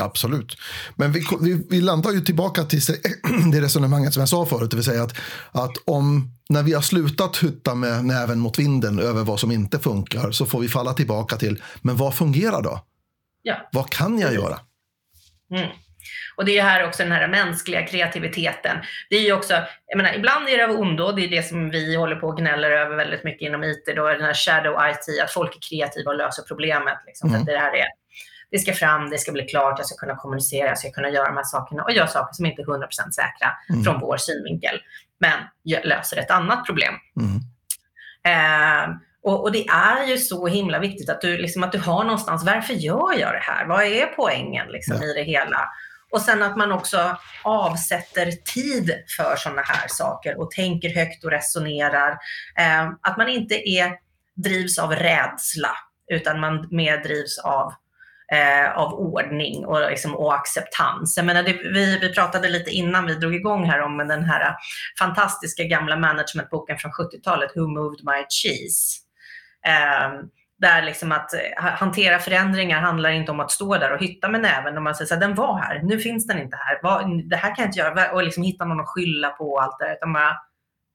Absolut. 0.00 0.56
Men 0.96 1.12
vi, 1.12 1.24
vi, 1.40 1.66
vi, 1.70 1.80
landar 1.80 2.10
ju 2.10 2.20
tillbaka 2.20 2.62
till 2.64 2.80
det 3.52 3.60
resonemanget 3.60 4.14
som 4.14 4.20
jag 4.20 4.28
sa 4.28 4.46
förut, 4.46 4.70
det 4.70 4.76
vill 4.76 4.84
säga 4.84 5.02
att, 5.02 5.16
att 5.52 5.72
om 5.84 6.30
när 6.48 6.62
vi 6.62 6.72
har 6.72 6.82
slutat 6.82 7.36
hytta 7.36 7.74
med 7.74 8.04
näven 8.04 8.38
mot 8.38 8.58
vinden 8.58 8.98
över 8.98 9.24
vad 9.24 9.40
som 9.40 9.50
inte 9.52 9.78
funkar 9.78 10.30
så 10.30 10.46
får 10.46 10.60
vi 10.60 10.68
falla 10.68 10.92
tillbaka 10.92 11.36
till, 11.36 11.62
men 11.82 11.96
vad 11.96 12.14
fungerar 12.14 12.62
då? 12.62 12.84
Ja. 13.42 13.68
Vad 13.72 13.90
kan 13.90 14.18
jag 14.18 14.34
göra? 14.34 14.58
Mm. 15.50 15.70
Och 16.36 16.44
det 16.44 16.58
är 16.58 16.62
här 16.62 16.86
också 16.86 17.02
den 17.02 17.12
här 17.12 17.28
mänskliga 17.28 17.86
kreativiteten. 17.86 18.76
Det 19.10 19.16
är 19.16 19.20
ju 19.20 19.32
också, 19.32 19.54
jag 19.86 19.96
menar, 19.96 20.14
ibland 20.14 20.48
är 20.48 20.58
det 20.58 20.64
av 20.64 20.80
ondo, 20.80 21.12
det 21.12 21.24
är 21.24 21.28
det 21.28 21.42
som 21.42 21.70
vi 21.70 21.96
håller 21.96 22.16
på 22.16 22.26
och 22.26 22.36
gnäller 22.36 22.70
över 22.70 22.96
väldigt 22.96 23.24
mycket 23.24 23.46
inom 23.46 23.64
IT, 23.64 23.84
då, 23.96 24.08
den 24.08 24.22
här 24.22 24.34
shadow 24.34 24.90
IT, 24.90 25.22
att 25.22 25.30
folk 25.30 25.56
är 25.56 25.60
kreativa 25.68 26.10
och 26.10 26.16
löser 26.16 26.42
problemet. 26.42 26.98
Liksom, 27.06 27.30
mm. 27.30 27.44
det 27.44 27.58
här 27.58 27.76
är 27.76 27.86
det 28.54 28.60
ska 28.60 28.72
fram, 28.72 29.10
det 29.10 29.18
ska 29.18 29.32
bli 29.32 29.42
klart, 29.42 29.78
jag 29.78 29.86
ska 29.86 29.96
kunna 29.96 30.16
kommunicera, 30.16 30.68
jag 30.68 30.78
ska 30.78 30.90
kunna 30.90 31.08
göra 31.08 31.26
de 31.26 31.36
här 31.36 31.44
sakerna 31.44 31.82
och 31.82 31.92
göra 31.92 32.06
saker 32.06 32.34
som 32.34 32.46
inte 32.46 32.62
är 32.62 32.66
100% 32.66 32.86
säkra 33.10 33.52
mm. 33.70 33.84
från 33.84 34.00
vår 34.00 34.16
synvinkel, 34.16 34.80
men 35.18 35.38
löser 35.84 36.16
ett 36.16 36.30
annat 36.30 36.66
problem. 36.66 36.94
Mm. 37.20 37.40
Eh, 38.28 38.96
och, 39.22 39.42
och, 39.42 39.52
det 39.52 39.66
är 39.68 40.06
ju 40.06 40.18
så 40.18 40.46
himla 40.46 40.78
viktigt 40.78 41.08
att 41.08 41.20
du, 41.20 41.36
liksom, 41.36 41.62
att 41.62 41.72
du 41.72 41.78
har 41.78 42.04
någonstans, 42.04 42.44
varför 42.44 42.74
gör 42.74 43.18
jag 43.18 43.32
det 43.32 43.42
här? 43.42 43.66
Vad 43.66 43.84
är 43.84 44.06
poängen 44.06 44.66
liksom, 44.68 44.96
ja. 45.00 45.04
i 45.04 45.12
det 45.12 45.22
hela? 45.22 45.68
Och 46.10 46.20
sen 46.20 46.42
att 46.42 46.56
man 46.56 46.72
också 46.72 47.16
avsätter 47.42 48.30
tid 48.30 48.94
för 49.16 49.36
sådana 49.36 49.62
här 49.62 49.88
saker 49.88 50.40
och 50.40 50.50
tänker 50.50 50.94
högt 50.94 51.24
och 51.24 51.30
resonerar. 51.30 52.10
Eh, 52.58 52.90
att 53.00 53.16
man 53.16 53.28
inte 53.28 53.68
är, 53.68 53.92
drivs 54.34 54.78
av 54.78 54.92
rädsla, 54.92 55.70
utan 56.10 56.40
man 56.40 56.68
mer 56.70 57.02
drivs 57.02 57.38
av 57.38 57.72
eh, 58.34 58.78
av 58.78 58.94
ordning 58.94 59.66
och, 59.66 59.80
liksom, 59.90 60.14
och 60.14 60.34
acceptans. 60.34 61.16
Jag 61.16 61.26
menar, 61.26 61.42
det, 61.42 61.52
vi, 61.52 61.98
vi 61.98 62.14
pratade 62.14 62.48
lite 62.48 62.70
innan 62.70 63.06
vi 63.06 63.14
drog 63.14 63.34
igång 63.34 63.64
här 63.64 63.80
om 63.80 63.98
den 63.98 64.24
här 64.24 64.56
fantastiska 64.98 65.64
gamla 65.64 65.96
managementboken 65.96 66.78
från 66.78 66.92
70-talet, 66.92 67.50
Who 67.56 67.66
Moved 67.66 68.04
My 68.04 68.26
Cheese? 68.28 69.00
Eh, 69.66 70.24
där 70.58 70.82
liksom 70.82 71.12
att 71.12 71.34
eh, 71.34 71.64
hantera 71.64 72.18
förändringar 72.18 72.80
handlar 72.80 73.10
inte 73.10 73.32
om 73.32 73.40
att 73.40 73.50
stå 73.50 73.76
där 73.76 73.92
och 73.92 74.00
hytta 74.00 74.28
med 74.28 74.40
näven. 74.40 74.76
Och 74.76 74.82
man 74.82 74.94
säger 74.94 75.06
så 75.06 75.14
här, 75.14 75.20
den 75.20 75.34
var 75.34 75.58
här, 75.58 75.80
nu 75.82 75.98
finns 75.98 76.26
den 76.26 76.38
inte 76.38 76.56
här. 76.56 77.28
det 77.28 77.36
här 77.36 77.54
kan 77.54 77.62
jag 77.62 77.68
inte 77.68 77.78
göra. 77.78 78.12
Och 78.12 78.22
liksom 78.22 78.42
hitta 78.42 78.64
någon 78.64 78.80
att 78.80 78.88
skylla 78.88 79.30
på 79.30 79.52
och 79.52 79.62
allt 79.62 79.78
det 79.78 79.84
där. 79.84 79.94
Utan 79.94 80.12
bara, 80.12 80.36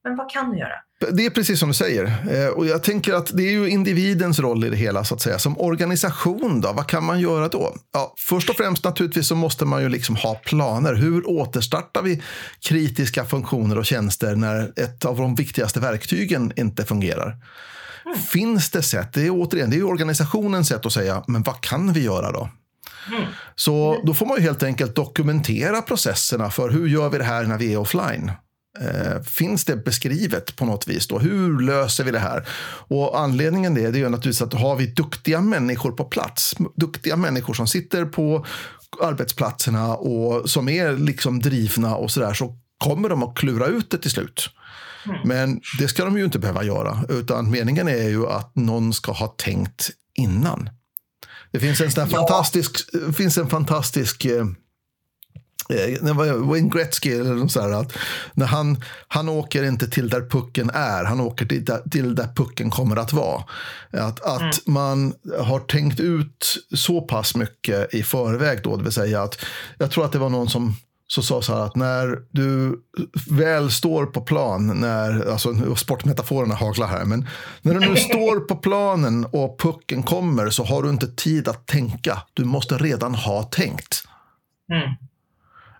men 0.03 0.15
vad 0.15 0.31
kan 0.31 0.51
du 0.51 0.57
göra? 0.57 0.75
Det 0.99 1.25
är 1.25 1.29
precis 1.29 1.59
som 1.59 1.69
du 1.69 1.73
säger. 1.73 2.03
Eh, 2.31 2.47
och 2.47 2.65
jag 2.65 2.83
tänker 2.83 3.13
att 3.13 3.37
det 3.37 3.43
är 3.43 3.51
ju 3.51 3.69
individens 3.69 4.39
roll 4.39 4.63
i 4.63 4.69
det 4.69 4.75
hela. 4.75 5.03
så 5.03 5.15
att 5.15 5.21
säga. 5.21 5.39
Som 5.39 5.59
organisation, 5.59 6.61
då, 6.61 6.73
vad 6.73 6.87
kan 6.87 7.03
man 7.03 7.19
göra 7.19 7.47
då? 7.47 7.75
Ja, 7.93 8.13
först 8.17 8.49
och 8.49 8.55
främst 8.55 8.83
naturligtvis 8.83 9.27
så 9.27 9.35
måste 9.35 9.65
man 9.65 9.81
ju 9.81 9.89
liksom 9.89 10.15
ha 10.15 10.35
planer. 10.35 10.93
Hur 10.93 11.29
återstartar 11.29 12.01
vi 12.01 12.21
kritiska 12.59 13.25
funktioner 13.25 13.77
och 13.77 13.85
tjänster 13.85 14.35
när 14.35 14.73
ett 14.75 15.05
av 15.05 15.17
de 15.17 15.35
viktigaste 15.35 15.79
verktygen 15.79 16.51
inte 16.55 16.85
fungerar? 16.85 17.37
Mm. 18.05 18.17
Finns 18.19 18.69
det 18.69 18.81
sätt? 18.81 19.13
Det 19.13 19.25
är 19.25 19.29
återigen 19.29 19.69
det 19.69 19.77
är 19.77 19.87
organisationens 19.87 20.67
sätt 20.67 20.85
att 20.85 20.93
säga, 20.93 21.23
men 21.27 21.43
vad 21.43 21.61
kan 21.61 21.93
vi 21.93 22.03
göra 22.03 22.31
då? 22.31 22.49
Mm. 23.07 23.23
Så 23.55 24.01
då 24.05 24.13
får 24.13 24.25
man 24.25 24.37
ju 24.37 24.43
helt 24.43 24.63
enkelt 24.63 24.95
dokumentera 24.95 25.81
processerna 25.81 26.51
för 26.51 26.69
hur 26.69 26.87
gör 26.87 27.09
vi 27.09 27.17
det 27.17 27.23
här 27.23 27.43
när 27.43 27.57
vi 27.57 27.73
är 27.73 27.77
offline? 27.77 28.31
Eh, 28.77 29.21
finns 29.21 29.65
det 29.65 29.75
beskrivet 29.75 30.55
på 30.55 30.65
något 30.65 30.87
vis? 30.87 31.07
Då? 31.07 31.19
Hur 31.19 31.59
löser 31.59 32.03
vi 32.03 32.11
det 32.11 32.19
här? 32.19 32.47
Och 32.87 33.19
anledningen 33.19 33.73
det, 33.73 33.91
det 33.91 33.99
är 33.99 34.09
naturligtvis 34.09 34.41
att 34.41 34.53
har 34.53 34.75
vi 34.75 34.85
duktiga 34.85 35.41
människor 35.41 35.91
på 35.91 36.03
plats, 36.03 36.55
duktiga 36.75 37.15
människor 37.15 37.53
som 37.53 37.67
sitter 37.67 38.05
på 38.05 38.45
arbetsplatserna 39.01 39.95
och 39.95 40.49
som 40.49 40.69
är 40.69 40.97
liksom 40.97 41.39
drivna 41.39 41.95
och 41.95 42.11
så 42.11 42.19
där, 42.19 42.33
så 42.33 42.57
kommer 42.77 43.09
de 43.09 43.23
att 43.23 43.35
klura 43.35 43.65
ut 43.67 43.91
det 43.91 43.97
till 43.97 44.11
slut. 44.11 44.49
Mm. 45.05 45.19
Men 45.23 45.61
det 45.79 45.87
ska 45.87 46.05
de 46.05 46.17
ju 46.17 46.25
inte 46.25 46.39
behöva 46.39 46.63
göra, 46.63 47.05
utan 47.09 47.51
meningen 47.51 47.87
är 47.87 48.09
ju 48.09 48.27
att 48.27 48.55
någon 48.55 48.93
ska 48.93 49.11
ha 49.11 49.27
tänkt 49.27 49.89
innan. 50.13 50.69
Det 51.51 51.59
finns 51.59 51.81
en, 51.81 51.91
sån 51.91 52.07
ja. 52.11 52.17
fantastisk, 52.17 52.79
finns 53.15 53.37
en 53.37 53.49
fantastisk 53.49 54.25
Eh, 54.25 54.45
Wayne 56.49 56.69
Gretzky 56.69 57.11
eller 57.11 57.33
något 57.33 57.51
så 57.51 57.61
här, 57.61 57.69
att 57.69 57.97
när 58.33 58.45
han, 58.45 58.83
han 59.07 59.29
åker 59.29 59.63
inte 59.63 59.89
till 59.89 60.09
där 60.09 60.29
pucken 60.29 60.69
är, 60.73 61.03
han 61.03 61.19
åker 61.19 61.45
till 61.45 61.65
där, 61.65 61.81
till 61.91 62.15
där 62.15 62.29
pucken 62.35 62.69
kommer 62.69 62.95
att 62.95 63.13
vara. 63.13 63.43
Att, 63.91 64.19
att 64.19 64.41
mm. 64.41 64.51
man 64.65 65.13
har 65.39 65.59
tänkt 65.59 65.99
ut 65.99 66.65
så 66.75 67.01
pass 67.01 67.35
mycket 67.35 67.93
i 67.93 68.03
förväg 68.03 68.59
då, 68.63 68.77
det 68.77 68.83
vill 68.83 68.93
säga 68.93 69.21
att 69.21 69.45
jag 69.77 69.91
tror 69.91 70.05
att 70.05 70.11
det 70.11 70.19
var 70.19 70.29
någon 70.29 70.49
som 70.49 70.75
så 71.11 71.21
sa 71.21 71.41
så 71.41 71.53
här 71.53 71.61
att 71.61 71.75
när 71.75 72.17
du 72.31 72.81
väl 73.29 73.71
står 73.71 74.05
på 74.05 74.21
plan, 74.21 74.79
när, 74.79 75.31
alltså 75.31 75.75
sportmetaforerna 75.75 76.55
haglar 76.55 76.87
här, 76.87 77.05
men 77.05 77.27
när 77.61 77.73
du 77.73 77.79
nu 77.79 77.95
står 77.95 78.39
på 78.39 78.55
planen 78.55 79.25
och 79.25 79.59
pucken 79.59 80.03
kommer 80.03 80.49
så 80.49 80.63
har 80.63 80.83
du 80.83 80.89
inte 80.89 81.07
tid 81.07 81.47
att 81.47 81.67
tänka. 81.67 82.21
Du 82.33 82.45
måste 82.45 82.77
redan 82.77 83.15
ha 83.15 83.43
tänkt. 83.43 84.03
Mm. 84.73 84.95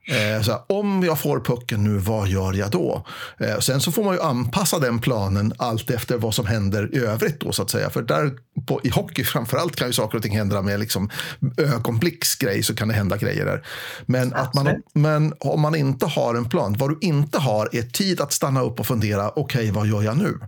Eh, 0.10 0.42
så 0.42 0.52
här, 0.52 0.62
om 0.68 1.04
jag 1.04 1.20
får 1.20 1.40
pucken 1.40 1.84
nu, 1.84 1.98
vad 1.98 2.28
gör 2.28 2.54
jag 2.54 2.72
då? 2.72 3.06
Eh, 3.38 3.60
sen 3.60 3.82
så 3.82 3.92
får 3.92 4.04
man 4.04 4.14
ju 4.14 4.22
anpassa 4.22 4.80
den 4.80 5.00
planen 5.00 5.54
allt 5.58 5.90
efter 5.90 6.18
vad 6.18 6.36
som 6.36 6.46
händer 6.46 6.96
i 6.96 7.00
övrigt. 7.00 7.40
Då, 7.40 7.52
så 7.52 7.62
att 7.62 7.70
säga. 7.70 7.90
För 7.90 8.02
där, 8.02 8.32
på, 8.68 8.82
I 8.84 8.90
hockey 8.90 9.24
framförallt 9.24 9.76
kan 9.76 9.88
ju 9.88 9.94
saker 9.94 10.18
och 10.18 10.24
ting 10.24 10.38
hända 10.38 10.62
med 10.62 10.80
liksom, 10.80 11.10
ögonblicksgrej 11.58 12.64
så 12.64 12.76
kan 12.76 12.88
det 12.88 12.94
hända 12.94 13.18
grejer 13.18 13.46
där. 13.46 13.66
Men, 14.06 14.34
att 14.34 14.54
man, 14.54 14.70
men 14.94 15.34
om 15.40 15.62
man 15.62 15.76
inte 15.76 16.06
har 16.06 16.36
en 16.36 16.50
plan, 16.50 16.76
vad 16.80 16.90
du 16.90 16.98
inte 17.02 17.40
har 17.40 17.70
är 17.72 17.82
tid 17.82 18.22
att 18.22 18.34
stanna 18.34 18.62
upp 18.62 18.80
och 18.80 18.88
fundera, 18.88 19.30
okej, 19.30 19.42
okay, 19.42 19.72
vad 19.72 19.88
gör 19.88 20.02
jag 20.02 20.18
nu? 20.18 20.40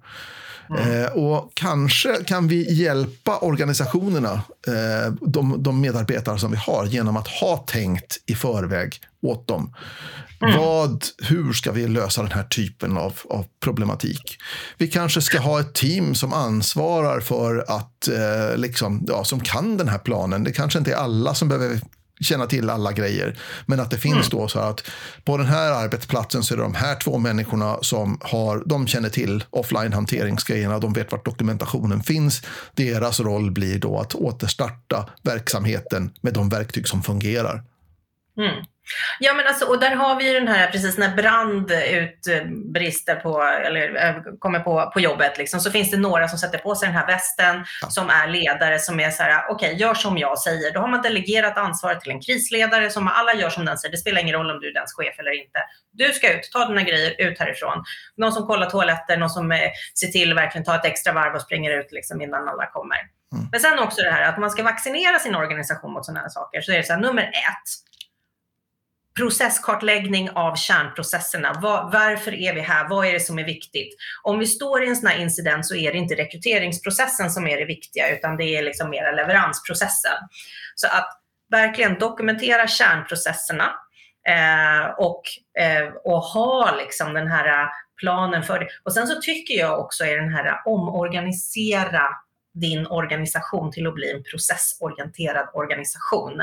Mm. 0.78 1.03
Eh, 1.03 1.11
och 1.11 1.51
kanske 1.53 2.24
kan 2.24 2.47
vi 2.47 2.74
hjälpa 2.74 3.38
organisationerna, 3.38 4.41
eh, 4.67 5.13
de, 5.22 5.63
de, 5.63 5.82
medarbetare 5.82 6.39
som 6.39 6.51
vi 6.51 6.57
har, 6.57 6.86
genom 6.86 7.17
att 7.17 7.28
ha 7.28 7.57
tänkt 7.57 8.17
i 8.26 8.36
förväg 8.36 9.01
åt 9.22 9.47
dem. 9.47 9.74
Mm. 10.41 10.57
Vad, 10.57 11.05
hur 11.24 11.53
ska 11.53 11.72
vi 11.72 11.88
lösa 11.88 12.22
den 12.22 12.32
här 12.32 12.43
typen 12.43 12.97
av, 12.97 13.13
av, 13.30 13.45
problematik? 13.63 14.38
Vi 14.78 14.88
kanske 14.88 15.22
ska 15.22 15.39
ha 15.39 15.59
ett 15.59 15.74
team 15.74 16.15
som 16.15 16.34
ansvarar 16.34 17.19
för 17.19 17.65
att, 17.67 18.07
eh, 18.07 18.57
liksom, 18.57 19.05
ja, 19.07 19.24
som 19.24 19.39
kan 19.39 19.78
den 19.78 19.88
här 19.88 19.97
planen. 19.97 20.43
Det 20.43 20.51
kanske 20.51 20.80
inte 20.80 20.91
är 20.91 20.95
alla 20.95 21.34
som 21.34 21.47
behöver 21.47 21.80
känna 22.22 22.45
till 22.45 22.69
alla 22.69 22.91
grejer. 22.91 23.39
Men 23.65 23.80
att 23.80 23.91
det 23.91 23.97
finns 23.97 24.15
mm. 24.15 24.30
då 24.30 24.47
så 24.47 24.59
att 24.59 24.84
på 25.24 25.38
den 25.38 25.47
här 25.47 25.72
arbetsplatsen 25.72 26.43
så 26.43 26.53
är 26.53 26.57
det 26.57 26.63
de 26.63 26.74
här 26.74 26.95
två 26.95 27.17
människorna 27.17 27.78
som 27.82 28.19
har, 28.22 28.63
de 28.65 28.88
känner 28.88 29.09
till 29.09 29.43
offline-hanteringsgrejerna, 29.49 30.80
de 30.80 30.93
vet 30.93 31.11
vart 31.11 31.26
dokumentationen 31.26 32.03
finns. 32.03 32.41
Deras 32.76 33.19
roll 33.19 33.51
blir 33.51 33.80
då 33.80 33.99
att 33.99 34.15
återstarta 34.15 35.09
verksamheten 35.24 36.11
med 36.22 36.34
de 36.34 36.49
verktyg 36.49 36.88
som 36.88 37.03
fungerar. 37.03 37.63
Mm. 38.38 38.65
Ja, 39.19 39.33
men 39.33 39.47
alltså, 39.47 39.65
och 39.65 39.79
där 39.79 39.95
har 39.95 40.15
vi 40.15 40.27
ju 40.27 40.39
den 40.39 40.47
här, 40.47 40.67
precis 40.67 40.97
när 40.97 41.15
brand 41.15 41.71
utbrister 41.71 43.15
på, 43.15 43.43
eller 43.43 44.07
äh, 44.07 44.15
kommer 44.39 44.59
på, 44.59 44.91
på 44.93 44.99
jobbet, 44.99 45.37
liksom, 45.37 45.59
så 45.59 45.71
finns 45.71 45.91
det 45.91 45.97
några 45.97 46.27
som 46.27 46.39
sätter 46.39 46.57
på 46.57 46.75
sig 46.75 46.87
den 46.87 46.97
här 46.97 47.07
västen, 47.07 47.65
ja. 47.81 47.87
som 47.89 48.09
är 48.09 48.27
ledare, 48.27 48.79
som 48.79 48.99
är 48.99 49.09
så 49.09 49.23
här, 49.23 49.43
okej, 49.49 49.67
okay, 49.67 49.79
gör 49.79 49.93
som 49.93 50.17
jag 50.17 50.39
säger. 50.39 50.73
Då 50.73 50.79
har 50.79 50.87
man 50.87 51.01
delegerat 51.01 51.57
ansvaret 51.57 52.01
till 52.01 52.11
en 52.11 52.21
krisledare, 52.21 52.89
som 52.89 53.07
alla 53.07 53.33
gör 53.33 53.49
som 53.49 53.65
den 53.65 53.77
säger. 53.77 53.91
Det 53.91 53.97
spelar 53.97 54.21
ingen 54.21 54.35
roll 54.35 54.51
om 54.51 54.59
du 54.59 54.69
är 54.69 54.73
dens 54.73 54.93
chef 54.93 55.19
eller 55.19 55.41
inte. 55.43 55.59
Du 55.91 56.13
ska 56.13 56.33
ut, 56.33 56.49
ta 56.53 56.65
dina 56.65 56.81
grejer 56.81 57.15
ut 57.17 57.39
härifrån. 57.39 57.83
Någon 58.17 58.31
som 58.31 58.47
kollar 58.47 58.69
toaletter, 58.69 59.17
någon 59.17 59.29
som 59.29 59.51
eh, 59.51 59.59
ser 59.99 60.07
till 60.07 60.31
att 60.31 60.37
verkligen 60.37 60.65
ta 60.65 60.75
ett 60.75 60.85
extra 60.85 61.13
varv 61.13 61.35
och 61.35 61.41
springer 61.41 61.79
ut 61.79 61.91
liksom, 61.91 62.21
innan 62.21 62.47
alla 62.47 62.65
kommer. 62.65 62.97
Mm. 63.35 63.47
Men 63.51 63.59
sen 63.59 63.79
också 63.79 64.01
det 64.01 64.11
här 64.11 64.29
att 64.29 64.39
man 64.39 64.51
ska 64.51 64.63
vaccinera 64.63 65.19
sin 65.19 65.35
organisation 65.35 65.93
mot 65.93 66.05
sådana 66.05 66.19
här 66.19 66.29
saker. 66.29 66.61
Så 66.61 66.71
är 66.71 66.77
det 66.77 66.83
så 66.83 66.93
här, 66.93 66.99
nummer 66.99 67.23
ett, 67.23 67.67
processkartläggning 69.18 70.30
av 70.30 70.55
kärnprocesserna. 70.55 71.53
Var, 71.62 71.89
varför 71.93 72.34
är 72.34 72.53
vi 72.53 72.62
här? 72.62 72.89
Vad 72.89 73.07
är 73.07 73.14
det 73.14 73.20
som 73.20 73.39
är 73.39 73.43
viktigt? 73.43 73.95
Om 74.24 74.39
vi 74.39 74.47
står 74.47 74.84
i 74.84 74.88
en 74.88 74.95
sån 74.95 75.07
här 75.07 75.18
incident 75.18 75.66
så 75.66 75.76
är 75.76 75.91
det 75.91 75.97
inte 75.97 76.16
rekryteringsprocessen 76.16 77.30
som 77.30 77.47
är 77.47 77.57
det 77.57 77.66
viktiga, 77.66 78.18
utan 78.18 78.38
det 78.38 78.43
är 78.43 78.64
liksom 78.64 78.89
mera 78.89 79.12
leveransprocessen. 79.12 80.18
Så 80.76 80.88
att 80.88 81.22
verkligen 81.51 81.99
dokumentera 81.99 82.68
kärnprocesserna 82.68 83.74
eh, 84.28 84.86
och, 84.97 85.22
eh, 85.59 85.88
och 86.03 86.22
ha 86.22 86.76
liksom 86.76 87.14
den 87.14 87.28
här 87.28 87.70
planen 87.97 88.43
för 88.43 88.59
det. 88.59 88.68
Och 88.84 88.93
sen 88.93 89.07
så 89.07 89.22
tycker 89.22 89.53
jag 89.53 89.80
också 89.80 90.05
i 90.05 90.14
den 90.14 90.34
här 90.34 90.62
omorganisera 90.66 92.09
din 92.54 92.88
organisation 92.88 93.72
till 93.72 93.88
att 93.88 93.93
bli 93.93 94.12
en 94.12 94.24
processorienterad 94.24 95.49
organisation. 95.54 96.41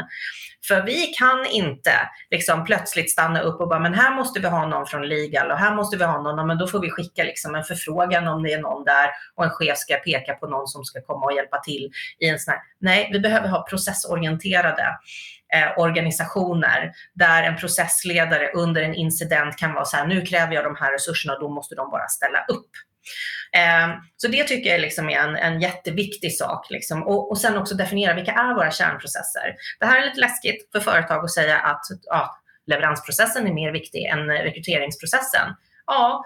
För 0.69 0.83
vi 0.83 1.07
kan 1.07 1.47
inte 1.47 1.93
liksom 2.31 2.65
plötsligt 2.65 3.11
stanna 3.11 3.41
upp 3.41 3.61
och 3.61 3.69
bara, 3.69 3.81
men 3.81 3.95
här 3.95 4.15
måste 4.15 4.41
vi 4.41 4.49
ha 4.49 4.67
någon 4.67 4.87
från 4.87 5.09
legal 5.09 5.51
och 5.51 5.59
här 5.59 5.75
måste 5.75 5.97
vi 5.97 6.05
ha 6.05 6.23
någon, 6.23 6.47
men 6.47 6.59
då 6.59 6.67
får 6.67 6.81
vi 6.81 6.91
skicka 6.91 7.25
liksom 7.25 7.55
en 7.55 7.65
förfrågan 7.65 8.29
om 8.29 8.43
det 8.43 8.53
är 8.53 8.61
någon 8.61 8.85
där 8.85 9.11
och 9.35 9.45
en 9.45 9.51
chef 9.51 9.79
ska 9.79 9.95
peka 9.95 10.35
på 10.35 10.47
någon 10.47 10.67
som 10.67 10.85
ska 10.85 11.01
komma 11.01 11.27
och 11.27 11.33
hjälpa 11.33 11.59
till 11.59 11.91
i 12.19 12.29
en 12.29 12.39
sån 12.39 12.53
här. 12.53 12.61
Nej, 12.81 13.09
vi 13.13 13.21
behöver 13.21 13.49
ha 13.49 13.67
processorienterade 13.69 14.99
eh, 15.55 15.79
organisationer 15.79 16.93
där 17.15 17.43
en 17.43 17.57
processledare 17.57 18.51
under 18.55 18.83
en 18.83 18.95
incident 18.95 19.57
kan 19.57 19.75
vara 19.75 19.85
så 19.85 19.97
här, 19.97 20.07
nu 20.07 20.23
kräver 20.23 20.55
jag 20.55 20.65
de 20.65 20.77
här 20.77 20.93
resurserna 20.93 21.35
och 21.35 21.41
då 21.41 21.49
måste 21.49 21.75
de 21.75 21.91
bara 21.91 22.09
ställa 22.09 22.45
upp. 22.49 22.71
Ehm, 23.53 23.91
så 24.17 24.29
det 24.29 24.45
tycker 24.45 24.71
jag 24.71 24.81
liksom 24.81 25.11
är 25.11 25.19
en, 25.19 25.37
en 25.37 25.61
jätteviktig 25.61 26.37
sak. 26.37 26.71
Liksom. 26.71 27.03
Och, 27.03 27.31
och 27.31 27.39
sen 27.39 27.57
också 27.57 27.75
definiera 27.75 28.15
vilka 28.15 28.33
är 28.33 28.55
våra 28.55 28.71
kärnprocesser. 28.71 29.55
Det 29.81 29.87
här 29.87 30.03
är 30.03 30.07
lite 30.07 30.21
läskigt 30.21 30.73
för 30.73 30.81
företag 30.81 31.25
att 31.25 31.31
säga 31.31 31.59
att 31.59 31.81
ja, 32.03 32.39
leveransprocessen 32.67 33.47
är 33.47 33.53
mer 33.53 33.73
viktig 33.73 34.05
än 34.05 34.27
rekryteringsprocessen. 34.27 35.55
Ja, 35.87 36.25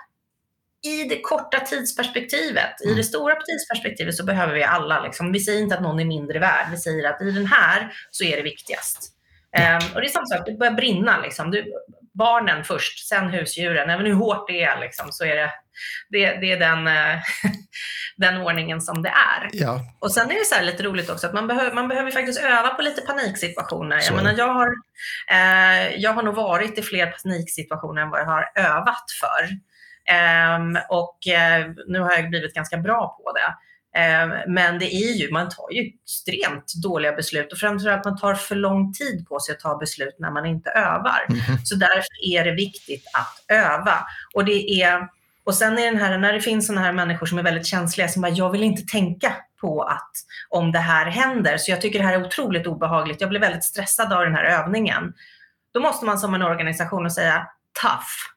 i 0.85 1.05
det 1.05 1.20
korta 1.20 1.61
tidsperspektivet, 1.61 2.80
i 2.83 2.87
det 2.87 2.93
mm. 2.93 3.05
stora 3.05 3.35
tidsperspektivet 3.35 4.14
så 4.14 4.24
behöver 4.24 4.55
vi 4.55 4.64
alla. 4.64 5.01
Liksom. 5.01 5.33
Vi 5.33 5.41
säger 5.41 5.61
inte 5.61 5.74
att 5.74 5.83
någon 5.83 6.01
är 6.01 6.05
mindre 6.05 6.39
värd, 6.39 6.66
vi 6.70 6.76
säger 6.76 7.09
att 7.09 7.22
i 7.22 7.30
den 7.30 7.47
här 7.47 7.93
så 8.11 8.24
är 8.24 8.37
det 8.37 8.43
viktigast. 8.43 9.12
Um, 9.59 9.95
och 9.95 10.01
det 10.01 10.07
är 10.07 10.11
samma 10.11 10.26
sak, 10.26 10.47
det 10.47 10.59
börjar 10.59 10.72
brinna. 10.72 11.20
Liksom. 11.20 11.51
Du, 11.51 11.72
barnen 12.14 12.64
först, 12.64 13.09
sen 13.09 13.30
husdjuren. 13.30 13.91
Även 13.91 14.07
hur 14.07 14.14
hårt 14.14 14.49
det 14.49 14.62
är 14.62 14.80
liksom, 14.80 15.12
så 15.12 15.24
är 15.24 15.37
det, 15.37 15.51
det, 16.09 16.26
det 16.26 16.53
är 16.53 16.59
den, 16.59 16.87
eh, 16.87 17.20
den 18.16 18.41
ordningen 18.41 18.80
som 18.80 19.03
det 19.03 19.09
är. 19.09 19.51
Ja. 19.53 19.80
Och 19.99 20.12
sen 20.12 20.30
är 20.30 20.35
det 20.35 20.45
så 20.45 20.64
lite 20.64 20.83
roligt 20.83 21.11
också 21.11 21.26
att 21.26 21.35
man, 21.35 21.47
behöver, 21.47 21.72
man 21.74 21.89
behöver 21.89 22.11
faktiskt 22.11 22.41
öva 22.41 22.68
på 22.68 22.83
lite 22.83 23.01
paniksituationer. 23.01 24.03
Jag, 24.07 24.16
menar, 24.16 24.35
jag, 24.39 24.55
har, 24.55 24.68
eh, 25.30 25.97
jag 25.97 26.12
har 26.12 26.22
nog 26.22 26.35
varit 26.35 26.78
i 26.78 26.83
fler 26.83 27.07
paniksituationer 27.07 28.03
än 28.03 28.11
vad 28.11 28.20
jag 28.20 28.26
har 28.26 28.51
övat 28.55 29.05
för. 29.20 29.72
Um, 30.03 30.78
och 30.89 31.26
eh, 31.26 31.66
nu 31.87 32.01
har 32.01 32.12
jag 32.12 32.30
blivit 32.30 32.55
ganska 32.55 32.76
bra 32.76 33.18
på 33.24 33.33
det. 33.33 33.55
Ehm, 33.95 34.30
men 34.47 34.78
det 34.78 34.95
är 34.95 35.12
ju, 35.12 35.30
man 35.30 35.49
tar 35.49 35.70
ju 35.70 35.80
extremt 35.80 36.74
dåliga 36.83 37.12
beslut 37.12 37.53
och 37.53 37.59
framförallt 37.59 38.05
man 38.05 38.18
tar 38.18 38.35
för 38.35 38.55
lång 38.55 38.93
tid 38.93 39.26
på 39.28 39.41
sig 39.41 39.55
att 39.55 39.61
ta 39.61 39.78
beslut 39.78 40.16
när 40.18 40.30
man 40.30 40.47
inte 40.47 40.70
övar. 40.70 41.26
Mm. 41.28 41.64
Så 41.64 41.74
därför 41.74 42.24
är 42.24 42.45
det 42.45 42.53
viktigt 42.53 43.05
att 43.14 43.57
öva. 43.57 43.99
Och, 44.35 44.45
det 44.45 44.83
är, 44.83 45.09
och 45.45 45.55
sen 45.55 45.78
är 45.78 45.84
den 45.84 45.97
här, 45.97 46.18
när 46.18 46.32
det 46.32 46.40
finns 46.40 46.66
sådana 46.66 46.86
här 46.86 46.93
människor 46.93 47.26
som 47.26 47.38
är 47.38 47.43
väldigt 47.43 47.66
känsliga 47.66 48.09
som 48.09 48.22
bara, 48.22 48.32
jag 48.32 48.51
vill 48.51 48.62
inte 48.62 48.82
tänka 48.82 49.36
på 49.61 49.82
att 49.82 50.12
om 50.49 50.72
det 50.72 50.78
här 50.78 51.07
händer. 51.07 51.57
Så 51.57 51.70
jag 51.70 51.80
tycker 51.80 51.99
det 51.99 52.05
här 52.05 52.14
är 52.14 52.26
otroligt 52.26 52.66
obehagligt. 52.66 53.20
Jag 53.20 53.30
blir 53.30 53.40
väldigt 53.40 53.64
stressad 53.64 54.12
av 54.12 54.24
den 54.24 54.34
här 54.34 54.45
övningen. 54.45 55.12
Då 55.74 55.80
måste 55.80 56.07
man 56.07 56.18
som 56.18 56.34
en 56.34 56.43
organisation 56.43 57.11
säga 57.11 57.47
tough. 57.82 58.32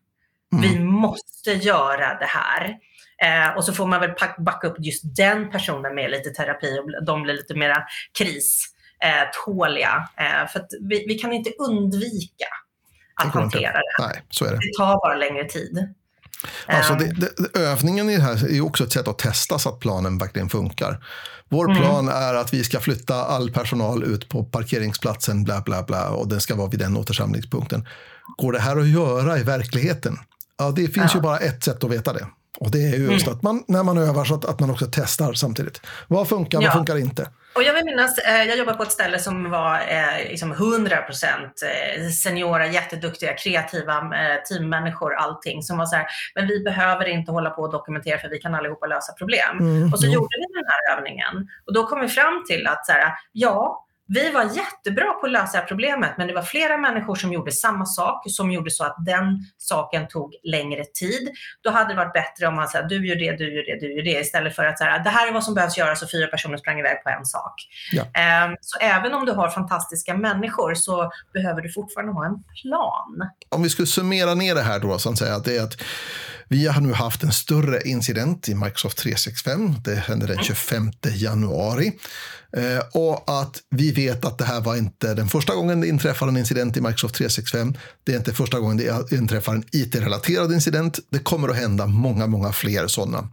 Mm. 0.53 0.69
Vi 0.69 0.79
måste 0.79 1.51
göra 1.51 2.19
det 2.19 2.25
här. 2.25 2.77
Eh, 3.21 3.57
och 3.57 3.65
så 3.65 3.73
får 3.73 3.87
man 3.87 3.99
väl 3.99 4.11
backa 4.37 4.67
upp 4.67 4.75
just 4.79 5.15
den 5.15 5.51
personen 5.51 5.95
med 5.95 6.11
lite 6.11 6.29
terapi 6.29 6.79
och 6.79 7.05
de 7.05 7.23
blir 7.23 7.33
lite 7.33 7.55
mera 7.55 7.83
kriståliga. 8.17 10.09
Eh, 10.17 10.41
eh, 10.41 10.47
för 10.47 10.59
att 10.59 10.69
vi, 10.81 11.05
vi, 11.07 11.15
kan 11.15 11.33
inte 11.33 11.51
undvika 11.59 12.47
att 13.15 13.33
hantera 13.33 13.73
det. 13.73 14.07
Nej, 14.07 14.23
så 14.29 14.45
är 14.45 14.51
det. 14.51 14.55
det 14.55 14.77
tar 14.77 14.95
bara 14.95 15.15
längre 15.15 15.43
tid. 15.43 15.95
Alltså 16.65 16.93
det, 16.95 17.13
det, 17.13 17.59
övningen 17.59 18.09
i 18.09 18.15
det 18.15 18.21
här 18.21 18.51
är 18.51 18.61
också 18.61 18.83
ett 18.83 18.91
sätt 18.91 19.07
att 19.07 19.19
testa 19.19 19.59
så 19.59 19.69
att 19.69 19.79
planen 19.79 20.17
verkligen 20.17 20.49
funkar. 20.49 21.05
Vår 21.49 21.65
mm. 21.65 21.81
plan 21.81 22.09
är 22.09 22.33
att 22.33 22.53
vi 22.53 22.63
ska 22.63 22.79
flytta 22.79 23.25
all 23.25 23.51
personal 23.51 24.03
ut 24.03 24.29
på 24.29 24.43
parkeringsplatsen, 24.43 25.43
bla 25.43 25.61
bla 25.61 25.83
bla, 25.83 26.09
och 26.09 26.27
den 26.27 26.41
ska 26.41 26.55
vara 26.55 26.69
vid 26.69 26.79
den 26.79 26.97
återsamlingspunkten. 26.97 27.87
Går 28.37 28.51
det 28.51 28.59
här 28.59 28.77
att 28.77 28.87
göra 28.87 29.39
i 29.39 29.43
verkligheten? 29.43 30.17
Ja, 30.57 30.71
det 30.71 30.87
finns 30.87 31.11
ja. 31.13 31.15
ju 31.15 31.21
bara 31.21 31.37
ett 31.37 31.63
sätt 31.63 31.83
att 31.83 31.91
veta 31.91 32.13
det. 32.13 32.27
Och 32.57 32.71
det 32.71 32.77
är 32.77 32.95
just 33.11 33.27
mm. 33.27 33.37
att 33.37 33.43
man, 33.43 33.63
när 33.67 33.83
man 33.83 33.97
övar 33.97 34.25
så 34.25 34.35
att, 34.35 34.45
att 34.45 34.59
man 34.59 34.69
också 34.69 34.85
testar 34.91 35.33
samtidigt. 35.33 35.81
Vad 36.07 36.27
funkar, 36.29 36.61
ja. 36.61 36.67
vad 36.67 36.73
funkar 36.73 36.97
inte? 36.97 37.29
Och 37.55 37.63
jag 37.63 37.73
vill 37.73 37.85
minnas, 37.85 38.17
eh, 38.17 38.43
jag 38.43 38.57
jobbade 38.57 38.77
på 38.77 38.83
ett 38.83 38.91
ställe 38.91 39.19
som 39.19 39.49
var 39.49 39.75
eh, 39.75 40.29
liksom 40.29 40.51
100 40.51 40.97
eh, 40.97 42.09
seniora, 42.09 42.67
jätteduktiga, 42.67 43.33
kreativa 43.33 44.01
teammänniskor, 44.49 45.13
allting. 45.15 45.63
Som 45.63 45.77
var 45.77 45.85
så 45.85 45.95
här, 45.95 46.05
men 46.35 46.47
vi 46.47 46.59
behöver 46.59 47.05
inte 47.05 47.31
hålla 47.31 47.49
på 47.49 47.61
och 47.61 47.71
dokumentera 47.71 48.19
för 48.19 48.29
vi 48.29 48.37
kan 48.39 48.55
allihopa 48.55 48.85
lösa 48.85 49.13
problem. 49.13 49.59
Mm, 49.59 49.93
och 49.93 49.99
så 49.99 50.05
jo. 50.05 50.13
gjorde 50.13 50.35
vi 50.37 50.59
den 50.59 50.65
här 50.67 50.97
övningen. 50.97 51.49
Och 51.67 51.73
då 51.73 51.87
kom 51.87 52.01
vi 52.01 52.07
fram 52.07 52.43
till 52.47 52.67
att 52.67 52.85
så 52.85 52.91
här, 52.91 53.13
ja, 53.31 53.84
vi 54.07 54.31
var 54.31 54.43
jättebra 54.43 55.13
på 55.13 55.25
att 55.25 55.31
lösa 55.31 55.61
problemet, 55.61 56.11
men 56.17 56.27
det 56.27 56.33
var 56.33 56.41
flera 56.41 56.77
människor 56.77 57.15
som 57.15 57.33
gjorde 57.33 57.51
samma 57.51 57.85
sak, 57.85 58.23
som 58.27 58.51
gjorde 58.51 58.71
så 58.71 58.83
att 58.83 58.95
den 59.05 59.39
saken 59.57 60.07
tog 60.07 60.33
längre 60.43 60.83
tid. 60.85 61.29
Då 61.61 61.69
hade 61.69 61.93
det 61.93 61.97
varit 61.97 62.13
bättre 62.13 62.47
om 62.47 62.55
man 62.55 62.67
sa 62.67 62.81
du 62.81 63.07
gör 63.07 63.15
det, 63.15 63.37
du 63.37 63.55
gör 63.55 63.63
det, 63.63 63.87
du 63.87 63.95
gör 63.95 64.03
det, 64.03 64.19
istället 64.19 64.55
för 64.55 64.65
att 64.65 64.77
säga 64.77 64.99
det 64.99 65.09
här 65.09 65.27
är 65.27 65.33
vad 65.33 65.43
som 65.43 65.53
behövs 65.53 65.77
göras 65.77 66.01
och 66.01 66.11
fyra 66.11 66.27
personer 66.27 66.57
sprang 66.57 66.79
iväg 66.79 67.03
på 67.03 67.09
en 67.09 67.25
sak. 67.25 67.53
Ja. 67.91 68.01
Um, 68.45 68.55
så 68.61 68.79
även 68.79 69.13
om 69.13 69.25
du 69.25 69.31
har 69.31 69.49
fantastiska 69.49 70.17
människor 70.17 70.73
så 70.75 71.11
behöver 71.33 71.61
du 71.61 71.71
fortfarande 71.71 72.13
ha 72.13 72.25
en 72.25 72.43
plan. 72.61 73.29
Om 73.49 73.63
vi 73.63 73.69
skulle 73.69 73.87
summera 73.87 74.33
ner 74.33 74.55
det 74.55 74.61
här 74.61 74.79
då, 74.79 74.99
så 74.99 75.09
att 75.09 75.17
säga, 75.17 75.35
att 75.35 75.45
det 75.45 75.57
är 75.57 75.63
att 75.63 75.81
vi 76.49 76.67
har 76.67 76.81
nu 76.81 76.93
haft 76.93 77.23
en 77.23 77.31
större 77.31 77.81
incident 77.81 78.49
i 78.49 78.55
Microsoft 78.55 78.97
365. 78.97 79.75
Det 79.83 79.95
hände 79.95 80.27
den 80.27 80.43
25 80.43 80.91
januari. 81.03 81.91
Eh, 82.57 82.79
och 82.93 83.41
att 83.41 83.61
vi 83.69 83.91
vet 83.91 84.25
att 84.25 84.37
det 84.37 84.45
här 84.45 84.61
var 84.61 84.75
inte 84.75 85.13
den 85.13 85.27
första 85.27 85.55
gången 85.55 85.81
det 85.81 85.87
inträffar 85.87 86.27
en 86.27 86.37
incident 86.37 86.77
i 86.77 86.81
Microsoft 86.81 87.15
365. 87.15 87.73
Det 88.03 88.13
är 88.13 88.17
inte 88.17 88.33
första 88.33 88.59
gången 88.59 88.77
det 88.77 89.11
inträffar 89.11 89.53
en 89.53 89.63
IT-relaterad 89.71 90.53
incident. 90.53 90.99
Det 91.09 91.19
kommer 91.19 91.49
att 91.49 91.55
hända 91.55 91.85
många, 91.85 92.27
många 92.27 92.53
fler 92.53 92.87
sådana. 92.87 93.29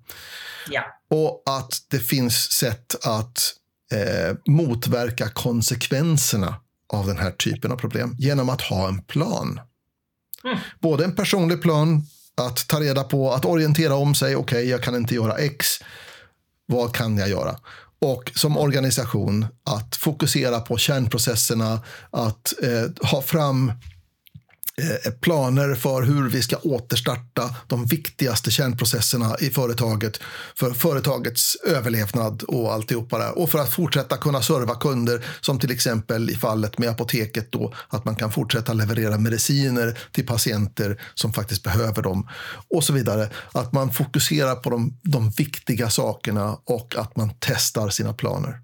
Ja. 0.70 0.82
Och 1.10 1.42
att 1.46 1.74
det 1.88 1.98
finns 1.98 2.52
sätt 2.52 2.96
att 3.04 3.54
eh, 3.92 4.36
motverka 4.46 5.28
konsekvenserna 5.28 6.54
av 6.92 7.06
den 7.06 7.18
här 7.18 7.30
typen 7.30 7.72
av 7.72 7.76
problem 7.76 8.16
genom 8.18 8.48
att 8.48 8.60
ha 8.60 8.88
en 8.88 9.02
plan. 9.02 9.60
Mm. 10.44 10.58
Både 10.80 11.04
en 11.04 11.14
personlig 11.14 11.62
plan 11.62 12.06
att 12.46 12.68
ta 12.68 12.80
reda 12.80 13.04
på, 13.04 13.32
att 13.32 13.44
orientera 13.44 13.94
om 13.94 14.14
sig. 14.14 14.36
Okej, 14.36 14.58
okay, 14.58 14.70
jag 14.70 14.82
kan 14.82 14.96
inte 14.96 15.14
göra 15.14 15.38
X. 15.38 15.66
Vad 16.66 16.94
kan 16.94 17.18
jag 17.18 17.28
göra? 17.28 17.56
Och 18.00 18.32
som 18.34 18.56
organisation 18.56 19.46
att 19.64 19.96
fokusera 19.96 20.60
på 20.60 20.78
kärnprocesserna, 20.78 21.80
att 22.10 22.52
eh, 22.62 23.08
ha 23.10 23.22
fram 23.22 23.72
Eh, 24.78 24.90
eh, 24.90 25.12
planer 25.20 25.74
för 25.74 26.02
hur 26.02 26.28
vi 26.28 26.42
ska 26.42 26.56
återstarta 26.56 27.56
de 27.66 27.86
viktigaste 27.86 28.50
kärnprocesserna 28.50 29.36
i 29.40 29.50
företaget 29.50 30.20
för 30.56 30.70
företagets 30.70 31.56
överlevnad 31.56 32.42
och 32.42 32.72
alltihopa 32.72 33.18
där. 33.18 33.38
Och 33.38 33.50
för 33.50 33.58
att 33.58 33.72
fortsätta 33.72 34.16
kunna 34.16 34.42
serva 34.42 34.74
kunder 34.74 35.24
som 35.40 35.58
till 35.58 35.70
exempel 35.70 36.30
i 36.30 36.34
fallet 36.34 36.78
med 36.78 36.88
apoteket 36.88 37.52
då 37.52 37.74
att 37.88 38.04
man 38.04 38.16
kan 38.16 38.32
fortsätta 38.32 38.72
leverera 38.72 39.18
mediciner 39.18 39.98
till 40.12 40.26
patienter 40.26 41.02
som 41.14 41.32
faktiskt 41.32 41.62
behöver 41.62 42.02
dem 42.02 42.28
och 42.70 42.84
så 42.84 42.92
vidare. 42.92 43.30
Att 43.52 43.72
man 43.72 43.92
fokuserar 43.92 44.54
på 44.54 44.70
de, 44.70 44.98
de 45.02 45.30
viktiga 45.30 45.90
sakerna 45.90 46.58
och 46.64 46.94
att 46.98 47.16
man 47.16 47.30
testar 47.40 47.88
sina 47.88 48.12
planer. 48.12 48.60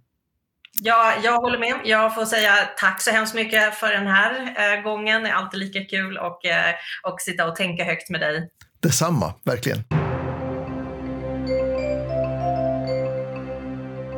Ja, 0.83 1.15
jag 1.25 1.37
håller 1.37 1.59
med. 1.59 1.75
Jag 1.85 2.15
får 2.15 2.25
säga 2.25 2.53
tack 2.77 3.03
så 3.03 3.11
hemskt 3.11 3.35
mycket 3.35 3.75
för 3.75 3.93
den 3.93 4.07
här 4.07 4.55
eh, 4.57 4.83
gången. 4.83 5.23
Det 5.23 5.29
är 5.29 5.35
alltid 5.35 5.61
lika 5.61 5.85
kul 5.85 6.19
att 6.19 6.45
eh, 6.45 7.11
och 7.11 7.21
sitta 7.21 7.47
och 7.49 7.57
tänka 7.57 7.85
högt 7.85 8.11
med 8.11 8.21
dig. 8.21 8.49
Detsamma, 8.83 9.35
verkligen. 9.45 9.85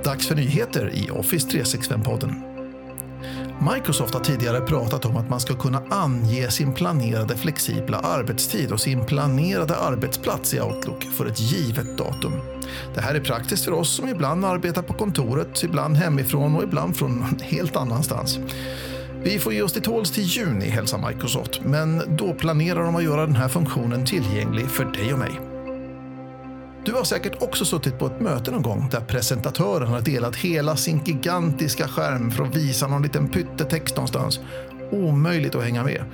Dags 0.04 0.28
för 0.28 0.34
nyheter 0.34 0.90
i 0.94 1.10
Office 1.10 1.48
365-podden. 1.48 2.49
Microsoft 3.62 4.14
har 4.14 4.20
tidigare 4.20 4.60
pratat 4.60 5.04
om 5.04 5.16
att 5.16 5.28
man 5.28 5.40
ska 5.40 5.54
kunna 5.54 5.82
ange 5.90 6.50
sin 6.50 6.74
planerade 6.74 7.36
flexibla 7.36 7.98
arbetstid 7.98 8.72
och 8.72 8.80
sin 8.80 9.04
planerade 9.04 9.76
arbetsplats 9.76 10.54
i 10.54 10.60
Outlook 10.60 11.02
för 11.02 11.26
ett 11.26 11.40
givet 11.40 11.98
datum. 11.98 12.32
Det 12.94 13.00
här 13.00 13.14
är 13.14 13.20
praktiskt 13.20 13.64
för 13.64 13.72
oss 13.72 13.96
som 13.96 14.08
ibland 14.08 14.44
arbetar 14.44 14.82
på 14.82 14.94
kontoret, 14.94 15.62
ibland 15.62 15.96
hemifrån 15.96 16.56
och 16.56 16.62
ibland 16.62 16.96
från 16.96 17.16
någon 17.16 17.38
helt 17.42 17.76
annanstans. 17.76 18.38
Vi 19.22 19.38
får 19.38 19.52
ge 19.52 19.62
oss 19.62 19.72
till 19.72 19.82
tåls 19.82 20.10
till 20.10 20.24
juni, 20.24 20.68
hälsar 20.68 21.08
Microsoft, 21.08 21.60
men 21.64 22.02
då 22.16 22.34
planerar 22.34 22.82
de 22.82 22.96
att 22.96 23.04
göra 23.04 23.26
den 23.26 23.36
här 23.36 23.48
funktionen 23.48 24.06
tillgänglig 24.06 24.66
för 24.66 24.84
dig 24.84 25.12
och 25.12 25.18
mig. 25.18 25.49
Du 26.84 26.92
har 26.92 27.04
säkert 27.04 27.42
också 27.42 27.64
suttit 27.64 27.98
på 27.98 28.06
ett 28.06 28.20
möte 28.20 28.50
någon 28.50 28.62
gång 28.62 28.88
där 28.90 29.00
presentatören 29.00 29.88
har 29.88 30.00
delat 30.00 30.36
hela 30.36 30.76
sin 30.76 31.00
gigantiska 31.04 31.88
skärm 31.88 32.30
för 32.30 32.44
att 32.44 32.56
visa 32.56 32.86
någon 32.86 33.02
liten 33.02 33.28
pyttetext 33.28 33.96
någonstans. 33.96 34.40
Omöjligt 34.90 35.54
att 35.54 35.64
hänga 35.64 35.84
med. 35.84 36.04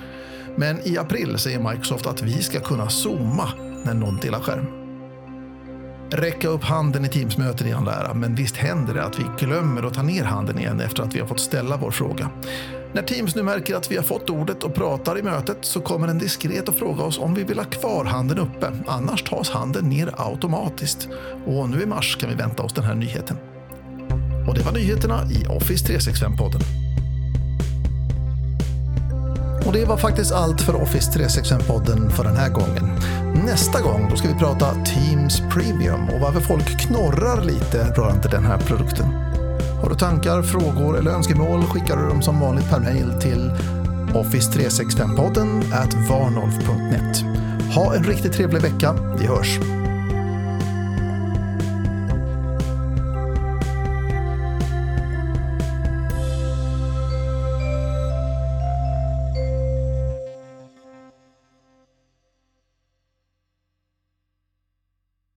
Men 0.57 0.89
i 0.89 0.99
april 0.99 1.39
säger 1.39 1.71
Microsoft 1.71 2.07
att 2.07 2.23
vi 2.23 2.43
ska 2.43 2.61
kunna 2.61 2.89
zooma 2.89 3.49
när 3.85 3.95
någon 3.95 4.17
delar 4.17 4.41
skärm. 4.41 4.67
Räcka 6.11 6.49
upp 6.49 6.64
handen 6.64 7.05
i 7.05 7.09
Teams-möten 7.09 7.67
i 7.67 7.73
all 7.73 7.89
ära, 7.89 8.14
men 8.14 8.35
visst 8.35 8.57
händer 8.57 8.95
det 8.95 9.05
att 9.05 9.19
vi 9.19 9.25
glömmer 9.39 9.83
att 9.83 9.95
ta 9.95 10.03
ner 10.03 10.25
handen 10.25 10.59
igen 10.59 10.81
efter 10.81 11.03
att 11.03 11.14
vi 11.14 11.21
har 11.21 11.27
fått 11.27 11.41
ställa 11.41 11.77
vår 11.77 11.91
fråga. 11.91 12.31
När 12.97 13.03
Teams 13.03 13.34
nu 13.34 13.42
märker 13.42 13.74
att 13.74 13.90
vi 13.90 13.97
har 13.97 14.03
fått 14.03 14.30
ordet 14.30 14.62
och 14.62 14.74
pratar 14.74 15.18
i 15.18 15.22
mötet 15.22 15.59
så 15.61 15.80
kommer 15.80 16.07
den 16.07 16.18
diskret 16.18 16.68
att 16.68 16.78
fråga 16.78 17.03
oss 17.03 17.18
om 17.18 17.34
vi 17.34 17.44
vill 17.44 17.59
ha 17.59 17.64
kvar 17.64 18.05
handen 18.05 18.38
uppe. 18.38 18.72
Annars 18.86 19.22
tas 19.22 19.51
handen 19.51 19.88
ner 19.88 20.14
automatiskt. 20.16 21.09
Och 21.47 21.68
nu 21.68 21.82
i 21.82 21.86
mars 21.86 22.16
kan 22.20 22.28
vi 22.28 22.34
vänta 22.34 22.62
oss 22.62 22.72
den 22.72 22.84
här 22.84 22.94
nyheten. 22.94 23.36
Och 24.49 24.55
det 24.55 24.62
var 24.64 24.72
nyheterna 24.72 25.22
i 25.30 25.47
Office 25.47 25.92
365-podden. 25.92 26.61
Och 29.66 29.72
det 29.72 29.84
var 29.84 29.97
faktiskt 29.97 30.32
allt 30.32 30.61
för 30.61 30.82
Office 30.82 31.18
365-podden 31.18 32.11
för 32.11 32.24
den 32.24 32.36
här 32.36 32.51
gången. 32.51 32.90
Nästa 33.44 33.80
gång 33.80 34.09
då 34.11 34.16
ska 34.16 34.28
vi 34.28 34.34
prata 34.34 34.74
Teams 34.84 35.42
Premium 35.51 36.09
och 36.09 36.20
varför 36.20 36.40
folk 36.40 36.80
knorrar 36.80 37.44
lite 37.44 37.84
rörande 37.84 38.28
den 38.28 38.44
här 38.44 38.59
produkten. 38.59 39.26
Har 39.83 39.89
du 39.89 39.95
tankar, 39.95 40.43
frågor 40.43 40.99
eller 40.99 41.11
önskemål 41.11 41.62
skickar 41.62 41.97
du 41.97 42.09
dem 42.09 42.22
som 42.22 42.41
vanligt 42.41 42.70
per 42.70 42.81
mail 42.81 43.12
till 43.20 43.51
office365podden 44.14 45.72
at 45.72 45.95
varnolf.net. 46.09 47.24
Ha 47.74 47.95
en 47.95 48.05
riktigt 48.05 48.33
trevlig 48.33 48.62
vecka. 48.62 48.95
Vi 49.18 49.27
hörs! 49.27 49.59